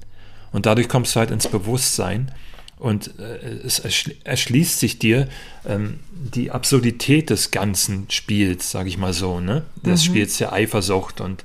Und 0.51 0.65
dadurch 0.65 0.89
kommst 0.89 1.15
du 1.15 1.19
halt 1.19 1.31
ins 1.31 1.47
Bewusstsein 1.47 2.31
und 2.79 3.19
äh, 3.19 3.65
es 3.65 3.79
erschließt 4.23 4.79
sich 4.79 4.99
dir 4.99 5.27
ähm, 5.67 5.99
die 6.11 6.51
Absurdität 6.51 7.29
des 7.29 7.51
ganzen 7.51 8.09
Spiels, 8.09 8.71
sage 8.71 8.89
ich 8.89 8.97
mal 8.97 9.13
so, 9.13 9.39
ne? 9.39 9.63
Des 9.83 10.03
mhm. 10.03 10.05
Spiels 10.05 10.37
der 10.37 10.53
Eifersucht 10.53 11.19
und 11.19 11.43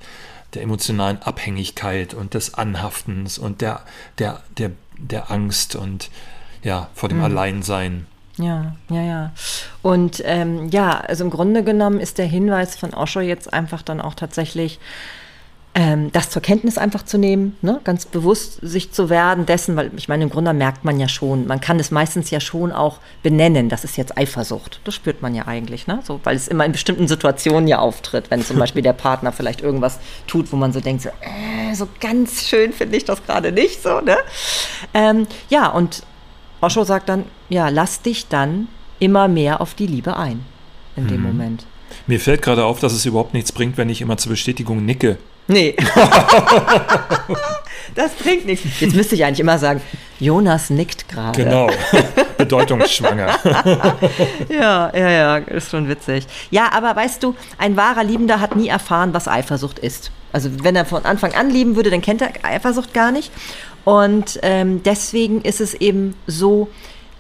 der 0.55 0.63
emotionalen 0.63 1.23
Abhängigkeit 1.23 2.15
und 2.15 2.35
des 2.35 2.55
Anhaftens 2.55 3.39
und 3.39 3.61
der, 3.61 3.81
der, 4.19 4.43
der, 4.59 4.73
der 4.99 5.31
Angst 5.31 5.77
und 5.77 6.11
ja, 6.63 6.89
vor 6.95 7.09
dem 7.09 7.19
mhm. 7.19 7.25
Alleinsein. 7.25 8.07
Ja, 8.39 8.77
ja, 8.89 9.03
ja. 9.03 9.33
Und 9.83 10.23
ähm, 10.25 10.69
ja, 10.71 11.01
also 11.01 11.25
im 11.25 11.31
Grunde 11.31 11.65
genommen 11.65 12.01
ist 12.01 12.19
der 12.19 12.27
Hinweis 12.27 12.77
von 12.77 12.95
Osho 12.95 13.21
jetzt 13.21 13.53
einfach 13.53 13.83
dann 13.83 14.01
auch 14.01 14.15
tatsächlich, 14.15 14.79
ähm, 15.75 16.13
das 16.13 16.29
zur 16.29 16.43
Kenntnis 16.43 16.77
einfach 16.77 17.03
zu 17.03 17.17
nehmen, 17.17 17.57
ne? 17.63 17.81
ganz 17.85 18.05
bewusst 18.05 18.59
sich 18.61 18.93
zu 18.93 19.09
werden 19.09 19.47
dessen, 19.47 19.75
weil 19.75 19.91
ich 19.97 20.07
meine, 20.07 20.25
im 20.25 20.31
Grunde 20.31 20.53
merkt 20.53 20.85
man 20.85 21.01
ja 21.01 21.09
schon, 21.09 21.47
man 21.47 21.61
kann 21.61 21.81
es 21.81 21.91
meistens 21.91 22.31
ja 22.31 22.41
schon 22.41 22.73
auch 22.73 22.99
benennen, 23.23 23.71
das 23.71 23.83
ist 23.83 23.97
jetzt 23.97 24.19
Eifersucht. 24.19 24.81
Das 24.85 24.95
spürt 24.95 25.23
man 25.23 25.35
ja 25.35 25.47
eigentlich, 25.47 25.87
ne? 25.87 26.01
so, 26.05 26.21
weil 26.25 26.37
es 26.37 26.49
immer 26.49 26.67
in 26.67 26.73
bestimmten 26.73 27.09
Situationen 27.09 27.69
ja 27.69 27.79
auftritt, 27.79 28.31
wenn 28.31 28.45
zum 28.45 28.59
Beispiel 28.59 28.83
der 28.83 28.93
Partner 28.93 29.33
vielleicht 29.33 29.63
irgendwas 29.63 29.99
tut, 30.27 30.53
wo 30.53 30.57
man 30.57 30.75
so 30.75 30.81
denkt, 30.81 31.03
so, 31.03 31.09
äh, 31.09 31.75
so 31.75 31.89
ganz 32.01 32.43
schön 32.43 32.73
finde 32.73 32.99
ich 32.99 33.05
das 33.05 33.25
gerade 33.25 33.51
nicht 33.51 33.83
so. 33.83 34.01
Ne? 34.01 34.19
Ähm, 34.93 35.27
ja, 35.49 35.69
und 35.69 36.03
Osho 36.61 36.85
sagt 36.85 37.09
dann, 37.09 37.25
ja, 37.49 37.71
lass 37.71 38.03
dich 38.03 38.29
dann 38.29 38.69
immer 38.99 39.27
mehr 39.27 39.63
auf 39.63 39.75
die 39.75 39.87
Liebe 39.87 40.17
ein 40.19 40.45
in 40.97 41.09
dem 41.09 41.23
mhm. 41.23 41.27
Moment. 41.27 41.67
Mir 42.07 42.21
fällt 42.21 42.43
gerade 42.43 42.65
auf, 42.65 42.81
dass 42.81 42.93
es 42.93 43.07
überhaupt 43.07 43.33
nichts 43.33 43.53
bringt, 43.53 43.79
wenn 43.79 43.89
ich 43.89 44.03
immer 44.03 44.19
zur 44.19 44.31
Bestätigung 44.31 44.85
nicke. 44.85 45.19
Nee. 45.49 45.77
das 47.95 48.13
bringt 48.13 48.47
nichts. 48.47 48.81
Jetzt 48.81 48.95
müsste 48.95 49.15
ich 49.15 49.25
eigentlich 49.25 49.41
immer 49.41 49.59
sagen, 49.59 49.81
Jonas 50.21 50.71
nickt 50.71 51.09
gerade. 51.09 51.45
Genau. 51.45 51.69
Bedeutungsschwanger. 52.39 53.29
ja, 54.49 54.97
ja, 54.97 55.11
ja, 55.11 55.37
ist 55.39 55.71
schon 55.71 55.89
witzig. 55.89 56.27
Ja, 56.51 56.71
aber 56.73 56.95
weißt 56.95 57.23
du, 57.23 57.35
ein 57.59 57.77
wahrer 57.77 58.05
Liebender 58.05 58.41
hat 58.41 58.57
nie 58.57 58.69
erfahren, 58.69 59.15
was 59.15 59.29
Eifersucht 59.29 59.79
ist. 59.79 60.11
Also 60.33 60.51
wenn 60.63 60.77
er 60.77 60.85
von 60.85 61.05
Anfang 61.05 61.35
an 61.35 61.51
lieben 61.51 61.77
würde, 61.77 61.91
dann 61.91 62.01
kennt 62.01 62.23
er 62.23 62.31
Eifersucht 62.43 62.95
gar 62.95 63.11
nicht. 63.11 63.31
Und 63.85 64.39
ähm, 64.43 64.83
deswegen 64.83 65.43
ist 65.43 65.61
es 65.61 65.75
eben 65.75 66.15
so, 66.27 66.69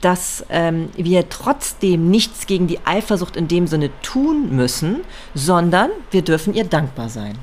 dass 0.00 0.44
ähm, 0.50 0.88
wir 0.96 1.28
trotzdem 1.28 2.10
nichts 2.10 2.46
gegen 2.46 2.66
die 2.66 2.78
Eifersucht 2.84 3.36
in 3.36 3.48
dem 3.48 3.66
Sinne 3.66 3.90
tun 4.02 4.54
müssen, 4.54 5.00
sondern 5.34 5.90
wir 6.10 6.22
dürfen 6.22 6.54
ihr 6.54 6.64
dankbar 6.64 7.08
sein. 7.08 7.38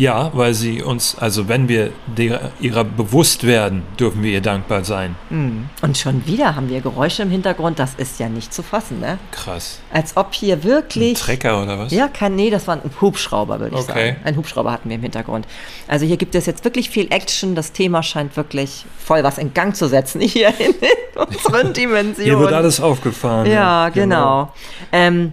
Ja, 0.00 0.30
weil 0.32 0.54
sie 0.54 0.82
uns, 0.82 1.14
also 1.18 1.46
wenn 1.48 1.68
wir 1.68 1.90
der, 2.06 2.52
ihrer 2.58 2.84
bewusst 2.84 3.46
werden, 3.46 3.82
dürfen 3.98 4.22
wir 4.22 4.32
ihr 4.32 4.40
dankbar 4.40 4.82
sein. 4.82 5.14
Und 5.28 5.98
schon 5.98 6.26
wieder 6.26 6.56
haben 6.56 6.70
wir 6.70 6.80
Geräusche 6.80 7.22
im 7.22 7.30
Hintergrund, 7.30 7.78
das 7.78 7.94
ist 7.96 8.18
ja 8.18 8.30
nicht 8.30 8.54
zu 8.54 8.62
fassen, 8.62 8.98
ne? 9.00 9.18
Krass. 9.30 9.80
Als 9.92 10.16
ob 10.16 10.32
hier 10.32 10.64
wirklich. 10.64 11.10
Ein 11.10 11.14
Trecker 11.26 11.62
oder 11.62 11.78
was? 11.78 11.92
Ja, 11.92 12.08
kein, 12.08 12.34
nee, 12.34 12.48
das 12.48 12.66
war 12.66 12.76
ein 12.76 12.90
Hubschrauber, 13.00 13.60
würde 13.60 13.76
ich 13.76 13.82
Okay. 13.82 14.12
sagen. 14.12 14.16
Ein 14.24 14.36
Hubschrauber 14.36 14.72
hatten 14.72 14.88
wir 14.88 14.96
im 14.96 15.02
Hintergrund. 15.02 15.46
Also 15.86 16.06
hier 16.06 16.16
gibt 16.16 16.34
es 16.34 16.46
jetzt 16.46 16.64
wirklich 16.64 16.88
viel 16.88 17.12
Action. 17.12 17.54
Das 17.54 17.72
Thema 17.72 18.02
scheint 18.02 18.36
wirklich 18.38 18.86
voll 18.98 19.22
was 19.22 19.36
in 19.36 19.52
Gang 19.52 19.76
zu 19.76 19.86
setzen 19.86 20.22
hier 20.22 20.48
in, 20.58 20.74
unseren 21.20 21.74
Dimensionen. 21.74 22.14
Hier 22.24 22.38
wird 22.38 22.52
alles 22.54 22.80
aufgefahren. 22.80 23.50
Ja, 23.50 23.90
genau. 23.90 24.52
Ähm, 24.92 25.32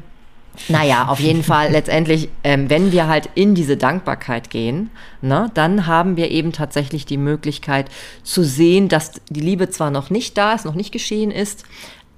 naja, 0.70 1.08
auf 1.08 1.20
jeden 1.20 1.43
Fall 1.43 1.72
letztendlich, 1.72 2.30
ähm, 2.43 2.70
wenn 2.70 2.91
wir 2.91 3.08
halt 3.08 3.30
in 3.36 3.56
diese 3.56 3.78
Dankbarkeit 3.78 4.50
gehen, 4.50 4.89
ne, 5.22 5.50
dann 5.54 5.88
haben 5.88 6.17
wir 6.17 6.32
eben 6.32 6.52
tatsächlich 6.52 7.06
die 7.06 7.17
Möglichkeit 7.17 7.89
zu 8.24 8.43
sehen, 8.43 8.89
dass 8.89 9.13
die 9.30 9.39
Liebe 9.39 9.70
zwar 9.70 9.91
noch 9.91 10.10
nicht 10.10 10.38
da 10.38 10.54
ist, 10.54 10.65
noch 10.65 10.76
nicht 10.76 10.91
geschehen 10.91 11.32
ist, 11.32 11.63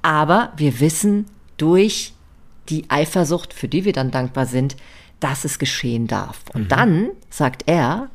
aber 0.01 0.53
wir 0.57 0.79
wissen 0.79 1.25
durch 1.57 2.13
die 2.69 2.89
Eifersucht, 2.89 3.53
für 3.53 3.67
die 3.67 3.85
wir 3.85 3.93
dann 3.93 4.11
dankbar 4.11 4.45
sind, 4.45 4.75
dass 5.19 5.43
es 5.43 5.59
geschehen 5.59 6.07
darf. 6.07 6.41
Und 6.53 6.71
dann, 6.71 7.09
sagt 7.29 7.63
er, 7.65 8.09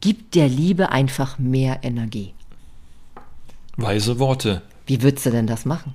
gibt 0.00 0.34
der 0.34 0.48
Liebe 0.48 0.90
einfach 0.90 1.38
mehr 1.38 1.80
Energie. 1.82 2.34
Weise 3.76 4.18
Worte. 4.18 4.62
Wie 4.86 5.02
würdest 5.02 5.26
du 5.26 5.30
denn 5.30 5.46
das 5.46 5.64
machen? 5.64 5.94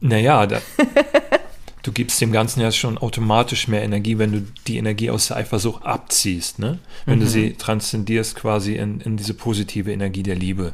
Naja, 0.00 0.46
da, 0.46 0.60
du 1.84 1.92
gibst 1.92 2.20
dem 2.20 2.32
Ganzen 2.32 2.60
ja 2.60 2.72
schon 2.72 2.98
automatisch 2.98 3.68
mehr 3.68 3.82
Energie, 3.82 4.18
wenn 4.18 4.32
du 4.32 4.46
die 4.66 4.78
Energie 4.78 5.10
aus 5.10 5.28
der 5.28 5.36
Eifersucht 5.36 5.84
abziehst, 5.84 6.58
ne? 6.58 6.80
Wenn 7.06 7.20
du 7.20 7.26
sie 7.26 7.54
transzendierst 7.54 8.34
quasi 8.34 8.74
in, 8.74 9.00
in 9.00 9.16
diese 9.16 9.34
positive 9.34 9.92
Energie 9.92 10.24
der 10.24 10.34
Liebe. 10.34 10.72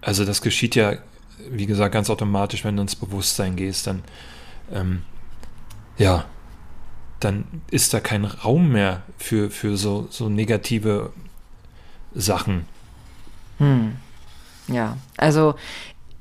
Also 0.00 0.24
das 0.24 0.40
geschieht 0.40 0.74
ja, 0.74 0.94
wie 1.50 1.66
gesagt, 1.66 1.92
ganz 1.92 2.08
automatisch, 2.08 2.64
wenn 2.64 2.76
du 2.76 2.82
ins 2.82 2.96
Bewusstsein 2.96 3.56
gehst, 3.56 3.86
dann 3.86 4.02
ähm, 4.72 5.02
ja, 5.98 6.24
dann 7.20 7.44
ist 7.70 7.92
da 7.94 8.00
kein 8.00 8.24
Raum 8.24 8.70
mehr 8.70 9.02
für, 9.18 9.50
für 9.50 9.76
so, 9.76 10.06
so 10.10 10.28
negative 10.28 11.12
Sachen. 12.14 12.66
Ja, 14.68 14.96
also 15.16 15.54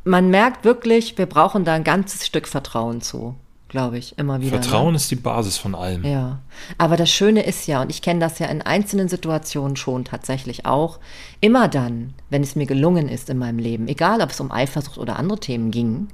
man 0.04 0.30
merkt 0.30 0.66
wirklich, 0.66 1.18
wir 1.18 1.26
brauchen 1.26 1.66
da 1.66 1.74
ein 1.74 1.84
ganzes 1.84 2.26
Stück 2.26 2.48
Vertrauen 2.48 3.02
zu, 3.02 3.36
glaube 3.72 3.98
ich, 3.98 4.18
immer 4.18 4.42
wieder. 4.42 4.60
Vertrauen 4.60 4.92
Ne? 4.92 4.98
ist 4.98 5.10
die 5.10 5.16
Basis 5.16 5.58
von 5.58 5.76
allem. 5.76 6.04
Ja, 6.04 6.40
aber 6.78 6.98
das 6.98 7.10
Schöne 7.10 7.44
ist 7.44 7.68
ja, 7.68 7.82
und 7.82 7.90
ich 7.90 8.02
kenne 8.02 8.20
das 8.20 8.38
ja 8.38 8.48
in 8.48 8.62
einzelnen 8.62 9.08
Situationen 9.08 9.78
schon 9.78 10.04
tatsächlich 10.04 10.66
auch, 10.66 11.00
immer 11.40 11.70
dann, 11.70 12.14
wenn 12.30 12.44
es 12.44 12.58
mir 12.58 12.66
gelungen 12.66 13.08
ist 13.08 13.30
in 13.30 13.38
meinem 13.38 13.60
Leben, 13.60 13.88
egal 13.88 14.22
ob 14.22 14.32
es 14.32 14.42
um 14.42 14.52
Eifersucht 14.52 14.98
oder 14.98 15.18
andere 15.18 15.40
Themen 15.40 15.72
ging, 15.72 16.10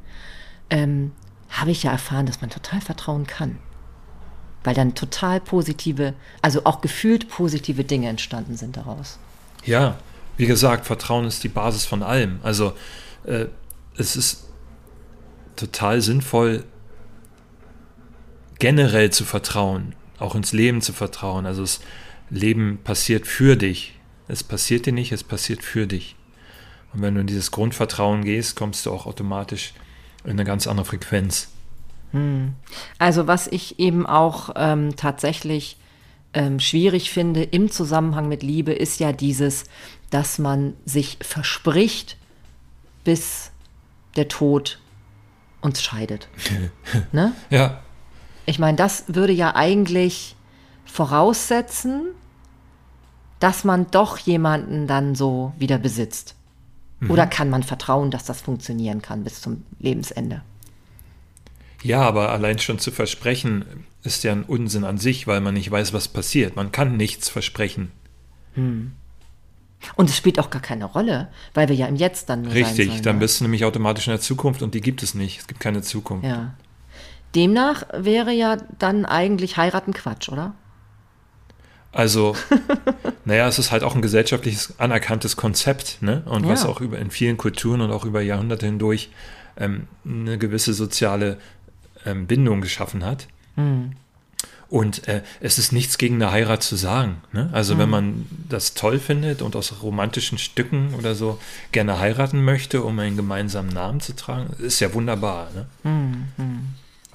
ähm, 0.70 1.14
habe 1.50 1.72
ich 1.72 1.82
ja 1.82 1.92
erfahren, 1.92 2.28
dass 2.28 2.42
man 2.42 2.52
total 2.52 2.80
vertrauen 2.80 3.26
kann. 3.26 3.58
Weil 4.64 4.76
dann 4.76 4.94
total 4.94 5.40
positive, 5.40 6.14
also 6.44 6.62
auch 6.64 6.80
gefühlt 6.82 7.28
positive 7.28 7.84
Dinge 7.84 8.08
entstanden 8.08 8.56
sind 8.56 8.78
daraus. 8.78 9.18
Ja, 9.66 9.98
wie 10.38 10.46
gesagt, 10.46 10.86
Vertrauen 10.86 11.26
ist 11.26 11.44
die 11.44 11.50
Basis 11.50 11.86
von 11.86 12.04
allem. 12.04 12.40
Also 12.44 12.74
äh, 13.26 13.46
es 13.98 14.16
ist 14.16 14.44
total 15.56 16.02
sinnvoll, 16.02 16.64
generell 18.60 19.12
zu 19.12 19.26
vertrauen, 19.26 19.96
auch 20.20 20.36
ins 20.36 20.54
Leben 20.54 20.82
zu 20.82 20.94
vertrauen. 20.94 21.46
Also 21.46 21.62
das 21.62 21.80
Leben 22.30 22.80
passiert 22.84 23.28
für 23.28 23.56
dich. 23.56 23.94
Es 24.28 24.44
passiert 24.44 24.86
dir 24.86 24.94
nicht, 24.94 25.12
es 25.12 25.24
passiert 25.24 25.64
für 25.64 25.88
dich. 25.88 26.16
Und 26.94 27.02
wenn 27.02 27.16
du 27.16 27.22
in 27.22 27.28
dieses 27.28 27.52
Grundvertrauen 27.52 28.24
gehst, 28.24 28.56
kommst 28.56 28.86
du 28.86 28.92
auch 28.92 29.06
automatisch 29.06 29.74
in 30.24 30.32
eine 30.32 30.44
ganz 30.44 30.68
andere 30.68 30.86
Frequenz. 30.86 31.50
Also 32.98 33.28
was 33.28 33.48
ich 33.48 33.80
eben 33.80 34.06
auch 34.06 34.50
ähm, 34.56 34.96
tatsächlich 34.96 35.78
ähm, 36.34 36.60
schwierig 36.60 37.12
finde 37.12 37.44
im 37.44 37.70
Zusammenhang 37.72 38.28
mit 38.28 38.44
Liebe, 38.44 38.74
ist 38.74 39.00
ja 39.00 39.12
dieses, 39.12 39.66
dass 40.10 40.40
man 40.40 40.74
sich 40.86 41.18
verspricht, 41.22 42.18
bis 43.04 43.52
der 44.16 44.28
Tod 44.28 44.80
uns 45.62 45.82
scheidet. 45.82 46.28
ne? 47.12 47.34
Ja, 47.50 47.82
Ich 48.48 48.58
meine, 48.58 48.78
das 48.78 49.04
würde 49.08 49.34
ja 49.34 49.56
eigentlich 49.56 50.36
voraussetzen, 50.86 52.08
dass 53.40 53.64
man 53.64 53.92
doch 53.92 54.18
jemanden 54.18 54.88
dann 54.88 55.14
so 55.14 55.54
wieder 55.60 55.78
besitzt. 55.78 56.34
Oder 57.08 57.28
kann 57.28 57.52
man 57.52 57.62
vertrauen, 57.62 58.10
dass 58.10 58.26
das 58.26 58.42
funktionieren 58.42 59.04
kann 59.04 59.24
bis 59.24 59.42
zum 59.42 59.64
Lebensende? 59.80 60.42
Ja, 61.84 62.02
aber 62.02 62.32
allein 62.32 62.58
schon 62.58 62.80
zu 62.80 62.90
versprechen 62.90 63.86
ist 64.02 64.24
ja 64.24 64.32
ein 64.32 64.44
Unsinn 64.44 64.84
an 64.84 64.98
sich, 64.98 65.28
weil 65.28 65.42
man 65.42 65.54
nicht 65.54 65.70
weiß, 65.70 65.94
was 65.94 66.08
passiert. 66.08 66.56
Man 66.56 66.72
kann 66.72 66.98
nichts 66.98 67.30
versprechen. 67.30 67.92
Und 68.56 70.10
es 70.10 70.18
spielt 70.18 70.40
auch 70.40 70.50
gar 70.50 70.62
keine 70.62 70.86
Rolle, 70.86 71.28
weil 71.54 71.70
wir 71.70 71.76
ja 71.76 71.86
im 71.86 71.98
Jetzt 71.98 72.30
dann 72.30 72.48
Richtig, 72.48 72.88
sollen, 72.88 73.04
dann 73.04 73.16
ne? 73.18 73.20
bist 73.20 73.40
du 73.40 73.44
nämlich 73.44 73.64
automatisch 73.64 74.08
in 74.08 74.12
der 74.12 74.20
Zukunft 74.22 74.64
und 74.64 74.74
die 74.74 74.82
gibt 74.82 75.04
es 75.04 75.14
nicht. 75.14 75.42
Es 75.42 75.48
gibt 75.48 75.60
keine 75.60 75.84
Zukunft. 75.84 76.26
Ja. 76.26 76.56
Demnach 77.38 77.84
wäre 77.94 78.32
ja 78.32 78.58
dann 78.80 79.06
eigentlich 79.06 79.56
heiraten 79.58 79.94
Quatsch, 79.94 80.28
oder? 80.30 80.54
Also, 81.94 82.36
naja, 83.26 83.48
es 83.48 83.60
ist 83.60 83.72
halt 83.72 83.84
auch 83.84 83.96
ein 83.96 84.02
gesellschaftliches 84.02 84.74
anerkanntes 84.80 85.36
Konzept, 85.38 86.02
ne? 86.02 86.24
Und 86.26 86.48
was 86.48 86.64
Ja. 86.64 86.70
auch 86.70 86.82
über 86.82 87.00
in 87.00 87.12
vielen 87.12 87.38
Kulturen 87.38 87.82
und 87.82 87.92
auch 87.92 88.06
über 88.06 88.22
Jahrhunderte 88.22 88.66
hindurch 88.66 89.10
ähm, 89.58 89.88
eine 90.06 90.38
gewisse 90.38 90.74
soziale 90.74 91.38
ähm, 92.06 92.28
Bindung 92.28 92.62
geschaffen 92.62 93.06
hat. 93.06 93.28
Hm. 93.56 93.94
Und 94.70 95.08
äh, 95.08 95.22
es 95.40 95.58
ist 95.60 95.72
nichts 95.72 95.98
gegen 95.98 96.16
eine 96.16 96.32
Heirat 96.32 96.62
zu 96.62 96.76
sagen. 96.76 97.22
Ne? 97.32 97.50
Also 97.54 97.74
Hm. 97.74 97.80
wenn 97.80 97.90
man 97.90 98.26
das 98.50 98.74
toll 98.74 99.00
findet 99.00 99.42
und 99.42 99.56
aus 99.56 99.82
romantischen 99.82 100.38
Stücken 100.38 100.94
oder 100.94 101.16
so 101.16 101.40
gerne 101.72 102.00
heiraten 102.00 102.44
möchte, 102.44 102.84
um 102.84 103.00
einen 103.00 103.16
gemeinsamen 103.16 103.70
Namen 103.70 104.02
zu 104.02 104.14
tragen, 104.14 104.54
ist 104.60 104.82
ja 104.82 104.94
wunderbar. 104.94 105.48
Ne? 105.56 105.66
Hm, 105.84 106.24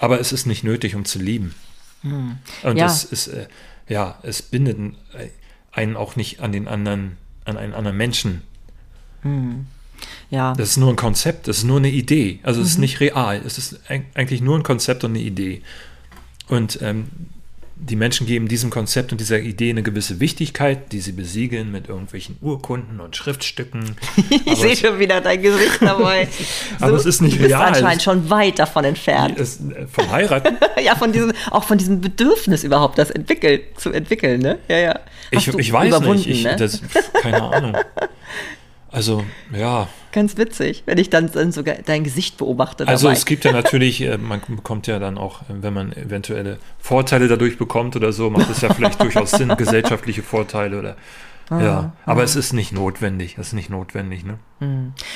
Aber 0.02 0.20
es 0.20 0.32
ist 0.32 0.46
nicht 0.46 0.64
nötig, 0.64 0.94
um 0.94 1.04
zu 1.04 1.18
lieben. 1.20 1.54
Und 2.02 2.76
Ja. 2.76 2.86
es 2.86 3.04
ist, 3.04 3.28
äh, 3.28 3.46
ja, 3.88 4.18
es 4.22 4.42
bindet 4.42 4.76
einen 5.70 5.96
auch 5.96 6.16
nicht 6.16 6.40
an 6.40 6.50
den 6.52 6.66
anderen, 6.68 7.16
an 7.44 7.56
einen 7.56 7.72
anderen 7.72 7.96
Menschen. 7.96 8.42
Ja. 10.30 10.54
Das 10.54 10.70
ist 10.70 10.76
nur 10.78 10.90
ein 10.90 10.96
Konzept, 10.96 11.46
das 11.46 11.58
ist 11.58 11.64
nur 11.64 11.76
eine 11.78 11.90
Idee. 11.90 12.40
Also 12.42 12.58
Mhm. 12.60 12.66
es 12.66 12.72
ist 12.72 12.78
nicht 12.78 13.00
real. 13.00 13.40
Es 13.46 13.58
ist 13.58 13.78
eig- 13.88 14.04
eigentlich 14.14 14.40
nur 14.40 14.58
ein 14.58 14.64
Konzept 14.64 15.04
und 15.04 15.12
eine 15.12 15.20
Idee. 15.20 15.62
Und 16.48 16.80
ähm, 16.82 17.06
die 17.84 17.96
Menschen 17.96 18.26
geben 18.26 18.46
diesem 18.46 18.70
Konzept 18.70 19.10
und 19.10 19.20
dieser 19.20 19.40
Idee 19.40 19.70
eine 19.70 19.82
gewisse 19.82 20.20
Wichtigkeit, 20.20 20.92
die 20.92 21.00
sie 21.00 21.12
besiegeln 21.12 21.72
mit 21.72 21.88
irgendwelchen 21.88 22.36
Urkunden 22.40 23.00
und 23.00 23.16
Schriftstücken. 23.16 23.96
Ich 24.44 24.58
sehe 24.58 24.76
schon 24.76 24.98
wieder 24.98 25.20
dein 25.20 25.40
Gesicht 25.40 25.80
dabei. 25.80 26.28
Aber 26.80 26.96
es 26.96 27.06
ist 27.06 27.22
nicht 27.22 27.36
du 27.36 27.42
bist 27.42 27.50
real. 27.50 27.68
anscheinend 27.68 28.02
schon 28.02 28.30
weit 28.30 28.58
davon 28.58 28.84
entfernt. 28.84 29.38
es, 29.38 29.60
äh, 29.60 29.86
vom 29.90 30.10
Heiraten. 30.10 30.56
ja, 30.84 30.94
von 30.94 31.12
diesem, 31.12 31.32
auch 31.50 31.64
von 31.64 31.78
diesem 31.78 32.00
Bedürfnis 32.00 32.64
überhaupt, 32.64 32.98
das 32.98 33.10
entwickelt, 33.10 33.78
zu 33.78 33.90
entwickeln, 33.90 34.40
ne? 34.40 34.58
Ja, 34.68 34.78
ja. 34.78 35.00
Hast 35.34 35.48
Ich, 35.48 35.58
ich 35.58 35.72
weiß 35.72 36.00
nicht. 36.00 36.26
Ich, 36.26 36.44
ne? 36.44 36.56
das, 36.56 36.80
keine 37.20 37.42
Ahnung. 37.42 37.76
Also, 38.90 39.24
ja. 39.56 39.88
Ganz 40.12 40.36
witzig, 40.36 40.82
wenn 40.84 40.98
ich 40.98 41.08
dann, 41.08 41.32
dann 41.32 41.52
sogar 41.52 41.76
dein 41.86 42.04
Gesicht 42.04 42.36
beobachte. 42.36 42.86
Also 42.86 43.06
dabei. 43.06 43.16
es 43.16 43.24
gibt 43.24 43.44
ja 43.44 43.52
natürlich, 43.62 44.02
äh, 44.02 44.18
man 44.18 44.40
bekommt 44.46 44.86
ja 44.86 44.98
dann 44.98 45.16
auch, 45.16 45.40
wenn 45.48 45.72
man 45.72 45.92
eventuelle 45.94 46.58
Vorteile 46.78 47.28
dadurch 47.28 47.56
bekommt 47.56 47.96
oder 47.96 48.12
so, 48.12 48.28
macht 48.28 48.50
es 48.50 48.60
ja 48.60 48.72
vielleicht 48.72 49.00
durchaus 49.02 49.30
Sinn, 49.32 49.48
gesellschaftliche 49.56 50.22
Vorteile 50.22 50.78
oder 50.78 50.96
ja. 51.50 51.92
Aber 52.06 52.22
es 52.22 52.36
ist 52.36 52.52
nicht 52.52 52.72
notwendig. 52.72 53.36
Es 53.38 53.48
ist 53.48 53.52
nicht 53.52 53.70
notwendig, 53.70 54.24
ne? 54.24 54.38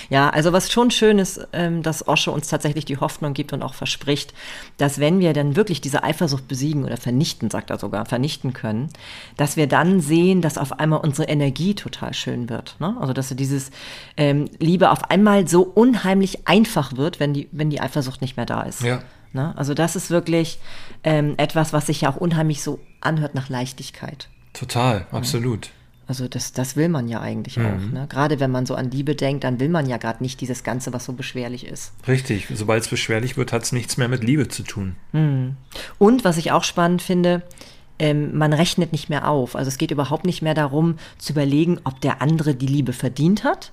Ja, 0.08 0.30
also 0.30 0.52
was 0.52 0.72
schon 0.72 0.90
schön 0.90 1.18
ist, 1.18 1.46
ähm, 1.52 1.82
dass 1.82 2.06
Osho 2.08 2.32
uns 2.32 2.48
tatsächlich 2.48 2.84
die 2.84 2.96
Hoffnung 2.96 3.32
gibt 3.32 3.52
und 3.52 3.62
auch 3.62 3.74
verspricht, 3.74 4.34
dass 4.76 4.98
wenn 4.98 5.20
wir 5.20 5.32
dann 5.32 5.56
wirklich 5.56 5.80
diese 5.80 6.02
Eifersucht 6.02 6.48
besiegen 6.48 6.84
oder 6.84 6.96
vernichten, 6.96 7.50
sagt 7.50 7.70
er 7.70 7.78
sogar, 7.78 8.06
vernichten 8.06 8.52
können, 8.52 8.88
dass 9.36 9.56
wir 9.56 9.66
dann 9.66 10.00
sehen, 10.00 10.42
dass 10.42 10.58
auf 10.58 10.78
einmal 10.78 11.00
unsere 11.00 11.28
Energie 11.28 11.74
total 11.74 12.14
schön 12.14 12.48
wird. 12.48 12.76
Ne? 12.80 12.96
Also 13.00 13.12
dass 13.12 13.28
dieses 13.28 13.70
ähm, 14.16 14.50
Liebe 14.58 14.90
auf 14.90 15.10
einmal 15.10 15.46
so 15.46 15.62
unheimlich 15.62 16.48
einfach 16.48 16.96
wird, 16.96 17.20
wenn 17.20 17.32
die, 17.34 17.48
wenn 17.52 17.70
die 17.70 17.80
Eifersucht 17.80 18.20
nicht 18.20 18.36
mehr 18.36 18.46
da 18.46 18.62
ist. 18.62 18.82
Ja. 18.82 19.00
Ne? 19.32 19.54
Also 19.56 19.74
das 19.74 19.96
ist 19.96 20.10
wirklich 20.10 20.58
ähm, 21.04 21.34
etwas, 21.36 21.72
was 21.72 21.86
sich 21.86 22.00
ja 22.00 22.10
auch 22.10 22.16
unheimlich 22.16 22.62
so 22.62 22.80
anhört 23.00 23.34
nach 23.34 23.48
Leichtigkeit. 23.48 24.28
Total, 24.52 25.06
absolut. 25.12 25.70
Also 26.08 26.28
das, 26.28 26.52
das 26.52 26.76
will 26.76 26.88
man 26.88 27.08
ja 27.08 27.20
eigentlich 27.20 27.56
Mhm. 27.56 27.66
auch. 27.66 27.92
Ne? 27.92 28.06
Gerade 28.08 28.38
wenn 28.38 28.50
man 28.52 28.64
so 28.64 28.74
an 28.76 28.90
Liebe 28.92 29.16
denkt, 29.16 29.42
dann 29.42 29.58
will 29.58 29.68
man 29.68 29.88
ja 29.88 29.96
gerade 29.96 30.22
nicht 30.22 30.40
dieses 30.40 30.62
Ganze, 30.62 30.92
was 30.92 31.04
so 31.04 31.12
beschwerlich 31.12 31.66
ist. 31.66 31.92
Richtig, 32.06 32.46
sobald 32.54 32.82
es 32.84 32.88
beschwerlich 32.88 33.36
wird, 33.36 33.52
hat 33.52 33.64
es 33.64 33.72
nichts 33.72 33.96
mehr 33.96 34.06
mit 34.08 34.22
Liebe 34.22 34.46
zu 34.48 34.62
tun. 34.62 34.94
Und 35.98 36.24
was 36.24 36.36
ich 36.36 36.52
auch 36.52 36.62
spannend 36.62 37.02
finde, 37.02 37.42
ähm, 37.98 38.36
man 38.38 38.52
rechnet 38.52 38.92
nicht 38.92 39.08
mehr 39.08 39.28
auf. 39.28 39.56
Also 39.56 39.68
es 39.68 39.78
geht 39.78 39.90
überhaupt 39.90 40.26
nicht 40.26 40.42
mehr 40.42 40.54
darum 40.54 40.96
zu 41.18 41.32
überlegen, 41.32 41.80
ob 41.84 42.00
der 42.00 42.22
andere 42.22 42.54
die 42.54 42.66
Liebe 42.66 42.92
verdient 42.92 43.42
hat, 43.42 43.72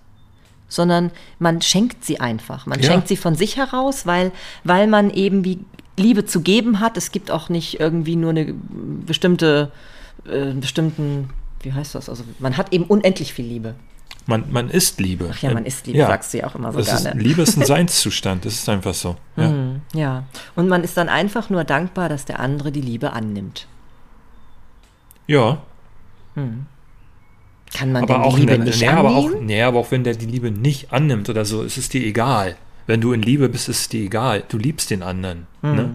sondern 0.69 1.11
man 1.39 1.61
schenkt 1.61 2.03
sie 2.03 2.19
einfach. 2.19 2.65
Man 2.65 2.79
Ja. 2.79 2.88
schenkt 2.89 3.09
sie 3.09 3.17
von 3.17 3.36
sich 3.36 3.57
heraus, 3.57 4.05
weil, 4.07 4.31
weil 4.63 4.88
man 4.88 5.11
eben 5.11 5.43
wie 5.45 5.59
Liebe 5.97 6.25
zu 6.25 6.41
geben 6.41 6.79
hat. 6.79 6.97
Es 6.97 7.11
gibt 7.11 7.29
auch 7.29 7.49
nicht 7.49 7.79
irgendwie 7.79 8.15
nur 8.15 8.31
eine 8.31 8.55
bestimmte, 9.05 9.71
äh, 10.27 10.53
bestimmten, 10.53 11.29
wie 11.64 11.74
heißt 11.74 11.95
das? 11.95 12.09
Also 12.09 12.24
man 12.39 12.57
hat 12.57 12.74
eben 12.74 12.86
unendlich 12.86 13.34
viel 13.34 13.45
Liebe. 13.45 13.76
Man, 14.26 14.45
man 14.51 14.70
ist 14.70 15.01
Liebe. 15.01 15.30
Ach 15.34 15.41
ja, 15.41 15.53
man 15.53 15.66
ist 15.66 15.86
Liebe, 15.86 15.99
sagst 15.99 16.34
du 16.34 16.38
ja 16.38 16.47
auch 16.47 16.55
immer 16.55 16.72
so 16.72 16.78
das 16.80 17.03
gerne. 17.03 17.20
Ist, 17.20 17.26
Liebe 17.28 17.41
ist 17.41 17.57
ein 17.57 17.66
Seinszustand, 17.66 18.45
das 18.45 18.53
ist 18.53 18.70
einfach 18.70 18.93
so. 18.93 19.18
Ja. 19.36 19.49
Mhm, 19.49 19.82
ja. 19.93 20.24
Und 20.55 20.70
man 20.70 20.84
ist 20.84 20.95
dann 20.95 21.09
einfach 21.09 21.49
nur 21.49 21.64
dankbar, 21.66 22.07
dass 22.07 22.24
der 22.26 22.39
andere 22.39 22.72
die 22.72 22.80
Liebe 22.82 23.11
annimmt. 23.11 23.68
ja, 25.28 25.61
Kann 26.36 27.91
man 27.91 28.03
aber 28.03 28.14
denn 28.14 28.24
auch, 28.24 28.36
die 28.36 28.41
Liebe 28.41 28.57
ne, 28.59 28.66
nicht 28.66 28.82
nee, 28.82 28.88
aber 28.88 29.16
auch, 29.16 29.26
annehmen? 29.28 29.45
nee, 29.45 29.61
aber 29.61 29.80
auch 29.80 29.91
wenn 29.91 30.03
der 30.03 30.16
die 30.16 30.26
Liebe 30.26 30.51
nicht 30.51 30.93
annimmt 30.93 31.28
oder 31.30 31.43
so, 31.43 31.64
ist 31.64 31.78
es 31.78 31.89
dir 31.89 32.05
egal. 32.05 32.55
Wenn 32.86 33.01
du 33.01 33.14
in 33.14 33.22
Liebe 33.22 33.49
bist, 33.49 33.70
ist 33.70 33.80
es 33.82 33.89
dir 33.89 34.03
egal. 34.03 34.43
Du 34.49 34.57
liebst 34.57 34.89
den 34.89 35.03
anderen. 35.03 35.47
Hm, 35.61 35.76
Ne? 35.76 35.89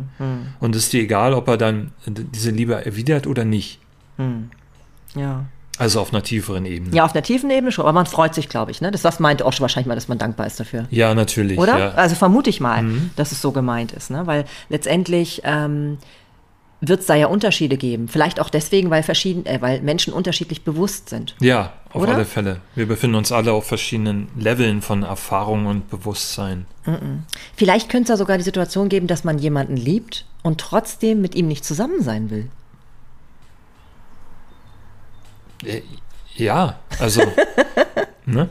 Und 0.61 0.75
es 0.75 0.85
ist 0.85 0.93
dir 0.93 1.03
egal, 1.03 1.35
ob 1.35 1.47
er 1.49 1.57
dann 1.59 1.93
diese 2.07 2.51
Liebe 2.51 2.85
erwidert 2.85 3.27
oder 3.27 3.45
nicht. 3.45 3.79
Ja. 5.15 5.45
Also 5.79 6.01
auf 6.01 6.13
einer 6.13 6.23
tieferen 6.23 6.67
Ebene. 6.67 6.95
ja, 6.95 7.05
auf 7.05 7.15
einer 7.15 7.23
tiefen 7.23 7.51
Ebene 7.51 7.73
schon, 7.73 7.85
aber 7.85 7.93
man 7.93 8.07
freut 8.07 8.35
sich, 8.35 8.49
glaube 8.49 8.71
ich. 8.71 8.81
Ne? 8.81 8.91
Das, 8.91 9.03
das 9.03 9.21
meinte 9.21 9.45
auch 9.47 9.53
schon 9.53 9.63
wahrscheinlich 9.63 9.87
mal, 9.87 9.95
dass 9.95 10.09
man 10.09 10.19
dankbar 10.19 10.47
ist 10.47 10.59
dafür. 10.59 10.87
Ja, 10.91 11.15
natürlich. 11.15 11.59
Oder? 11.59 11.79
Ja. 11.79 11.91
Also 11.93 12.15
vermute 12.15 12.51
ich 12.51 12.61
mal, 12.61 12.85
dass 13.17 13.33
es 13.33 13.41
so 13.41 13.53
gemeint 13.53 13.93
ist. 13.93 14.11
Ne? 14.11 14.27
Weil 14.27 14.45
letztendlich 14.69 15.43
ähm, 15.45 15.99
wird 16.81 17.01
es 17.01 17.07
da 17.07 17.15
ja 17.15 17.27
Unterschiede 17.27 17.77
geben. 17.77 18.09
Vielleicht 18.09 18.41
auch 18.41 18.51
deswegen, 18.51 18.91
weil, 18.91 19.03
verschieden, 19.03 19.47
äh, 19.47 19.61
weil 19.61 19.81
Menschen 19.81 20.13
unterschiedlich 20.13 20.63
bewusst 20.63 21.09
sind. 21.09 21.35
Ja, 21.41 21.73
auf 21.93 22.03
Oder? 22.03 22.15
alle 22.15 22.25
Fälle. 22.25 22.61
Wir 22.75 22.87
befinden 22.87 23.17
uns 23.17 23.33
alle 23.33 23.53
auf 23.53 23.67
verschiedenen 23.67 24.29
Leveln 24.37 24.83
von 24.83 25.03
Erfahrung 25.03 25.67
und 25.67 25.91
Bewusstsein. 25.91 26.67
Vielleicht 27.55 27.91
könnte 27.91 28.05
es 28.05 28.09
ja 28.11 28.17
sogar 28.17 28.39
die 28.39 28.45
Situation 28.45 28.89
geben, 28.89 29.07
dass 29.07 29.25
man 29.25 29.39
jemanden 29.39 29.77
liebt 29.77 30.25
und 30.43 30.59
trotzdem 30.61 31.21
mit 31.21 31.35
ihm 31.35 31.49
nicht 31.49 31.65
zusammen 31.65 32.03
sein 32.03 32.31
will. 32.31 32.41
Äh, 32.45 32.49
Ja, 36.37 36.79
also, 37.01 37.23
ne? 38.27 38.49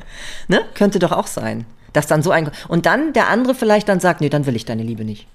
Ne? 0.47 0.61
Könnte 0.73 0.99
doch 0.99 1.11
auch 1.11 1.27
sein. 1.27 1.65
Dass 1.93 2.07
dann 2.07 2.21
so 2.21 2.31
ein. 2.31 2.51
Und 2.67 2.85
dann 2.85 3.13
der 3.13 3.29
andere 3.29 3.55
vielleicht 3.55 3.87
dann 3.89 3.99
sagt, 3.99 4.21
nee, 4.21 4.29
dann 4.29 4.45
will 4.45 4.55
ich 4.55 4.65
deine 4.65 4.83
Liebe 4.83 5.05
nicht. 5.05 5.25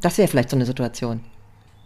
Das 0.00 0.18
wäre 0.18 0.28
vielleicht 0.28 0.50
so 0.50 0.56
eine 0.56 0.66
Situation, 0.66 1.20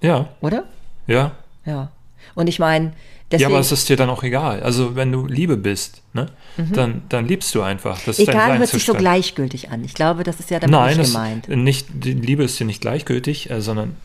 Ja, 0.01 0.29
oder? 0.41 0.64
ja. 1.07 1.33
Ja. 1.64 1.91
Und 2.35 2.49
ich 2.49 2.59
meine, 2.59 2.87
Ja, 2.87 2.93
deswegen. 3.33 3.51
aber 3.51 3.61
es 3.61 3.71
ist 3.73 3.89
dir 3.89 3.97
dann 3.97 4.09
auch 4.11 4.23
egal. 4.23 4.62
Also, 4.62 4.95
wenn 4.97 5.11
du 5.12 5.27
Liebe 5.27 5.57
bist, 5.57 6.03
ne? 6.12 6.27
Dann, 6.57 7.03
dann 7.09 7.27
liebst 7.27 7.55
du 7.55 7.62
einfach. 7.62 7.99
Das 8.05 8.18
Mhm. 8.18 8.29
egal 8.29 8.59
hört 8.59 8.68
sich 8.68 8.85
so 8.85 8.95
gleichgültig 8.95 9.71
an. 9.71 9.85
Ich 9.85 9.95
glaube, 9.95 10.23
das 10.25 10.39
ist 10.41 10.51
ja 10.51 10.59
damit 10.61 10.73
Nein, 10.73 10.97
nicht 10.97 11.12
gemeint. 11.12 11.49
nicht, 11.49 11.87
die 11.93 12.12
Liebe 12.12 12.45
ist 12.45 12.59
dir 12.61 12.64
nicht 12.66 12.81
gleichgültig, 12.81 13.51
äh, 13.51 13.61
sondern, 13.61 13.97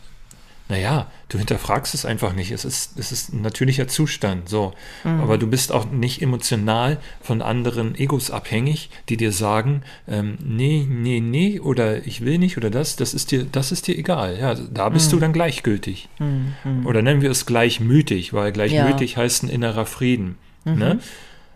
naja, 0.68 1.06
du 1.28 1.38
hinterfragst 1.38 1.94
es 1.94 2.04
einfach 2.04 2.32
nicht. 2.32 2.50
Es 2.50 2.64
ist, 2.64 2.98
es 2.98 3.12
ist 3.12 3.32
ein 3.32 3.40
natürlicher 3.42 3.86
Zustand, 3.86 4.48
so. 4.48 4.72
Mhm. 5.04 5.20
Aber 5.20 5.38
du 5.38 5.46
bist 5.46 5.70
auch 5.70 5.84
nicht 5.90 6.22
emotional 6.22 6.98
von 7.20 7.40
anderen 7.40 7.94
Egos 7.94 8.30
abhängig, 8.32 8.90
die 9.08 9.16
dir 9.16 9.30
sagen, 9.30 9.82
ähm, 10.08 10.38
nee, 10.44 10.84
nee, 10.88 11.20
nee, 11.20 11.60
oder 11.60 12.04
ich 12.06 12.24
will 12.24 12.38
nicht, 12.38 12.56
oder 12.56 12.68
das, 12.70 12.96
das 12.96 13.14
ist 13.14 13.30
dir, 13.30 13.44
das 13.44 13.70
ist 13.70 13.86
dir 13.86 13.96
egal. 13.96 14.38
Ja, 14.40 14.54
da 14.54 14.88
bist 14.88 15.06
Mhm. 15.08 15.16
du 15.16 15.20
dann 15.20 15.32
gleichgültig. 15.32 16.08
Oder 16.84 17.02
nennen 17.02 17.22
wir 17.22 17.30
es 17.30 17.46
gleichmütig, 17.46 18.32
weil 18.32 18.50
gleichmütig 18.52 19.16
heißt 19.16 19.44
ein 19.44 19.48
innerer 19.48 19.86
Frieden. 19.86 20.36
Mhm. 20.64 20.78
Ne? 20.78 20.98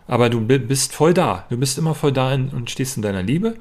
Aber 0.07 0.29
du 0.29 0.41
bi- 0.41 0.57
bist 0.59 0.93
voll 0.93 1.13
da. 1.13 1.45
Du 1.49 1.57
bist 1.57 1.77
immer 1.77 1.95
voll 1.95 2.11
da 2.13 2.33
in, 2.33 2.49
und 2.49 2.69
stehst 2.71 2.95
in 2.95 3.03
deiner 3.03 3.23
Liebe. 3.23 3.55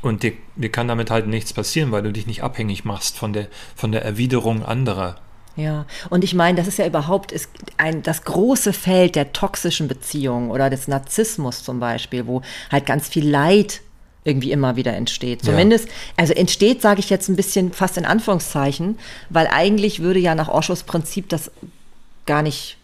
Und 0.00 0.22
dir, 0.22 0.32
dir 0.56 0.70
kann 0.70 0.88
damit 0.88 1.10
halt 1.10 1.26
nichts 1.26 1.52
passieren, 1.52 1.90
weil 1.90 2.02
du 2.02 2.12
dich 2.12 2.26
nicht 2.26 2.42
abhängig 2.42 2.84
machst 2.84 3.18
von 3.18 3.32
der, 3.32 3.48
von 3.74 3.92
der 3.92 4.04
Erwiderung 4.04 4.64
anderer. 4.64 5.16
Ja, 5.56 5.86
und 6.08 6.22
ich 6.22 6.34
meine, 6.34 6.56
das 6.56 6.68
ist 6.68 6.78
ja 6.78 6.86
überhaupt 6.86 7.32
ist 7.32 7.50
ein, 7.78 8.04
das 8.04 8.22
große 8.22 8.72
Feld 8.72 9.16
der 9.16 9.32
toxischen 9.32 9.88
Beziehungen 9.88 10.52
oder 10.52 10.70
des 10.70 10.86
Narzissmus 10.86 11.64
zum 11.64 11.80
Beispiel, 11.80 12.28
wo 12.28 12.42
halt 12.70 12.86
ganz 12.86 13.08
viel 13.08 13.28
Leid 13.28 13.80
irgendwie 14.22 14.52
immer 14.52 14.76
wieder 14.76 14.94
entsteht. 14.94 15.44
Zumindest, 15.44 15.88
also 16.16 16.32
entsteht, 16.32 16.80
sage 16.80 17.00
ich 17.00 17.10
jetzt 17.10 17.28
ein 17.28 17.34
bisschen 17.34 17.72
fast 17.72 17.96
in 17.96 18.04
Anführungszeichen, 18.04 18.98
weil 19.30 19.48
eigentlich 19.48 20.00
würde 20.00 20.20
ja 20.20 20.36
nach 20.36 20.48
Oshos 20.48 20.84
Prinzip 20.84 21.28
das 21.28 21.50
gar 22.26 22.42
nicht, 22.42 22.76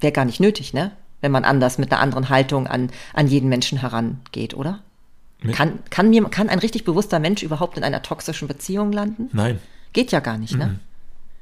wäre 0.00 0.12
gar 0.12 0.24
nicht 0.24 0.40
nötig, 0.40 0.72
ne? 0.72 0.90
Wenn 1.20 1.32
man 1.32 1.44
anders 1.44 1.78
mit 1.78 1.92
einer 1.92 2.00
anderen 2.00 2.28
Haltung 2.28 2.66
an, 2.66 2.90
an 3.12 3.28
jeden 3.28 3.48
Menschen 3.48 3.78
herangeht, 3.78 4.54
oder? 4.54 4.80
Kann, 5.52 5.78
kann, 5.90 6.10
mir, 6.10 6.24
kann 6.24 6.48
ein 6.48 6.58
richtig 6.58 6.84
bewusster 6.84 7.18
Mensch 7.18 7.42
überhaupt 7.42 7.76
in 7.76 7.84
einer 7.84 8.02
toxischen 8.02 8.48
Beziehung 8.48 8.92
landen? 8.92 9.28
Nein. 9.32 9.58
Geht 9.92 10.10
ja 10.12 10.20
gar 10.20 10.38
nicht, 10.38 10.56
ne? 10.56 10.78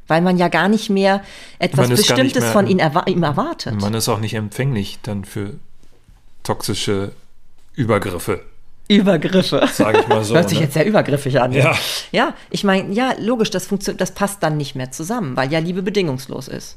Weil 0.09 0.21
man 0.21 0.37
ja 0.37 0.49
gar 0.49 0.69
nicht 0.69 0.91
mehr 0.91 1.23
etwas 1.59 1.89
Bestimmtes 1.89 2.43
mehr- 2.43 2.53
von 2.53 2.67
ihm, 2.67 2.79
erwa 2.81 3.05
ihm 3.07 3.23
erwartet. 3.23 3.81
Man 3.81 3.95
ist 3.95 4.09
auch 4.09 4.19
nicht 4.19 4.35
empfänglich 4.35 4.99
dann 5.03 5.25
für 5.25 5.55
toxische 6.43 7.13
Übergriffe, 7.75 8.43
Übergriffe. 8.89 9.67
sage 9.73 10.01
ich 10.01 10.09
mal 10.09 10.25
so. 10.25 10.35
Hört 10.35 10.49
sich 10.49 10.59
ne? 10.59 10.65
jetzt 10.65 10.75
sehr 10.75 10.85
übergriffig 10.87 11.41
an. 11.41 11.53
Ja. 11.53 11.75
Ja, 12.11 12.35
ich 12.51 12.65
meine, 12.65 12.93
ja, 12.93 13.15
logisch, 13.19 13.51
das, 13.51 13.69
das 13.97 14.11
passt 14.13 14.43
dann 14.43 14.57
nicht 14.57 14.75
mehr 14.75 14.91
zusammen, 14.91 15.37
weil 15.37 15.51
ja 15.53 15.61
Liebe 15.61 15.83
bedingungslos 15.83 16.49
ist. 16.49 16.77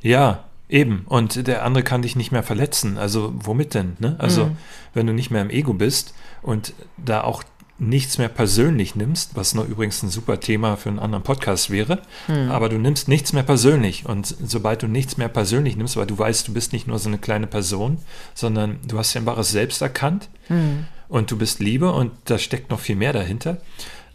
Ja, 0.00 0.44
eben. 0.68 1.04
Und 1.06 1.46
der 1.46 1.64
andere 1.64 1.84
kann 1.84 2.02
dich 2.02 2.16
nicht 2.16 2.32
mehr 2.32 2.42
verletzen. 2.42 2.98
Also 2.98 3.32
womit 3.36 3.74
denn? 3.74 3.96
Ne? 4.00 4.16
Also 4.18 4.46
Mhm. 4.46 4.56
wenn 4.94 5.06
du 5.06 5.12
nicht 5.12 5.30
mehr 5.30 5.42
im 5.42 5.50
Ego 5.50 5.74
bist 5.74 6.14
und 6.44 6.72
da 6.96 7.22
auch 7.24 7.42
nichts 7.80 8.18
mehr 8.18 8.28
persönlich 8.28 8.94
nimmst, 8.94 9.34
was 9.34 9.52
noch 9.54 9.66
übrigens 9.68 10.00
ein 10.04 10.08
super 10.08 10.38
Thema 10.38 10.76
für 10.76 10.90
einen 10.90 11.00
anderen 11.00 11.24
Podcast 11.24 11.70
wäre, 11.70 12.02
Mhm. 12.28 12.52
aber 12.52 12.68
du 12.68 12.78
nimmst 12.78 13.08
nichts 13.08 13.32
mehr 13.32 13.42
persönlich. 13.42 14.06
Und 14.06 14.32
sobald 14.44 14.82
du 14.82 14.86
nichts 14.86 15.16
mehr 15.16 15.26
persönlich 15.28 15.74
nimmst, 15.76 15.96
weil 15.96 16.06
du 16.06 16.16
weißt, 16.16 16.46
du 16.46 16.52
bist 16.52 16.72
nicht 16.72 16.86
nur 16.86 17.00
so 17.00 17.08
eine 17.08 17.18
kleine 17.18 17.48
Person, 17.48 17.98
sondern 18.32 18.78
du 18.86 18.96
hast 18.96 19.16
dein 19.16 19.26
wahres 19.26 19.50
Selbst 19.50 19.82
erkannt 19.82 20.28
Mhm. 20.48 20.86
und 21.08 21.32
du 21.32 21.36
bist 21.36 21.58
Liebe 21.58 21.90
und 21.90 22.12
da 22.26 22.38
steckt 22.38 22.70
noch 22.70 22.78
viel 22.78 22.94
mehr 22.96 23.12
dahinter. 23.12 23.56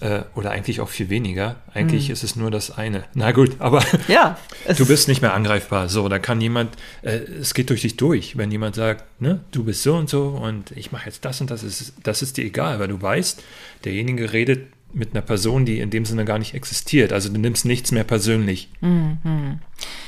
Äh, 0.02 0.22
oder 0.34 0.52
eigentlich 0.52 0.80
auch 0.80 0.88
viel 0.88 1.10
weniger. 1.10 1.58
Eigentlich 1.74 2.10
ist 2.10 2.24
es 2.24 2.38
nur 2.38 2.52
das 2.52 2.72
eine. 2.72 3.04
Na 3.14 3.32
gut, 3.34 3.58
aber 3.60 3.80
Mhm. 3.82 4.00
Ja, 4.08 4.38
Du 4.78 4.86
bist 4.86 5.08
nicht 5.10 5.22
mehr 5.22 5.34
angreifbar. 5.34 5.90
So, 5.90 6.08
da 6.08 6.20
kann 6.20 6.40
jemand, 6.40 6.76
äh, 7.02 7.18
es 7.18 7.54
geht 7.54 7.70
durch 7.70 7.82
dich 7.82 7.98
durch. 7.98 8.38
Wenn 8.38 8.50
jemand 8.52 8.76
sagt, 8.76 9.04
ne, 9.22 9.42
du 9.52 9.64
bist 9.66 9.84
so 9.84 9.96
und 9.96 10.10
so 10.10 10.28
und 10.30 10.72
ich 10.72 10.92
mache 10.94 11.08
jetzt 11.08 11.26
das 11.26 11.42
und 11.42 11.52
das, 11.52 11.64
ist, 11.64 11.94
das 12.04 12.22
ist 12.22 12.38
dir 12.38 12.46
egal, 12.46 12.80
weil 12.80 12.88
du 12.88 13.02
weißt, 13.02 13.44
derjenige 13.84 14.32
redet 14.32 14.68
mit 14.92 15.12
einer 15.12 15.22
Person, 15.22 15.66
die 15.66 15.80
in 15.80 15.90
dem 15.90 16.06
Sinne 16.06 16.26
gar 16.26 16.40
nicht 16.40 16.54
existiert. 16.54 17.14
Also 17.14 17.30
du 17.30 17.40
nimmst 17.40 17.66
nichts 17.66 17.92
mehr 17.92 18.04
persönlich. 18.04 18.70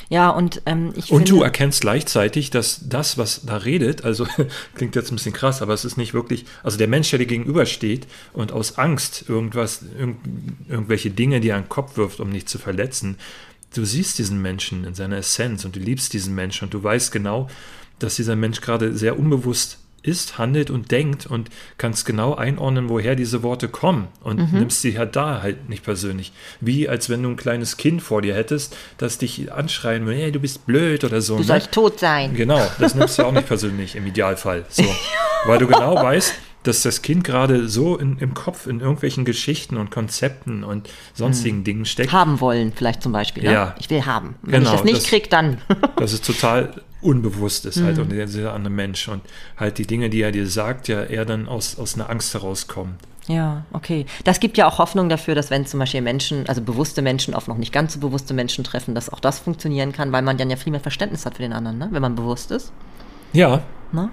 Ja, 0.10 0.30
und 0.30 0.62
ähm, 0.66 0.94
ich 0.96 1.12
Und 1.12 1.20
finde, 1.20 1.32
du 1.32 1.42
erkennst 1.42 1.82
gleichzeitig, 1.82 2.50
dass 2.50 2.90
das, 2.90 3.18
was 3.18 3.46
da 3.46 3.58
redet, 3.58 4.04
also 4.04 4.28
klingt 4.76 4.96
jetzt 4.96 5.12
ein 5.12 5.16
bisschen 5.16 5.34
krass, 5.34 5.62
aber 5.62 5.74
es 5.74 5.86
ist 5.86 5.98
nicht 5.98 6.14
wirklich, 6.14 6.46
also 6.64 6.78
der 6.78 6.88
Mensch, 6.88 7.10
der 7.12 7.20
dir 7.20 7.28
gegenübersteht 7.28 8.08
und 8.34 8.52
aus 8.52 8.78
Angst 8.78 9.26
irgendwas, 9.30 9.86
irgend, 9.98 10.18
irgendwelche 10.68 11.12
Dinge 11.12 11.40
dir 11.40 11.56
an 11.56 11.64
den 11.64 11.70
Kopf 11.70 11.96
wirft, 11.98 12.20
um 12.20 12.34
dich 12.34 12.48
zu 12.48 12.58
verletzen, 12.58 13.18
du 13.74 13.86
siehst 13.86 14.18
diesen 14.20 14.42
Menschen 14.42 14.84
in 14.84 14.96
seiner 14.96 15.18
Essenz 15.18 15.64
und 15.64 15.76
du 15.76 15.80
liebst 15.80 16.12
diesen 16.14 16.36
Menschen 16.36 16.66
und 16.66 16.74
du 16.74 16.84
weißt 16.84 17.12
genau, 17.12 17.48
dass 18.00 18.16
dieser 18.16 18.36
Mensch 18.36 18.62
gerade 18.62 18.98
sehr 18.98 19.18
unbewusst 19.18 19.78
ist, 20.04 20.38
handelt 20.38 20.70
und 20.70 20.92
denkt 20.92 21.26
und 21.26 21.50
kannst 21.78 22.06
genau 22.06 22.36
einordnen, 22.36 22.90
woher 22.90 23.16
diese 23.16 23.44
Worte 23.44 23.68
kommen 23.68 24.08
und 24.22 24.54
nimmst 24.54 24.82
sie 24.82 24.98
halt 24.98 25.16
da 25.16 25.42
halt 25.42 25.70
nicht 25.70 25.84
persönlich. 25.84 26.32
Wie 26.60 26.90
als 26.90 27.10
wenn 27.10 27.24
du 27.24 27.30
ein 27.30 27.36
kleines 27.36 27.78
Kind 27.78 28.02
vor 28.02 28.22
dir 28.22 28.36
hättest, 28.36 28.76
das 28.98 29.18
dich 29.18 29.52
anschreien 29.52 30.06
will, 30.06 30.16
hey, 30.16 30.32
du 30.32 30.40
bist 30.40 30.66
blöd 30.66 31.04
oder 31.04 31.22
so. 31.22 31.36
du 31.36 31.42
ne? 31.42 31.48
sollst 31.48 31.72
tot 31.72 32.00
sein. 32.00 32.34
Genau, 32.34 32.66
das 32.80 32.96
nimmst 32.96 33.20
du 33.20 33.24
auch 33.24 33.32
nicht 33.32 33.48
persönlich 33.48 33.96
im 33.96 34.06
Idealfall. 34.08 34.66
So. 34.70 34.84
Weil 35.46 35.60
du 35.60 35.68
genau 35.68 35.96
weißt, 35.96 36.34
dass 36.64 36.84
das 36.84 37.02
Kind 37.02 37.24
gerade 37.24 37.68
so 37.68 37.98
in, 37.98 38.18
im 38.20 38.34
Kopf 38.34 38.68
in 38.68 38.80
irgendwelchen 38.80 39.26
Geschichten 39.26 39.78
und 39.78 39.90
Konzepten 39.92 40.64
und 40.64 40.90
sonstigen 41.14 41.58
Hm. 41.58 41.64
Dingen 41.64 41.86
steckt, 41.86 42.12
Haben 42.12 42.40
wollen, 42.40 42.72
vielleicht 42.76 43.02
zum 43.02 43.12
Beispiel. 43.12 43.44
Ne? 43.44 43.52
Ja. 43.54 43.76
Ich 43.80 43.90
will 43.90 44.06
haben. 44.06 44.36
Wenn 44.44 44.60
Genau, 44.64 44.72
ich 44.72 44.76
das 44.78 44.84
nicht 44.86 44.98
das- 44.98 45.06
krieg, 45.06 45.30
dann. 45.30 45.58
dass 45.96 46.14
es 46.14 46.22
total 46.22 46.82
unbewusst 47.02 47.66
ist 47.66 47.82
halt 47.82 47.98
und 47.98 48.12
der, 48.12 48.28
dieser 48.28 48.54
andere 48.54 48.72
Mensch 48.72 49.08
und 49.08 49.22
halt 49.58 49.80
die 49.80 49.88
Dinge, 49.88 50.12
die 50.12 50.22
er 50.22 50.32
dir 50.32 50.46
sagt, 50.46 50.88
ja 50.88 51.02
eher 51.04 51.26
dann 51.26 51.48
aus, 51.48 51.80
aus 51.80 51.96
einer 51.96 52.10
Angst 52.12 52.34
herauskommen. 52.36 52.96
Ja, 53.28 53.66
okay. 53.74 54.06
Das 54.24 54.40
gibt 54.40 54.58
ja 54.58 54.68
auch 54.68 54.78
Hoffnung 54.78 55.10
dafür, 55.10 55.34
dass 55.36 55.50
wenn 55.50 55.66
zum 55.66 55.80
Beispiel 55.80 56.02
Menschen, 56.02 56.48
also 56.48 56.62
bewusste 56.62 57.02
Menschen 57.02 57.34
auf 57.34 57.48
noch 57.48 57.58
nicht 57.58 57.72
ganz 57.72 57.94
so 57.94 58.00
bewusste 58.00 58.34
Menschen 58.36 58.64
treffen, 58.64 58.94
dass 58.94 59.10
auch 59.12 59.20
das 59.20 59.40
funktionieren 59.40 59.94
kann, 59.94 60.12
weil 60.12 60.22
man 60.22 60.38
dann 60.38 60.50
ja 60.50 60.58
viel 60.58 60.72
mehr 60.72 60.80
Verständnis 60.82 61.26
hat 61.26 61.38
für 61.38 61.42
den 61.42 61.54
anderen, 61.54 61.78
ne? 61.80 61.88
wenn 61.92 62.02
man 62.02 62.16
bewusst 62.16 62.52
ist. 62.52 62.72
Ja. 63.34 63.62
Ne? 63.92 64.10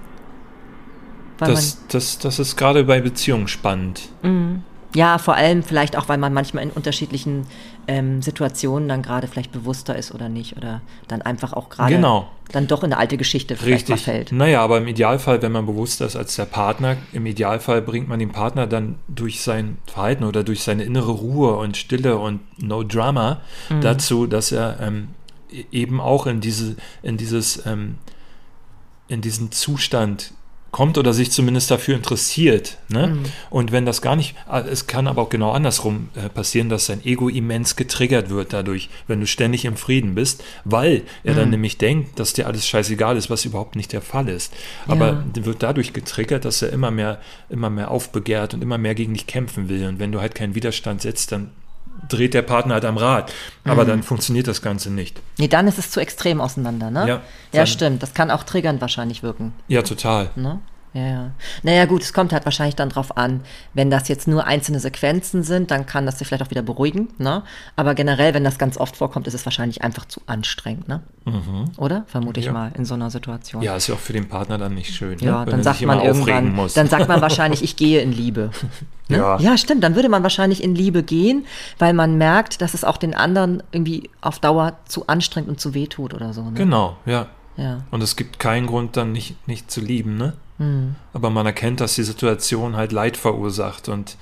Das, 1.39 1.79
das, 1.89 2.19
das 2.19 2.39
ist 2.39 2.57
gerade 2.57 2.85
bei 2.85 3.01
Beziehungen 3.01 3.49
spannend. 3.49 4.09
Mhm. 4.23 4.63
Ja, 4.95 5.19
vor 5.19 5.35
allem 5.35 5.63
vielleicht 5.63 5.97
auch, 5.97 6.09
weil 6.09 6.17
man 6.17 6.33
manchmal 6.33 6.65
in 6.65 6.71
unterschiedlichen 6.71 7.47
ähm, 7.87 8.23
Situationen 8.23 8.89
dann 8.89 9.03
gerade 9.03 9.27
vielleicht 9.29 9.53
bewusster 9.53 9.95
ist 9.97 10.15
oder 10.15 10.31
nicht 10.31 10.57
oder 10.57 10.81
dann 11.09 11.21
einfach 11.21 11.53
auch 11.53 11.69
gerade 11.69 11.95
genau. 11.95 12.31
dann 12.53 12.67
doch 12.67 12.83
in 12.83 12.93
eine 12.93 12.99
alte 12.99 13.19
Geschichte 13.19 13.55
vielleicht 13.57 13.91
Richtig. 13.91 14.07
mal 14.07 14.13
fällt. 14.13 14.33
Naja, 14.33 14.63
aber 14.63 14.79
im 14.79 14.89
Idealfall, 14.89 15.43
wenn 15.43 15.53
man 15.53 15.67
bewusster 15.67 16.07
ist 16.07 16.17
als 16.17 16.37
der 16.37 16.47
Partner, 16.47 16.97
im 17.13 17.27
Idealfall 17.27 17.83
bringt 17.83 18.09
man 18.09 18.19
den 18.19 18.33
Partner 18.33 18.67
dann 18.67 18.97
durch 19.09 19.43
sein 19.43 19.77
Verhalten 19.87 20.25
oder 20.25 20.43
durch 20.43 20.63
seine 20.63 20.85
innere 20.85 21.13
Ruhe 21.13 21.57
und 21.57 21.77
Stille 21.77 22.17
und 22.17 22.41
No 22.59 22.83
Drama 22.83 23.43
Mhm. 23.69 23.83
dazu, 23.83 24.27
dass 24.27 24.53
er 24.53 24.79
ähm, 24.81 25.09
eben 25.71 26.01
auch 26.01 26.27
in 26.27 26.41
diese, 26.41 26.77
in 27.03 27.19
dieses, 27.19 27.65
ähm, 27.67 27.97
in 29.07 29.21
diesen 29.21 29.53
Zustand 29.53 30.33
kommt 30.71 30.99
oder 30.99 31.15
sich 31.15 31.31
zumindest 31.31 31.71
dafür 31.71 31.97
interessiert. 31.97 32.77
Ne? 32.89 33.09
Mhm. 33.09 33.23
Und 33.51 33.73
wenn 33.73 33.87
das 33.87 34.03
gar 34.03 34.17
nicht, 34.17 34.35
ah, 34.47 34.61
es 34.61 34.87
kann 34.87 35.07
aber 35.07 35.23
auch 35.23 35.29
genau 35.31 35.53
andersrum 35.53 36.11
äh, 36.15 36.29
passieren, 36.29 36.69
dass 36.69 36.87
sein 36.87 37.05
Ego 37.05 37.29
immens 37.29 37.75
getriggert 37.77 38.29
wird 38.29 38.53
dadurch, 38.53 38.91
wenn 39.07 39.21
du 39.21 39.27
ständig 39.27 39.65
im 39.65 39.77
Frieden 39.77 40.15
bist, 40.15 40.45
weil 40.65 41.03
er 41.25 41.33
Mhm. 41.33 41.37
dann 41.39 41.51
nämlich 41.51 41.79
denkt, 41.79 42.19
dass 42.21 42.35
dir 42.35 42.47
alles 42.47 42.67
scheißegal 42.67 43.17
ist, 43.17 43.31
was 43.31 43.45
überhaupt 43.47 43.77
nicht 43.77 43.93
der 43.93 44.03
Fall 44.03 44.29
ist. 44.29 44.53
Aber 44.87 45.25
Ja. 45.35 45.45
wird 45.47 45.63
dadurch 45.63 45.93
getriggert, 45.95 46.45
dass 46.45 46.61
er 46.63 46.71
immer 46.71 46.91
mehr, 46.91 47.21
immer 47.49 47.71
mehr 47.71 47.91
aufbegehrt 47.91 48.53
und 48.55 48.63
immer 48.63 48.77
mehr 48.79 48.95
gegen 48.95 49.15
dich 49.15 49.27
kämpfen 49.27 49.69
will. 49.69 49.87
Und 49.87 49.99
wenn 49.99 50.13
du 50.13 50.21
halt 50.21 50.35
keinen 50.35 50.55
Widerstand 50.55 51.01
setzt, 51.03 51.33
dann 51.33 51.51
dreht 52.09 52.35
der 52.35 52.43
Partner 52.43 52.75
halt 52.75 52.85
am 52.85 52.97
Rad. 52.97 53.33
Aber 53.65 53.85
Mhm. 53.85 53.89
dann 53.89 54.03
funktioniert 54.03 54.47
das 54.47 54.63
Ganze 54.63 54.91
nicht. 54.91 55.21
Nee, 55.39 55.49
dann 55.49 55.67
ist 55.69 55.79
es 55.79 55.91
zu 55.91 56.01
extrem 56.01 56.41
auseinander, 56.41 56.91
ne? 56.91 57.09
Ja, 57.09 57.21
ja 57.53 57.67
stimmt. 57.67 58.03
Das 58.03 58.15
kann 58.15 58.31
auch 58.31 58.43
triggernd 58.45 58.81
wahrscheinlich 58.81 59.23
wirken. 59.23 59.53
Ja, 59.69 59.83
total. 59.83 60.31
Ne? 60.37 60.61
Ja, 60.95 61.07
ja. 61.07 61.31
Naja, 61.63 61.85
gut, 61.85 62.03
es 62.03 62.13
kommt 62.13 62.33
halt 62.33 62.45
wahrscheinlich 62.45 62.77
dann 62.77 62.89
drauf 62.89 63.17
an, 63.17 63.43
wenn 63.75 63.91
das 63.91 64.09
jetzt 64.09 64.27
nur 64.27 64.47
einzelne 64.47 64.81
Sequenzen 64.81 65.43
sind, 65.43 65.71
dann 65.71 65.87
kann 65.87 66.07
das 66.07 66.19
sich 66.19 66.27
vielleicht 66.29 66.43
auch 66.43 66.51
wieder 66.51 66.63
beruhigen, 66.63 67.09
ne? 67.19 67.43
Aber 67.77 67.95
generell, 67.95 68.35
wenn 68.35 68.45
das 68.45 68.59
ganz 68.59 68.79
oft 68.79 68.97
vorkommt, 68.97 69.27
ist 69.27 69.35
es 69.35 69.45
wahrscheinlich 69.45 69.83
einfach 69.83 70.07
zu 70.07 70.21
anstrengend, 70.27 70.89
ne? 70.89 71.03
Oder? 71.77 72.05
Vermute 72.07 72.41
ich 72.41 72.47
Ja. 72.47 72.53
mal 72.53 72.73
in 72.75 72.85
so 72.87 72.95
einer 72.95 73.11
Situation. 73.11 73.61
Ja, 73.63 73.77
ist 73.77 73.87
ja 73.89 73.95
auch 73.95 73.99
für 73.99 74.15
den 74.15 74.29
Partner 74.29 74.57
dann 74.57 74.75
nicht 74.75 74.95
schön. 74.95 75.19
Ja, 75.19 75.45
ne? 75.45 75.51
Dann 75.51 75.63
sagt 75.63 75.83
man 75.83 76.01
irgendwann, 76.01 76.55
muss. 76.55 76.73
dann 76.75 76.89
sagt 76.89 77.07
man 77.09 77.21
wahrscheinlich, 77.21 77.63
ich 77.63 77.77
gehe 77.77 78.01
in 78.01 78.13
Liebe. 78.13 78.51
Ne? 79.11 79.17
Ja. 79.17 79.39
ja, 79.41 79.57
stimmt, 79.57 79.83
dann 79.83 79.95
würde 79.95 80.11
man 80.11 80.23
wahrscheinlich 80.23 80.63
in 80.63 80.75
Liebe 80.75 81.03
gehen, 81.03 81.47
weil 81.79 81.95
man 81.95 82.19
merkt, 82.19 82.61
dass 82.61 82.75
es 82.75 82.85
auch 82.85 82.99
den 82.99 83.15
anderen 83.15 83.63
irgendwie 83.73 84.11
auf 84.21 84.39
Dauer 84.39 84.77
zu 84.85 85.07
anstrengend 85.07 85.49
und 85.49 85.59
zu 85.59 85.73
weh 85.73 85.87
tut 85.87 86.13
oder 86.13 86.35
so. 86.35 86.43
Ne? 86.43 86.53
Genau, 86.53 86.99
ja. 87.07 87.27
Ja. 87.57 87.79
Und 87.91 88.03
es 88.03 88.17
gibt 88.17 88.39
keinen 88.39 88.67
Grund, 88.67 88.99
dann 88.99 89.13
nicht, 89.13 89.49
nicht 89.49 89.71
zu 89.71 89.81
lieben, 89.81 90.19
ne? 90.19 90.35
Hm. 90.59 90.95
Aber 91.13 91.31
man 91.31 91.47
erkennt, 91.47 91.81
dass 91.81 91.95
die 91.95 92.03
Situation 92.03 92.77
halt 92.77 92.93
Leid 92.93 93.17
verursacht 93.17 93.89
und 93.89 94.17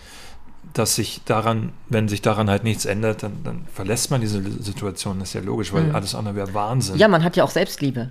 dass 0.75 0.95
sich 0.97 1.23
daran, 1.25 1.73
wenn 1.89 2.09
sich 2.09 2.21
daran 2.21 2.51
halt 2.51 2.63
nichts 2.65 2.85
ändert, 2.85 3.23
dann, 3.23 3.33
dann 3.45 3.65
verlässt 3.73 4.11
man 4.11 4.21
diese 4.21 4.43
Situation. 4.63 5.19
Das 5.21 5.29
ist 5.31 5.35
ja 5.35 5.41
logisch, 5.41 5.73
weil 5.73 5.93
alles 5.93 6.15
andere 6.15 6.35
wäre 6.35 6.53
Wahnsinn. 6.53 6.99
Ja, 6.99 7.09
man 7.09 7.25
hat 7.25 7.37
ja 7.37 7.45
auch 7.45 7.51
Selbstliebe. 7.51 8.11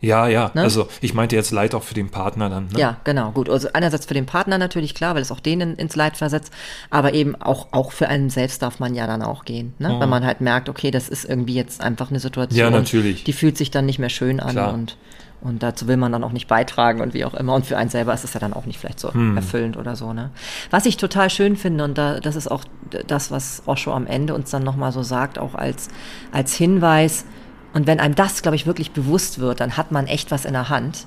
ja, 0.00 0.26
ja. 0.26 0.50
Ne? 0.54 0.62
Also 0.62 0.88
ich 1.00 1.14
meinte 1.14 1.36
jetzt 1.36 1.52
Leid 1.52 1.72
auch 1.74 1.84
für 1.84 1.94
den 1.94 2.08
Partner 2.10 2.50
dann. 2.50 2.64
Ne? 2.72 2.80
Ja, 2.80 2.96
genau, 3.04 3.30
gut. 3.30 3.48
Also 3.48 3.68
einerseits 3.74 4.06
für 4.06 4.14
den 4.14 4.26
Partner 4.26 4.58
natürlich 4.58 4.94
klar, 4.96 5.14
weil 5.14 5.22
es 5.22 5.30
auch 5.30 5.38
den 5.38 5.60
ins 5.60 5.94
Leid 5.94 6.16
versetzt, 6.16 6.52
aber 6.90 7.14
eben 7.14 7.36
auch, 7.40 7.68
auch 7.70 7.92
für 7.92 8.08
einen 8.08 8.28
selbst 8.28 8.60
darf 8.62 8.80
man 8.80 8.96
ja 8.96 9.06
dann 9.06 9.22
auch 9.22 9.44
gehen, 9.44 9.74
ne? 9.78 9.94
Wenn 10.00 10.08
man 10.08 10.24
halt 10.26 10.40
merkt, 10.40 10.68
okay, 10.68 10.90
das 10.90 11.08
ist 11.08 11.24
irgendwie 11.24 11.54
jetzt 11.54 11.80
einfach 11.80 12.10
eine 12.10 12.18
Situation, 12.18 12.58
Ja, 12.58 12.70
natürlich. 12.70 13.22
die 13.22 13.32
fühlt 13.32 13.56
sich 13.56 13.70
dann 13.70 13.86
nicht 13.86 14.00
mehr 14.00 14.10
schön 14.10 14.40
an 14.40 14.50
Klar. 14.52 14.74
und 14.74 14.96
und 15.44 15.62
dazu 15.62 15.86
will 15.86 15.98
man 15.98 16.10
dann 16.10 16.24
auch 16.24 16.32
nicht 16.32 16.48
beitragen 16.48 17.00
und 17.02 17.12
wie 17.12 17.24
auch 17.24 17.34
immer. 17.34 17.54
Und 17.54 17.66
für 17.66 17.76
einen 17.76 17.90
selber 17.90 18.14
ist 18.14 18.24
es 18.24 18.32
ja 18.32 18.40
dann 18.40 18.54
auch 18.54 18.64
nicht 18.64 18.78
vielleicht 18.78 18.98
so 18.98 19.12
Hm. 19.12 19.36
erfüllend 19.36 19.76
oder 19.76 19.94
so. 19.94 20.12
Ne? 20.14 20.30
Was 20.70 20.86
ich 20.86 20.96
total 20.96 21.28
schön 21.28 21.56
finde, 21.56 21.84
und 21.84 21.98
da, 21.98 22.18
das 22.18 22.34
ist 22.34 22.50
auch 22.50 22.64
das, 23.06 23.30
was 23.30 23.62
Osho 23.66 23.92
am 23.92 24.06
Ende 24.06 24.34
uns 24.34 24.50
dann 24.50 24.62
nochmal 24.62 24.90
so 24.90 25.02
sagt, 25.02 25.38
auch 25.38 25.54
als, 25.54 25.88
als 26.32 26.54
Hinweis. 26.54 27.26
Und 27.74 27.86
wenn 27.86 28.00
einem 28.00 28.14
das, 28.14 28.40
glaube 28.40 28.56
ich, 28.56 28.66
wirklich 28.66 28.92
bewusst 28.92 29.38
wird, 29.38 29.60
dann 29.60 29.76
hat 29.76 29.92
man 29.92 30.06
echt 30.06 30.30
was 30.30 30.46
in 30.46 30.54
der 30.54 30.70
Hand. 30.70 31.06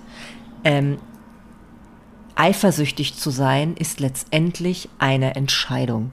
Ähm, 0.63 0.99
eifersüchtig 2.35 3.15
zu 3.15 3.31
sein 3.31 3.75
ist 3.75 3.99
letztendlich 3.99 4.89
eine 4.99 5.35
Entscheidung. 5.35 6.11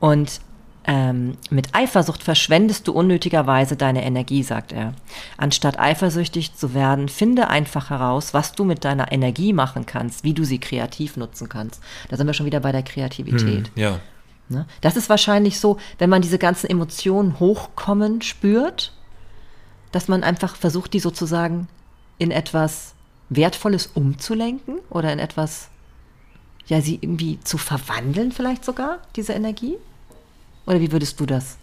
Und 0.00 0.40
ähm, 0.84 1.36
mit 1.50 1.74
Eifersucht 1.74 2.22
verschwendest 2.22 2.88
du 2.88 2.92
unnötigerweise 2.92 3.76
deine 3.76 4.04
Energie, 4.04 4.42
sagt 4.42 4.72
er. 4.72 4.94
Anstatt 5.36 5.78
eifersüchtig 5.78 6.54
zu 6.54 6.74
werden, 6.74 7.08
finde 7.08 7.48
einfach 7.48 7.90
heraus, 7.90 8.34
was 8.34 8.52
du 8.52 8.64
mit 8.64 8.84
deiner 8.84 9.12
Energie 9.12 9.52
machen 9.52 9.86
kannst, 9.86 10.24
wie 10.24 10.34
du 10.34 10.44
sie 10.44 10.58
kreativ 10.58 11.16
nutzen 11.16 11.48
kannst. 11.48 11.80
Da 12.08 12.16
sind 12.16 12.26
wir 12.26 12.34
schon 12.34 12.46
wieder 12.46 12.60
bei 12.60 12.72
der 12.72 12.82
Kreativität. 12.82 13.68
Hm, 13.68 13.72
ja. 13.76 14.00
Ne? 14.48 14.66
Das 14.80 14.96
ist 14.96 15.08
wahrscheinlich 15.08 15.60
so, 15.60 15.78
wenn 15.98 16.10
man 16.10 16.22
diese 16.22 16.38
ganzen 16.38 16.68
Emotionen 16.68 17.38
hochkommen 17.38 18.20
spürt, 18.22 18.92
dass 19.92 20.08
man 20.08 20.24
einfach 20.24 20.56
versucht, 20.56 20.94
die 20.94 21.00
sozusagen 21.00 21.68
in 22.18 22.30
etwas 22.30 22.94
Wertvolles 23.28 23.90
umzulenken 23.94 24.78
oder 24.90 25.12
in 25.12 25.20
etwas, 25.20 25.68
ja, 26.66 26.80
sie 26.80 26.98
irgendwie 27.00 27.38
zu 27.40 27.56
verwandeln 27.56 28.32
vielleicht 28.32 28.64
sogar, 28.64 28.98
diese 29.14 29.32
Energie? 29.32 29.76
Oder 30.66 30.80
wie 30.80 30.92
würdest 30.92 31.18
du 31.20 31.26
das 31.26 31.58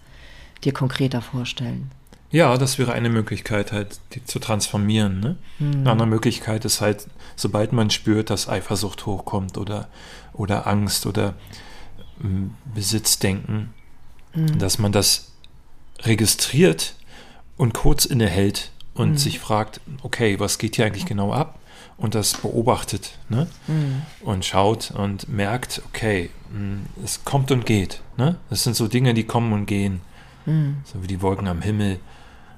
dir 0.64 0.74
konkreter 0.74 1.22
vorstellen? 1.22 1.92
Ja, 2.32 2.58
das 2.58 2.78
wäre 2.78 2.94
eine 2.94 3.10
Möglichkeit, 3.10 3.72
halt 3.72 4.00
die 4.14 4.24
zu 4.24 4.40
transformieren. 4.40 5.20
Ne? 5.20 5.38
Eine 5.60 5.92
andere 5.92 6.08
Möglichkeit 6.08 6.64
ist 6.64 6.80
halt, 6.80 7.08
sobald 7.36 7.74
man 7.74 7.90
spürt, 7.90 8.30
dass 8.30 8.48
Eifersucht 8.48 9.06
hochkommt 9.06 9.58
oder, 9.58 9.88
oder 10.34 10.68
Angst 10.68 11.08
oder 11.08 11.34
ähm, 12.24 12.54
Besitzdenken, 12.76 13.74
dass 14.58 14.78
man 14.78 14.92
das 14.92 15.32
registriert 16.02 16.96
und 17.58 17.74
kurz 17.74 18.06
innehält 18.06 18.72
und 18.94 19.20
sich 19.20 19.40
fragt, 19.40 19.82
okay, 20.04 20.40
was 20.40 20.60
geht 20.60 20.76
hier 20.76 20.86
eigentlich 20.86 21.06
genau 21.06 21.34
ab? 21.34 21.59
Und 22.00 22.16
das 22.16 22.34
beobachtet 22.34 23.20
ne? 23.28 23.48
und 24.22 24.46
schaut 24.46 24.92
und 24.92 25.28
merkt, 25.28 25.82
okay, 25.90 26.30
mh, 26.52 26.80
es 27.04 27.26
kommt 27.26 27.52
und 27.52 27.66
geht. 27.66 28.02
Ne? 28.18 28.38
Das 28.50 28.64
sind 28.64 28.76
so 28.76 28.88
Dinge, 28.88 29.14
die 29.14 29.26
kommen 29.26 29.52
und 29.52 29.66
gehen, 29.66 30.00
so 30.86 31.04
wie 31.04 31.08
die 31.08 31.22
Wolken 31.22 31.48
am 31.48 31.62
Himmel. 31.62 32.00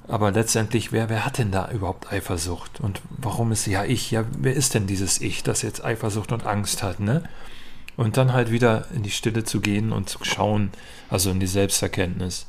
Aber 0.07 0.31
letztendlich, 0.31 0.91
wer, 0.91 1.09
wer 1.09 1.25
hat 1.25 1.39
denn 1.39 1.51
da 1.51 1.71
überhaupt 1.71 2.11
Eifersucht? 2.11 2.79
Und 2.81 3.01
warum 3.09 3.51
ist 3.51 3.65
ja 3.65 3.83
ich? 3.83 4.11
Ja, 4.11 4.25
wer 4.37 4.53
ist 4.53 4.73
denn 4.75 4.85
dieses 4.85 5.19
Ich, 5.21 5.41
das 5.41 5.63
jetzt 5.63 5.83
Eifersucht 5.83 6.31
und 6.31 6.45
Angst 6.45 6.83
hat? 6.83 6.99
Ne? 6.99 7.23
Und 7.97 8.17
dann 8.17 8.33
halt 8.33 8.51
wieder 8.51 8.85
in 8.93 9.03
die 9.03 9.11
Stille 9.11 9.43
zu 9.43 9.59
gehen 9.59 9.91
und 9.91 10.07
zu 10.07 10.19
schauen, 10.23 10.71
also 11.09 11.31
in 11.31 11.39
die 11.39 11.47
Selbsterkenntnis. 11.47 12.45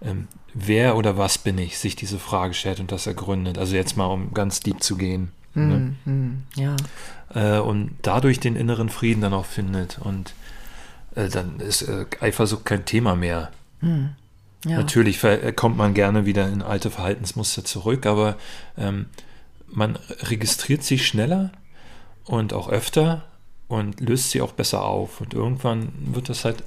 Ähm, 0.00 0.28
wer 0.52 0.96
oder 0.96 1.16
was 1.18 1.38
bin 1.38 1.58
ich, 1.58 1.78
sich 1.78 1.96
diese 1.96 2.18
Frage 2.18 2.54
stellt 2.54 2.78
und 2.80 2.92
das 2.92 3.06
ergründet. 3.06 3.58
Also 3.58 3.74
jetzt 3.74 3.96
mal, 3.96 4.06
um 4.06 4.32
ganz 4.32 4.60
deep 4.60 4.82
zu 4.82 4.96
gehen. 4.96 5.32
Ne? 5.54 5.94
Hm, 6.04 6.42
ja. 6.56 6.76
Äh, 7.34 7.60
und 7.60 7.92
dadurch 8.02 8.40
den 8.40 8.56
inneren 8.56 8.88
Frieden 8.88 9.20
dann 9.20 9.32
auch 9.32 9.46
findet. 9.46 9.98
Und 9.98 10.34
äh, 11.14 11.28
dann 11.28 11.60
ist 11.60 11.82
äh, 11.82 12.06
Eifersucht 12.20 12.64
kein 12.64 12.84
Thema 12.84 13.16
mehr. 13.16 13.50
ja. 14.64 14.76
Natürlich 14.76 15.22
äh, 15.24 15.52
kommt 15.52 15.76
man 15.76 15.94
gerne 15.94 16.26
wieder 16.26 16.48
in 16.48 16.62
alte 16.62 16.90
Verhaltensmuster 16.90 17.64
zurück, 17.64 18.06
aber 18.06 18.36
ähm, 18.76 19.06
man 19.66 19.98
registriert 20.22 20.82
sie 20.82 20.98
schneller 20.98 21.50
und 22.24 22.52
auch 22.52 22.68
öfter 22.68 23.24
und 23.68 24.00
löst 24.00 24.30
sie 24.30 24.40
auch 24.40 24.52
besser 24.52 24.84
auf. 24.84 25.20
Und 25.20 25.34
irgendwann 25.34 25.92
wird 26.12 26.28
das 26.28 26.44
halt 26.44 26.62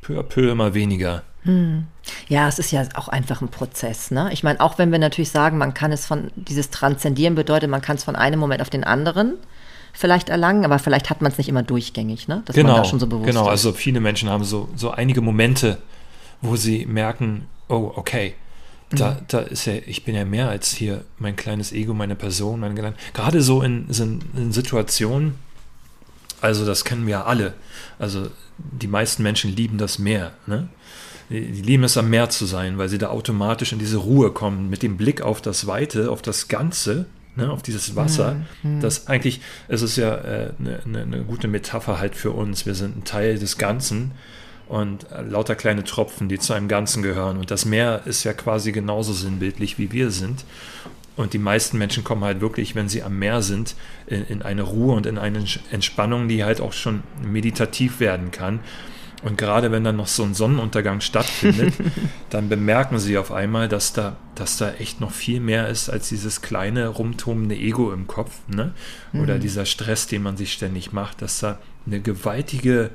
peu 0.00 0.18
à 0.18 0.22
peu 0.22 0.50
immer 0.50 0.74
weniger. 0.74 1.22
Ja, 2.28 2.46
es 2.48 2.58
ist 2.58 2.72
ja 2.72 2.84
auch 2.94 3.08
einfach 3.08 3.40
ein 3.40 3.48
Prozess. 3.48 4.10
Ne? 4.10 4.28
Ich 4.32 4.42
meine, 4.42 4.60
auch 4.60 4.76
wenn 4.76 4.92
wir 4.92 4.98
natürlich 4.98 5.30
sagen, 5.30 5.56
man 5.56 5.72
kann 5.72 5.92
es 5.92 6.04
von, 6.04 6.30
dieses 6.36 6.68
Transzendieren 6.70 7.34
bedeutet, 7.34 7.70
man 7.70 7.80
kann 7.80 7.96
es 7.96 8.04
von 8.04 8.16
einem 8.16 8.38
Moment 8.38 8.60
auf 8.60 8.68
den 8.68 8.84
anderen 8.84 9.34
vielleicht 9.94 10.28
erlangen, 10.28 10.64
aber 10.64 10.78
vielleicht 10.78 11.10
hat 11.10 11.22
man 11.22 11.32
es 11.32 11.38
nicht 11.38 11.48
immer 11.48 11.62
durchgängig, 11.62 12.28
ne? 12.28 12.42
dass 12.44 12.54
man 12.56 12.66
da 12.66 12.84
schon 12.84 13.00
so 13.00 13.06
bewusst 13.06 13.26
genau. 13.28 13.44
ist. 13.44 13.48
Also 13.48 13.72
viele 13.72 14.00
Menschen 14.00 14.28
haben 14.28 14.44
so, 14.44 14.68
so 14.76 14.90
einige 14.90 15.22
Momente, 15.22 15.78
wo 16.42 16.56
sie 16.56 16.84
merken, 16.86 17.46
oh, 17.68 17.92
okay, 17.96 18.34
da, 18.90 19.12
Mhm. 19.12 19.16
da 19.28 19.38
ist 19.40 19.66
ja, 19.66 19.74
ich 19.86 20.04
bin 20.04 20.14
ja 20.14 20.24
mehr 20.24 20.48
als 20.48 20.72
hier 20.72 21.04
mein 21.18 21.36
kleines 21.36 21.72
Ego, 21.72 21.94
meine 21.94 22.14
Person, 22.14 22.60
mein 22.60 22.74
Gedanke. 22.74 22.98
Gerade 23.12 23.42
so 23.42 23.62
in, 23.62 23.88
in, 23.88 24.20
in 24.36 24.52
Situationen, 24.52 25.34
also 26.40 26.64
das 26.64 26.84
kennen 26.84 27.06
wir 27.06 27.12
ja 27.12 27.24
alle. 27.24 27.54
Also 27.98 28.28
die 28.58 28.88
meisten 28.88 29.22
Menschen 29.22 29.54
lieben 29.54 29.78
das 29.78 29.98
Meer. 29.98 30.32
Ne? 30.46 30.68
Die, 31.30 31.38
lieben 31.40 31.84
es 31.84 31.96
am 31.96 32.10
Meer 32.10 32.30
zu 32.30 32.46
sein, 32.46 32.78
weil 32.78 32.88
sie 32.88 32.98
da 32.98 33.08
automatisch 33.08 33.72
in 33.72 33.78
diese 33.78 33.98
Ruhe 33.98 34.30
kommen, 34.30 34.70
mit 34.70 34.82
dem 34.82 34.96
Blick 34.96 35.20
auf 35.20 35.40
das 35.40 35.66
Weite, 35.66 36.10
auf 36.10 36.22
das 36.22 36.48
Ganze. 36.48 37.06
ne, 37.38 37.50
auf 37.50 37.62
dieses 37.62 37.96
Wasser. 37.96 38.36
Mhm. 38.62 38.80
Das 38.80 39.06
eigentlich, 39.06 39.40
es 39.68 39.82
ist 39.82 39.96
ja 39.96 40.16
eine 40.18 40.56
äh, 40.58 40.88
ne, 40.88 41.06
ne 41.06 41.24
gute 41.24 41.48
Metapher 41.48 41.98
halt 41.98 42.14
für 42.14 42.32
uns. 42.32 42.66
Wir 42.66 42.74
sind 42.74 42.96
ein 42.98 43.04
Teil 43.04 43.38
des 43.38 43.58
Ganzen 43.58 44.12
und 44.66 45.10
äh, 45.12 45.22
lauter 45.22 45.54
kleine 45.54 45.84
Tropfen, 45.84 46.28
die 46.28 46.38
zu 46.38 46.52
einem 46.52 46.68
Ganzen 46.68 47.02
gehören. 47.02 47.38
Und 47.38 47.50
das 47.50 47.64
Meer 47.64 48.02
ist 48.04 48.24
ja 48.24 48.32
quasi 48.32 48.72
genauso 48.72 49.12
sinnbildlich, 49.12 49.78
wie 49.78 49.92
wir 49.92 50.10
sind. 50.10 50.44
Und 51.18 51.32
die 51.32 51.38
meisten 51.38 51.78
Menschen 51.78 52.04
kommen 52.04 52.22
halt 52.22 52.40
wirklich, 52.40 52.76
wenn 52.76 52.88
sie 52.88 53.02
am 53.02 53.18
Meer 53.18 53.42
sind, 53.42 53.74
in, 54.06 54.24
in 54.26 54.42
eine 54.42 54.62
Ruhe 54.62 54.94
und 54.94 55.04
in 55.04 55.18
eine 55.18 55.44
Entspannung, 55.72 56.28
die 56.28 56.44
halt 56.44 56.60
auch 56.60 56.72
schon 56.72 57.02
meditativ 57.20 57.98
werden 57.98 58.30
kann. 58.30 58.60
Und 59.24 59.36
gerade 59.36 59.72
wenn 59.72 59.82
dann 59.82 59.96
noch 59.96 60.06
so 60.06 60.22
ein 60.22 60.34
Sonnenuntergang 60.34 61.00
stattfindet, 61.00 61.74
dann 62.30 62.48
bemerken 62.48 63.00
sie 63.00 63.18
auf 63.18 63.32
einmal, 63.32 63.68
dass 63.68 63.92
da, 63.92 64.16
dass 64.36 64.58
da 64.58 64.70
echt 64.74 65.00
noch 65.00 65.10
viel 65.10 65.40
mehr 65.40 65.68
ist 65.68 65.88
als 65.88 66.08
dieses 66.08 66.40
kleine, 66.40 66.86
rumtobende 66.86 67.56
Ego 67.56 67.92
im 67.92 68.06
Kopf. 68.06 68.38
Ne? 68.46 68.72
Oder 69.12 69.34
mhm. 69.34 69.40
dieser 69.40 69.66
Stress, 69.66 70.06
den 70.06 70.22
man 70.22 70.36
sich 70.36 70.52
ständig 70.52 70.92
macht, 70.92 71.20
dass 71.20 71.40
da 71.40 71.58
eine 71.84 72.00
gewaltige 72.00 72.90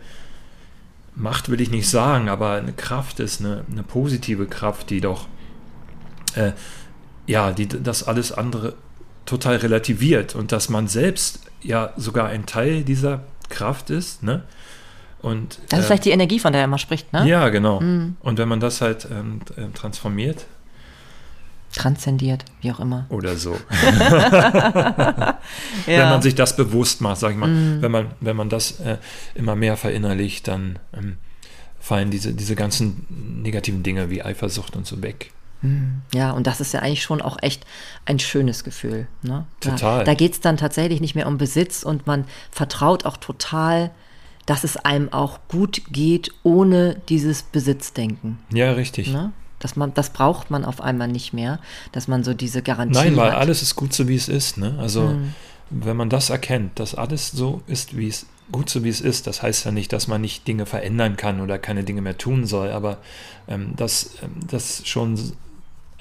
Macht, 1.13 1.49
will 1.49 1.59
ich 1.59 1.71
nicht 1.71 1.89
sagen, 1.89 2.29
aber 2.29 2.53
eine 2.53 2.71
Kraft 2.71 3.19
ist, 3.19 3.41
eine, 3.41 3.65
eine 3.69 3.83
positive 3.83 4.45
Kraft, 4.45 4.89
die 4.91 5.01
doch, 5.01 5.27
äh, 6.35 6.53
ja, 7.27 7.51
die 7.51 7.67
das 7.67 8.03
alles 8.03 8.31
andere 8.31 8.75
total 9.25 9.57
relativiert 9.57 10.35
und 10.35 10.51
dass 10.51 10.69
man 10.69 10.87
selbst 10.87 11.39
ja 11.61 11.93
sogar 11.95 12.27
ein 12.27 12.45
Teil 12.45 12.83
dieser 12.83 13.21
Kraft 13.49 13.89
ist, 13.89 14.23
ne? 14.23 14.43
Und, 15.21 15.59
das 15.69 15.79
ist 15.79 15.85
äh, 15.85 15.87
vielleicht 15.87 16.05
die 16.05 16.11
Energie, 16.11 16.37
von 16.37 16.51
der 16.51 16.63
er 16.63 16.65
immer 16.65 16.77
spricht, 16.77 17.13
ne? 17.13 17.25
Ja, 17.25 17.47
genau. 17.47 17.79
Mhm. 17.79 18.17
Und 18.19 18.37
wenn 18.37 18.49
man 18.49 18.59
das 18.59 18.81
halt 18.81 19.07
ähm, 19.09 19.39
äh, 19.55 19.67
transformiert. 19.73 20.45
Transzendiert, 21.73 22.43
wie 22.61 22.71
auch 22.71 22.81
immer. 22.81 23.05
Oder 23.09 23.37
so. 23.37 23.57
ja. 23.71 25.39
Wenn 25.87 26.09
man 26.09 26.21
sich 26.21 26.35
das 26.35 26.55
bewusst 26.55 27.01
macht, 27.01 27.17
sag 27.17 27.31
ich 27.31 27.37
mal, 27.37 27.49
mhm. 27.49 27.81
wenn, 27.81 27.91
man, 27.91 28.07
wenn 28.19 28.35
man 28.35 28.47
das 28.47 28.79
äh, 28.79 28.97
immer 29.33 29.55
mehr 29.55 29.75
verinnerlicht, 29.75 30.47
dann 30.47 30.77
ähm, 30.95 31.17
fallen 31.79 32.11
diese, 32.11 32.33
diese 32.33 32.55
ganzen 32.55 33.41
negativen 33.41 33.81
Dinge 33.81 34.11
wie 34.11 34.21
Eifersucht 34.21 34.75
und 34.75 34.85
so 34.85 35.01
weg. 35.01 35.31
Mhm. 35.63 36.01
Ja, 36.13 36.31
und 36.31 36.45
das 36.45 36.61
ist 36.61 36.73
ja 36.73 36.81
eigentlich 36.81 37.01
schon 37.01 37.21
auch 37.21 37.37
echt 37.41 37.65
ein 38.05 38.19
schönes 38.19 38.63
Gefühl. 38.63 39.07
Ne? 39.23 39.45
Total. 39.59 40.03
Da, 40.03 40.13
geht 40.13 40.33
es 40.33 40.41
dann 40.41 40.57
tatsächlich 40.57 41.01
nicht 41.01 41.15
mehr 41.15 41.27
um 41.27 41.37
Besitz 41.37 41.81
und 41.83 42.05
man 42.05 42.25
vertraut 42.51 43.05
auch 43.05 43.17
total 43.17 43.91
dass 44.45 44.63
es 44.63 44.77
einem 44.77 45.11
auch 45.11 45.39
gut 45.47 45.83
geht 45.91 46.31
ohne 46.43 47.01
dieses 47.09 47.43
Besitzdenken. 47.43 48.39
Ja, 48.51 48.73
richtig. 48.73 49.11
Ne? 49.11 49.31
Dass 49.59 49.75
man, 49.75 49.93
das 49.93 50.09
braucht 50.09 50.51
man 50.51 50.65
auf 50.65 50.81
einmal 50.81 51.07
nicht 51.07 51.33
mehr, 51.33 51.59
dass 51.93 52.07
man 52.07 52.23
so 52.23 52.33
diese 52.33 52.61
Garantie 52.61 52.99
Nein, 52.99 53.15
weil 53.15 53.31
hat. 53.31 53.37
alles 53.37 53.61
ist 53.61 53.75
gut 53.75 53.93
so, 53.93 54.07
wie 54.07 54.15
es 54.15 54.27
ist. 54.27 54.57
Ne? 54.57 54.75
Also 54.79 55.09
hm. 55.09 55.33
wenn 55.69 55.95
man 55.95 56.09
das 56.09 56.29
erkennt, 56.29 56.79
dass 56.79 56.95
alles 56.95 57.31
so 57.31 57.61
ist, 57.67 57.95
wie 57.95 58.09
es 58.09 58.25
gut 58.51 58.69
so 58.69 58.83
wie 58.83 58.89
es 58.89 58.99
ist, 58.99 59.25
das 59.25 59.41
heißt 59.41 59.65
ja 59.65 59.71
nicht, 59.71 59.93
dass 59.93 60.09
man 60.09 60.19
nicht 60.19 60.45
Dinge 60.47 60.65
verändern 60.65 61.15
kann 61.15 61.39
oder 61.39 61.57
keine 61.57 61.85
Dinge 61.85 62.01
mehr 62.01 62.17
tun 62.17 62.45
soll, 62.45 62.71
aber 62.71 62.97
ähm, 63.47 63.73
dass 63.77 64.15
ähm, 64.21 64.31
das 64.47 64.85
schon 64.85 65.17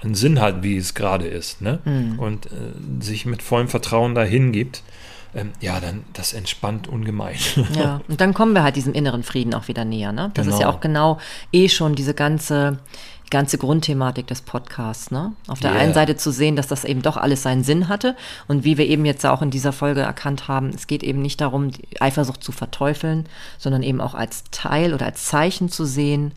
einen 0.02 0.14
Sinn 0.14 0.40
hat, 0.40 0.62
wie 0.62 0.76
es 0.76 0.94
gerade 0.94 1.26
ist. 1.26 1.60
Ne? 1.60 1.80
Hm. 1.84 2.18
Und 2.18 2.46
äh, 2.46 2.50
sich 3.00 3.26
mit 3.26 3.42
vollem 3.42 3.68
Vertrauen 3.68 4.14
dahin 4.14 4.52
gibt 4.52 4.82
ähm, 5.34 5.52
ja, 5.60 5.80
dann 5.80 6.04
das 6.12 6.32
entspannt 6.32 6.88
ungemein. 6.88 7.36
Ja, 7.74 8.00
und 8.06 8.20
dann 8.20 8.34
kommen 8.34 8.52
wir 8.52 8.62
halt 8.62 8.76
diesem 8.76 8.92
inneren 8.92 9.22
Frieden 9.22 9.54
auch 9.54 9.68
wieder 9.68 9.84
näher. 9.84 10.12
Ne? 10.12 10.30
Das 10.34 10.44
genau. 10.44 10.56
ist 10.56 10.62
ja 10.62 10.70
genau. 10.70 10.76
auch 10.76 10.80
genau 10.80 11.18
eh 11.52 11.68
schon 11.68 11.94
diese 11.94 12.14
ganze 12.14 12.78
ganze 13.30 13.56
Grundthematik 13.56 14.26
des 14.26 14.42
Podcasts. 14.42 15.10
Ne? 15.10 15.32
Auf 15.48 15.58
der 15.58 15.72
yeah. 15.72 15.80
einen 15.80 15.94
Seite 15.94 16.16
zu 16.16 16.30
sehen, 16.30 16.54
dass 16.54 16.66
das 16.66 16.84
eben 16.84 17.00
doch 17.00 17.16
alles 17.16 17.42
seinen 17.42 17.64
Sinn 17.64 17.88
hatte 17.88 18.14
und 18.46 18.62
wie 18.62 18.76
wir 18.76 18.86
eben 18.86 19.06
jetzt 19.06 19.24
auch 19.24 19.40
in 19.40 19.50
dieser 19.50 19.72
Folge 19.72 20.02
erkannt 20.02 20.48
haben, 20.48 20.68
es 20.68 20.86
geht 20.86 21.02
eben 21.02 21.22
nicht 21.22 21.40
darum, 21.40 21.70
die 21.70 21.98
Eifersucht 21.98 22.44
zu 22.44 22.52
verteufeln, 22.52 23.26
sondern 23.56 23.82
eben 23.82 24.02
auch 24.02 24.12
als 24.12 24.44
Teil 24.50 24.92
oder 24.92 25.06
als 25.06 25.24
Zeichen 25.24 25.70
zu 25.70 25.86
sehen, 25.86 26.32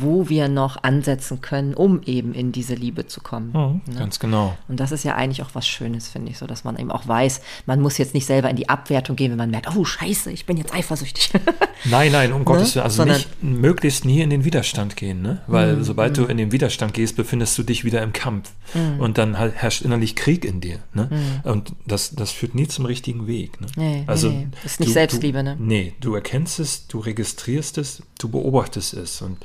wo 0.00 0.28
wir 0.28 0.48
noch 0.48 0.82
ansetzen 0.82 1.40
können, 1.40 1.74
um 1.74 2.02
eben 2.04 2.34
in 2.34 2.52
diese 2.52 2.74
Liebe 2.74 3.06
zu 3.06 3.20
kommen. 3.20 3.48
Mhm, 3.48 3.92
ne? 3.92 3.98
Ganz 3.98 4.18
genau. 4.18 4.56
Und 4.68 4.80
das 4.80 4.92
ist 4.92 5.04
ja 5.04 5.14
eigentlich 5.14 5.42
auch 5.42 5.54
was 5.54 5.66
Schönes, 5.66 6.08
finde 6.08 6.30
ich, 6.30 6.38
so 6.38 6.46
dass 6.46 6.64
man 6.64 6.76
eben 6.76 6.90
auch 6.90 7.06
weiß, 7.06 7.40
man 7.66 7.80
muss 7.80 7.98
jetzt 7.98 8.14
nicht 8.14 8.26
selber 8.26 8.50
in 8.50 8.56
die 8.56 8.68
Abwertung 8.68 9.16
gehen, 9.16 9.30
wenn 9.30 9.38
man 9.38 9.50
merkt, 9.50 9.74
oh 9.76 9.84
Scheiße, 9.84 10.30
ich 10.30 10.46
bin 10.46 10.56
jetzt 10.56 10.74
eifersüchtig. 10.74 11.30
nein, 11.84 12.12
nein, 12.12 12.32
um 12.32 12.40
ne? 12.40 12.44
Gottes 12.44 12.74
Willen, 12.74 12.84
also 12.84 12.96
Sondern, 12.96 13.16
nicht 13.16 13.42
möglichst 13.42 14.04
nie 14.04 14.20
in 14.20 14.30
den 14.30 14.44
Widerstand 14.44 14.96
gehen, 14.96 15.22
ne? 15.22 15.42
Weil 15.46 15.76
mm, 15.76 15.84
sobald 15.84 16.12
mm. 16.12 16.14
du 16.14 16.24
in 16.26 16.36
den 16.36 16.52
Widerstand 16.52 16.94
gehst, 16.94 17.16
befindest 17.16 17.56
du 17.58 17.62
dich 17.62 17.84
wieder 17.84 18.02
im 18.02 18.12
Kampf 18.12 18.52
mm. 18.74 19.00
und 19.00 19.18
dann 19.18 19.34
herrscht 19.34 19.82
innerlich 19.82 20.16
Krieg 20.16 20.44
in 20.44 20.60
dir, 20.60 20.80
ne? 20.94 21.08
Und 21.44 21.72
das, 21.86 22.14
das 22.14 22.32
führt 22.32 22.54
nie 22.54 22.68
zum 22.68 22.86
richtigen 22.86 23.26
Weg, 23.26 23.60
ne? 23.60 23.66
Nee, 23.76 24.04
also 24.06 24.30
nee, 24.30 24.48
das 24.62 24.72
ist 24.72 24.80
nicht 24.80 24.90
du, 24.90 24.94
Selbstliebe, 24.94 25.42
ne? 25.42 25.56
Nee, 25.58 25.94
du 26.00 26.14
erkennst 26.14 26.58
es, 26.58 26.86
du 26.86 26.98
registrierst 26.98 27.78
es, 27.78 28.02
du 28.18 28.28
beobachtest 28.28 28.94
es 28.94 29.22
und 29.22 29.38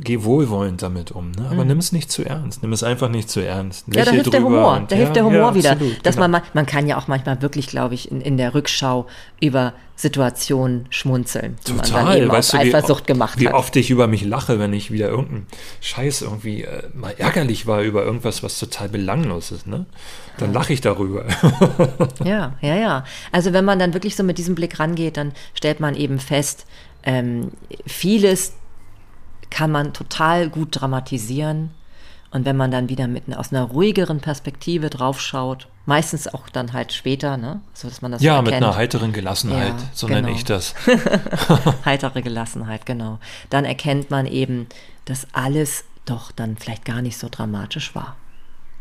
geh 0.00 0.24
wohlwollend 0.24 0.82
damit 0.82 1.12
um. 1.12 1.30
Ne? 1.30 1.46
Aber 1.46 1.62
mhm. 1.62 1.68
nimm 1.68 1.78
es 1.78 1.92
nicht 1.92 2.10
zu 2.10 2.24
ernst. 2.24 2.62
Nimm 2.62 2.72
es 2.72 2.82
einfach 2.82 3.08
nicht 3.08 3.30
zu 3.30 3.40
ernst. 3.40 3.86
Lächel 3.86 3.98
ja, 3.98 4.04
da 4.04 4.10
hilft 4.10 4.32
der 4.32 4.42
Humor. 4.42 4.84
Da 4.88 4.96
hilft 4.96 5.16
der 5.16 5.24
Humor 5.24 5.50
ja, 5.50 5.54
wieder. 5.54 5.70
Absolut, 5.72 6.04
dass 6.04 6.16
genau. 6.16 6.28
man, 6.28 6.42
man 6.52 6.66
kann 6.66 6.86
ja 6.86 6.98
auch 6.98 7.08
manchmal 7.08 7.40
wirklich, 7.40 7.68
glaube 7.68 7.94
ich, 7.94 8.10
in, 8.10 8.20
in 8.20 8.36
der 8.36 8.54
Rückschau 8.54 9.06
über 9.40 9.72
Situationen 9.94 10.86
schmunzeln, 10.90 11.56
die 11.66 11.72
Total. 11.72 11.92
man 11.92 12.06
dann 12.06 12.22
eben 12.22 12.30
weißt 12.30 12.54
aus 12.54 12.60
Eifersucht 12.60 13.04
wie, 13.04 13.12
gemacht 13.12 13.38
wie 13.38 13.46
hat. 13.46 13.54
Wie 13.54 13.56
oft 13.56 13.76
ich 13.76 13.90
über 13.90 14.08
mich 14.08 14.24
lache, 14.24 14.58
wenn 14.58 14.72
ich 14.72 14.90
wieder 14.90 15.08
irgendeinen 15.08 15.46
Scheiß 15.80 16.22
irgendwie 16.22 16.64
äh, 16.64 16.88
mal 16.92 17.14
ärgerlich 17.16 17.66
war 17.66 17.82
über 17.82 18.04
irgendwas, 18.04 18.42
was 18.42 18.58
total 18.58 18.88
belanglos 18.88 19.52
ist. 19.52 19.66
Ne? 19.66 19.86
Dann 20.38 20.52
lache 20.52 20.72
ich 20.72 20.80
darüber. 20.80 21.26
ja, 22.24 22.54
ja, 22.60 22.76
ja. 22.76 23.04
Also 23.30 23.52
wenn 23.52 23.64
man 23.64 23.78
dann 23.78 23.94
wirklich 23.94 24.16
so 24.16 24.24
mit 24.24 24.38
diesem 24.38 24.56
Blick 24.56 24.80
rangeht, 24.80 25.16
dann 25.16 25.32
stellt 25.54 25.78
man 25.78 25.94
eben 25.94 26.18
fest, 26.18 26.66
ähm, 27.04 27.52
vieles 27.86 28.54
kann 29.52 29.70
man 29.70 29.92
total 29.92 30.48
gut 30.48 30.80
dramatisieren. 30.80 31.70
Und 32.30 32.46
wenn 32.46 32.56
man 32.56 32.70
dann 32.70 32.88
wieder 32.88 33.06
mit 33.06 33.24
aus 33.36 33.52
einer 33.52 33.64
ruhigeren 33.64 34.20
Perspektive 34.20 34.88
draufschaut, 34.88 35.68
meistens 35.84 36.32
auch 36.32 36.48
dann 36.48 36.72
halt 36.72 36.94
später, 36.94 37.36
ne? 37.36 37.60
So 37.74 37.88
dass 37.88 38.00
man 38.00 38.10
das 38.10 38.22
Ja, 38.22 38.36
so 38.36 38.42
mit 38.42 38.54
einer 38.54 38.74
heiteren 38.74 39.12
Gelassenheit, 39.12 39.74
ja, 39.78 39.90
so 39.92 40.06
genau. 40.06 40.22
nenne 40.22 40.32
ich 40.34 40.44
das. 40.44 40.74
Heitere 41.84 42.22
Gelassenheit, 42.22 42.86
genau. 42.86 43.18
Dann 43.50 43.66
erkennt 43.66 44.10
man 44.10 44.24
eben, 44.24 44.66
dass 45.04 45.26
alles 45.34 45.84
doch 46.06 46.32
dann 46.32 46.56
vielleicht 46.56 46.86
gar 46.86 47.02
nicht 47.02 47.18
so 47.18 47.28
dramatisch 47.30 47.94
war. 47.94 48.16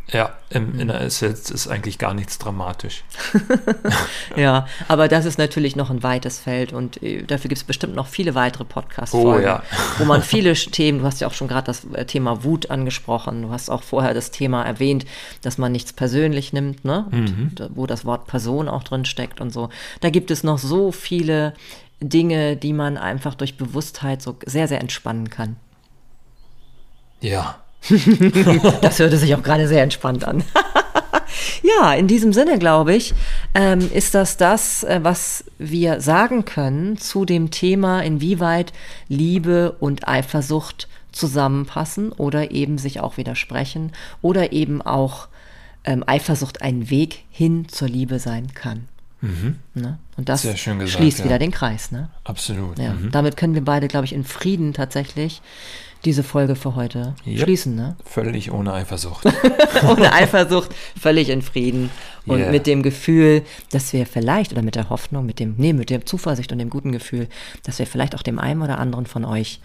Ja, 0.10 0.34
im, 0.50 0.78
in 0.78 0.90
der 0.90 1.00
Essenz 1.02 1.50
ist 1.50 1.70
eigentlich 1.70 1.98
gar 1.98 2.14
nichts 2.14 2.38
dramatisch. 2.38 3.04
ja, 4.36 4.68
aber 4.90 5.08
das 5.08 5.24
ist 5.24 5.38
natürlich 5.38 5.78
noch 5.78 5.90
ein 5.90 6.04
weites 6.04 6.40
Feld 6.40 6.74
und 6.74 7.02
äh, 7.02 7.24
dafür 7.24 7.48
gibt 7.48 7.60
es 7.60 7.64
bestimmt 7.64 7.96
noch 7.96 8.08
viele 8.08 8.36
weitere 8.36 8.66
Podcasts-Folgen, 8.66 9.46
oh, 9.46 9.48
ja. 9.48 9.64
wo 10.00 10.04
man 10.04 10.22
viele 10.22 10.54
Themen, 10.54 11.00
du 11.00 11.06
hast 11.06 11.22
ja 11.22 11.28
auch 11.28 11.34
schon 11.34 11.48
gerade 11.48 11.68
das 11.68 11.86
äh, 11.94 12.06
Thema 12.06 12.44
Wut 12.44 12.70
angesprochen, 12.70 13.44
du 13.44 13.52
hast 13.52 13.70
auch 13.70 13.84
vorher 13.84 14.14
das 14.14 14.32
Thema 14.32 14.64
erwähnt, 14.64 15.06
dass 15.44 15.58
man 15.58 15.72
nichts 15.72 15.94
persönlich 15.94 16.52
nimmt, 16.52 16.84
ne? 16.84 17.06
Mhm. 17.10 17.52
wo 17.70 17.88
das 17.88 18.04
Wort 18.04 18.28
Person 18.28 18.68
auch 18.68 18.84
drin 18.84 19.06
steckt 19.06 19.40
und 19.40 19.52
so. 19.54 19.70
Da 20.02 20.10
gibt 20.10 20.30
es 20.30 20.44
noch 20.44 20.58
so 20.58 20.92
viele 20.92 21.54
Dinge, 22.02 22.58
die 22.58 22.74
man 22.74 22.98
einfach 22.98 23.36
durch 23.36 23.56
Bewusstheit 23.56 24.22
so 24.22 24.38
sehr, 24.46 24.68
sehr 24.68 24.82
entspannen 24.82 25.30
kann. 25.30 25.56
Ja, 27.22 27.62
das 28.82 29.00
hörte 29.00 29.18
sich 29.18 29.34
auch 29.36 29.44
gerade 29.44 29.68
sehr 29.68 29.84
entspannt 29.84 30.24
an. 30.24 30.44
ja, 31.64 31.94
in 31.94 32.08
diesem 32.08 32.34
Sinne, 32.34 32.60
glaube 32.60 32.94
ich, 32.94 33.14
ähm, 33.54 33.90
ist 33.92 34.14
das 34.14 34.38
das, 34.38 34.84
äh, 34.84 35.00
was 35.02 35.46
wir 35.58 36.02
sagen 36.02 36.46
können 36.46 36.98
zu 36.98 37.26
dem 37.26 37.52
Thema, 37.52 38.02
inwieweit 38.02 38.72
Liebe 39.08 39.74
und 39.80 40.08
Eifersucht 40.08 40.88
zusammenpassen 41.12 42.12
oder 42.12 42.52
eben 42.52 42.78
sich 42.78 43.00
auch 43.00 43.18
widersprechen 43.18 43.92
oder 44.22 44.54
eben 44.54 44.82
auch 44.82 45.28
ähm, 45.84 46.04
Eifersucht 46.06 46.62
ein 46.62 46.90
Weg 46.90 47.24
hin 47.32 47.68
zur 47.68 47.90
Liebe 47.90 48.20
sein 48.20 48.54
kann. 48.54 48.88
Mhm. 49.22 49.58
Ne? 49.74 50.00
Und 50.18 50.30
das 50.30 50.44
gesagt, 50.44 50.90
schließt 50.90 51.20
ja. 51.20 51.26
wieder 51.26 51.40
den 51.40 51.52
Kreis. 51.52 51.92
Ne? 51.92 52.10
Absolut. 52.24 52.80
Ja. 52.80 52.94
Mhm. 52.94 53.12
Damit 53.12 53.38
können 53.38 53.54
wir 53.54 53.64
beide, 53.64 53.88
glaube 53.88 54.06
ich, 54.06 54.14
in 54.14 54.24
Frieden 54.24 54.74
tatsächlich 54.74 55.42
diese 56.06 56.24
Folge 56.24 56.56
für 56.56 56.76
heute 56.76 57.16
yep. 57.26 57.42
schließen. 57.42 57.76
Ne? 57.76 57.96
Völlig 58.06 58.52
ohne 58.52 58.74
Eifersucht. 58.74 59.26
ohne 59.90 60.14
Eifersucht, 60.14 60.74
völlig 61.00 61.30
in 61.30 61.42
Frieden. 61.42 61.90
Und 62.26 62.40
yeah. 62.40 62.52
mit 62.52 62.68
dem 62.68 62.84
Gefühl, 62.84 63.44
dass 63.72 63.94
wir 63.94 64.06
vielleicht, 64.06 64.52
oder 64.52 64.62
mit 64.62 64.76
der 64.76 64.90
Hoffnung, 64.90 65.26
mit 65.26 65.40
dem, 65.40 65.56
nee, 65.58 65.74
mit 65.74 65.90
der 65.90 66.06
Zuversicht 66.06 66.52
und 66.52 66.60
dem 66.60 66.70
guten 66.70 66.92
Gefühl, 66.92 67.28
dass 67.64 67.80
wir 67.80 67.88
vielleicht 67.88 68.16
auch 68.16 68.22
dem 68.22 68.40
einen 68.40 68.62
oder 68.62 68.78
anderen 68.78 69.06
von 69.06 69.26
euch 69.26 69.60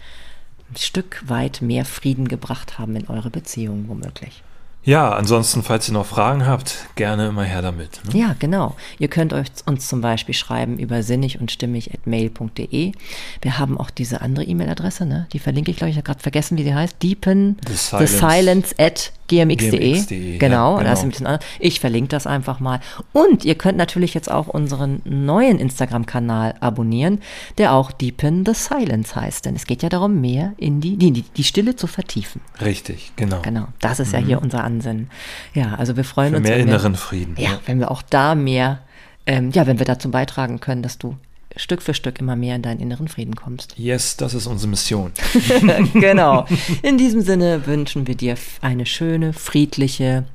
ein 0.71 0.77
Stück 0.77 1.21
weit 1.27 1.61
mehr 1.61 1.85
Frieden 1.85 2.27
gebracht 2.27 2.79
haben 2.79 2.95
in 2.95 3.07
eure 3.07 3.29
Beziehung, 3.29 3.85
womöglich. 3.87 4.43
Ja, 4.87 5.11
ansonsten, 5.11 5.63
falls 5.63 5.89
ihr 5.89 5.93
noch 5.93 6.05
Fragen 6.05 6.45
habt, 6.45 6.87
gerne 6.95 7.27
immer 7.27 7.43
her 7.43 7.61
damit. 7.61 7.99
Ne? 8.05 8.21
Ja, 8.21 8.35
genau. 8.39 8.77
Ihr 8.99 9.09
könnt 9.09 9.33
euch 9.33 9.47
uns 9.65 9.89
zum 9.89 9.99
Beispiel 9.99 10.33
schreiben 10.33 10.79
über 10.79 11.03
sinnig 11.03 11.41
und 11.41 11.51
stimmig 11.51 11.93
at 11.93 12.07
mail.de. 12.07 12.93
Wir 13.41 13.59
haben 13.59 13.77
auch 13.77 13.89
diese 13.89 14.21
andere 14.21 14.45
E-Mail-Adresse, 14.45 15.05
ne? 15.05 15.27
Die 15.33 15.39
verlinke 15.39 15.71
ich, 15.71 15.77
glaube 15.77 15.91
ich, 15.91 15.97
habe 15.97 16.05
gerade 16.05 16.21
vergessen, 16.21 16.57
wie 16.57 16.63
sie 16.63 16.73
heißt. 16.73 17.03
Deepen 17.03 17.57
the 17.67 17.75
silence, 17.75 18.07
the 18.07 18.17
silence 18.17 18.75
at 18.79 19.11
gmx.de. 19.27 19.69
gmx.de, 19.93 20.37
genau, 20.37 20.77
ja, 20.77 20.83
da 20.83 20.93
ist 20.93 20.99
genau. 20.99 21.07
ein 21.07 21.09
bisschen 21.11 21.27
anders. 21.27 21.45
Ich 21.59 21.79
verlinke 21.79 22.09
das 22.09 22.25
einfach 22.27 22.59
mal. 22.59 22.79
Und 23.13 23.45
ihr 23.45 23.55
könnt 23.55 23.77
natürlich 23.77 24.13
jetzt 24.13 24.31
auch 24.31 24.47
unseren 24.47 25.01
neuen 25.05 25.59
Instagram-Kanal 25.59 26.55
abonnieren, 26.59 27.19
der 27.57 27.73
auch 27.73 27.91
Deepen 27.91 28.45
the 28.45 28.53
Silence 28.53 29.15
heißt. 29.15 29.45
Denn 29.45 29.55
es 29.55 29.65
geht 29.65 29.83
ja 29.83 29.89
darum, 29.89 30.21
mehr 30.21 30.53
in 30.57 30.79
die, 30.81 30.97
die, 30.97 31.11
die 31.11 31.43
Stille 31.43 31.75
zu 31.75 31.87
vertiefen. 31.87 32.41
Richtig, 32.61 33.11
genau. 33.15 33.41
Genau, 33.41 33.67
das 33.79 33.99
ist 33.99 34.13
ja 34.13 34.19
hier 34.19 34.41
unser 34.41 34.63
Ansinnen. 34.63 35.09
Ja, 35.53 35.75
also 35.75 35.95
wir 35.97 36.03
freuen 36.03 36.27
Mhm. 36.31 36.35
Für 36.35 36.37
uns. 36.37 36.47
mehr 36.49 36.57
wenn 36.59 36.67
wir- 36.67 36.73
inneren 36.75 36.95
Frieden. 36.95 37.35
ja, 37.37 37.59
wenn 37.65 37.79
wir 37.79 37.91
auch 37.91 38.01
da 38.01 38.35
mehr, 38.35 38.79
ähm, 39.25 39.51
ja, 39.51 39.67
wenn 39.67 39.79
wir 39.79 39.85
dazu 39.85 40.09
beitragen 40.11 40.59
können, 40.59 40.81
dass 40.81 40.97
du 40.97 41.15
Stück 41.55 41.81
für 41.81 41.93
Stück 41.93 42.19
immer 42.19 42.35
mehr 42.35 42.55
in 42.55 42.61
deinen 42.61 42.79
inneren 42.79 43.07
Frieden 43.07 43.35
kommst. 43.35 43.73
Yes, 43.77 44.17
das 44.17 44.33
ist 44.33 44.47
unsere 44.47 44.69
Mission. 44.69 45.11
genau. 45.93 46.45
In 46.81 46.97
diesem 46.97 47.21
Sinne 47.21 47.65
wünschen 47.65 48.07
wir 48.07 48.15
dir 48.15 48.35
eine 48.61 48.85
schöne, 48.85 49.33
friedliche 49.33 50.25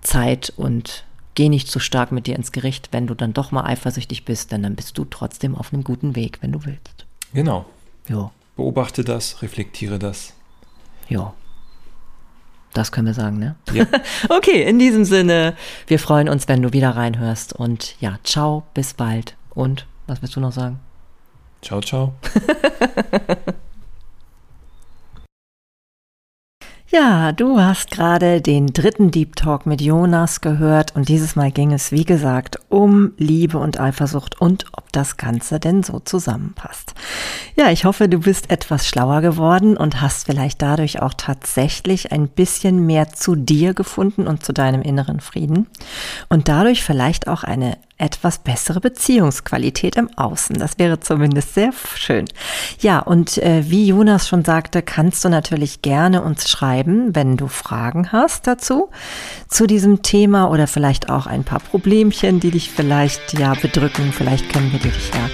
Zeit 0.00 0.52
und 0.56 1.04
geh 1.34 1.48
nicht 1.48 1.68
zu 1.68 1.78
stark 1.78 2.12
mit 2.12 2.26
dir 2.26 2.36
ins 2.36 2.52
Gericht, 2.52 2.88
wenn 2.92 3.06
du 3.06 3.14
dann 3.14 3.32
doch 3.32 3.50
mal 3.50 3.64
eifersüchtig 3.64 4.24
bist, 4.24 4.52
denn 4.52 4.62
dann 4.62 4.76
bist 4.76 4.96
du 4.98 5.04
trotzdem 5.04 5.54
auf 5.54 5.72
einem 5.72 5.84
guten 5.84 6.16
Weg, 6.16 6.38
wenn 6.40 6.52
du 6.52 6.64
willst. 6.64 7.06
Genau. 7.34 7.66
Jo, 8.08 8.30
Beobachte 8.56 9.04
das, 9.04 9.42
reflektiere 9.42 9.98
das. 9.98 10.34
jo. 11.08 11.32
Das 12.72 12.92
können 12.92 13.08
wir 13.08 13.14
sagen, 13.14 13.38
ne? 13.38 13.56
Ja. 13.72 13.84
Okay, 14.28 14.62
in 14.62 14.78
diesem 14.78 15.04
Sinne, 15.04 15.56
wir 15.88 15.98
freuen 15.98 16.28
uns, 16.28 16.46
wenn 16.46 16.62
du 16.62 16.72
wieder 16.72 16.90
reinhörst 16.90 17.52
und 17.52 17.96
ja, 18.00 18.18
ciao, 18.22 18.62
bis 18.74 18.94
bald 18.94 19.34
und 19.54 19.86
was 20.10 20.20
willst 20.20 20.34
du 20.34 20.40
noch 20.40 20.52
sagen? 20.52 20.80
Ciao, 21.62 21.80
ciao. 21.80 22.14
Ja, 26.92 27.30
du 27.30 27.60
hast 27.60 27.92
gerade 27.92 28.40
den 28.40 28.66
dritten 28.66 29.12
Deep 29.12 29.36
Talk 29.36 29.64
mit 29.64 29.80
Jonas 29.80 30.40
gehört 30.40 30.96
und 30.96 31.08
dieses 31.08 31.36
Mal 31.36 31.52
ging 31.52 31.72
es, 31.72 31.92
wie 31.92 32.04
gesagt, 32.04 32.58
um 32.68 33.12
Liebe 33.16 33.58
und 33.58 33.78
Eifersucht 33.78 34.40
und 34.40 34.64
ob 34.72 34.90
das 34.90 35.16
Ganze 35.16 35.60
denn 35.60 35.84
so 35.84 36.00
zusammenpasst. 36.00 36.94
Ja, 37.54 37.70
ich 37.70 37.84
hoffe, 37.84 38.08
du 38.08 38.18
bist 38.18 38.50
etwas 38.50 38.88
schlauer 38.88 39.20
geworden 39.20 39.76
und 39.76 40.00
hast 40.00 40.26
vielleicht 40.26 40.62
dadurch 40.62 41.00
auch 41.00 41.14
tatsächlich 41.14 42.10
ein 42.10 42.26
bisschen 42.26 42.86
mehr 42.86 43.10
zu 43.10 43.36
dir 43.36 43.72
gefunden 43.72 44.26
und 44.26 44.44
zu 44.44 44.52
deinem 44.52 44.82
inneren 44.82 45.20
Frieden 45.20 45.68
und 46.28 46.48
dadurch 46.48 46.82
vielleicht 46.82 47.28
auch 47.28 47.44
eine 47.44 47.78
etwas 48.00 48.38
bessere 48.38 48.80
Beziehungsqualität 48.80 49.96
im 49.96 50.08
Außen. 50.16 50.58
Das 50.58 50.78
wäre 50.78 51.00
zumindest 51.00 51.54
sehr 51.54 51.72
schön. 51.94 52.26
Ja, 52.80 53.00
und 53.00 53.38
äh, 53.38 53.64
wie 53.68 53.86
Jonas 53.86 54.28
schon 54.28 54.44
sagte, 54.44 54.82
kannst 54.82 55.24
du 55.24 55.28
natürlich 55.28 55.82
gerne 55.82 56.22
uns 56.22 56.48
schreiben, 56.48 57.14
wenn 57.14 57.36
du 57.36 57.48
Fragen 57.48 58.10
hast 58.12 58.46
dazu, 58.46 58.90
zu 59.48 59.66
diesem 59.66 60.02
Thema 60.02 60.50
oder 60.50 60.66
vielleicht 60.66 61.10
auch 61.10 61.26
ein 61.26 61.44
paar 61.44 61.60
Problemchen, 61.60 62.40
die 62.40 62.50
dich 62.50 62.70
vielleicht 62.70 63.38
ja 63.38 63.54
bedrücken. 63.54 64.12
Vielleicht 64.12 64.50
können 64.50 64.72
wir 64.72 64.80
dich 64.80 65.10
ja 65.14 65.28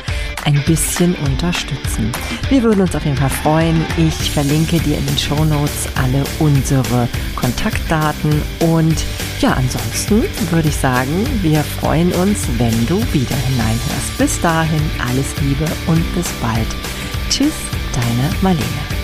ein 0.44 0.62
bisschen 0.66 1.14
unterstützen. 1.26 2.12
Wir 2.48 2.62
würden 2.62 2.80
uns 2.80 2.94
auf 2.94 3.04
jeden 3.04 3.16
Fall 3.16 3.30
freuen. 3.30 3.84
Ich 3.96 4.30
verlinke 4.30 4.78
dir 4.80 4.98
in 4.98 5.06
den 5.06 5.18
Show 5.18 5.44
Notes 5.44 5.88
alle 6.02 6.24
unsere 6.38 7.08
Kontaktdaten 7.36 8.42
und 8.60 8.96
ja, 9.40 9.52
ansonsten 9.52 10.24
würde 10.50 10.68
ich 10.68 10.76
sagen, 10.76 11.26
wir 11.42 11.62
freuen 11.62 12.12
uns, 12.12 12.46
wenn 12.58 12.86
du 12.86 13.00
wieder 13.12 13.36
hineinhörst. 13.36 14.18
Bis 14.18 14.40
dahin 14.40 14.80
alles 15.06 15.34
Liebe 15.42 15.66
und 15.86 16.14
bis 16.14 16.28
bald. 16.40 16.68
Tschüss, 17.28 17.54
deine 17.92 18.30
Marlene. 18.40 18.95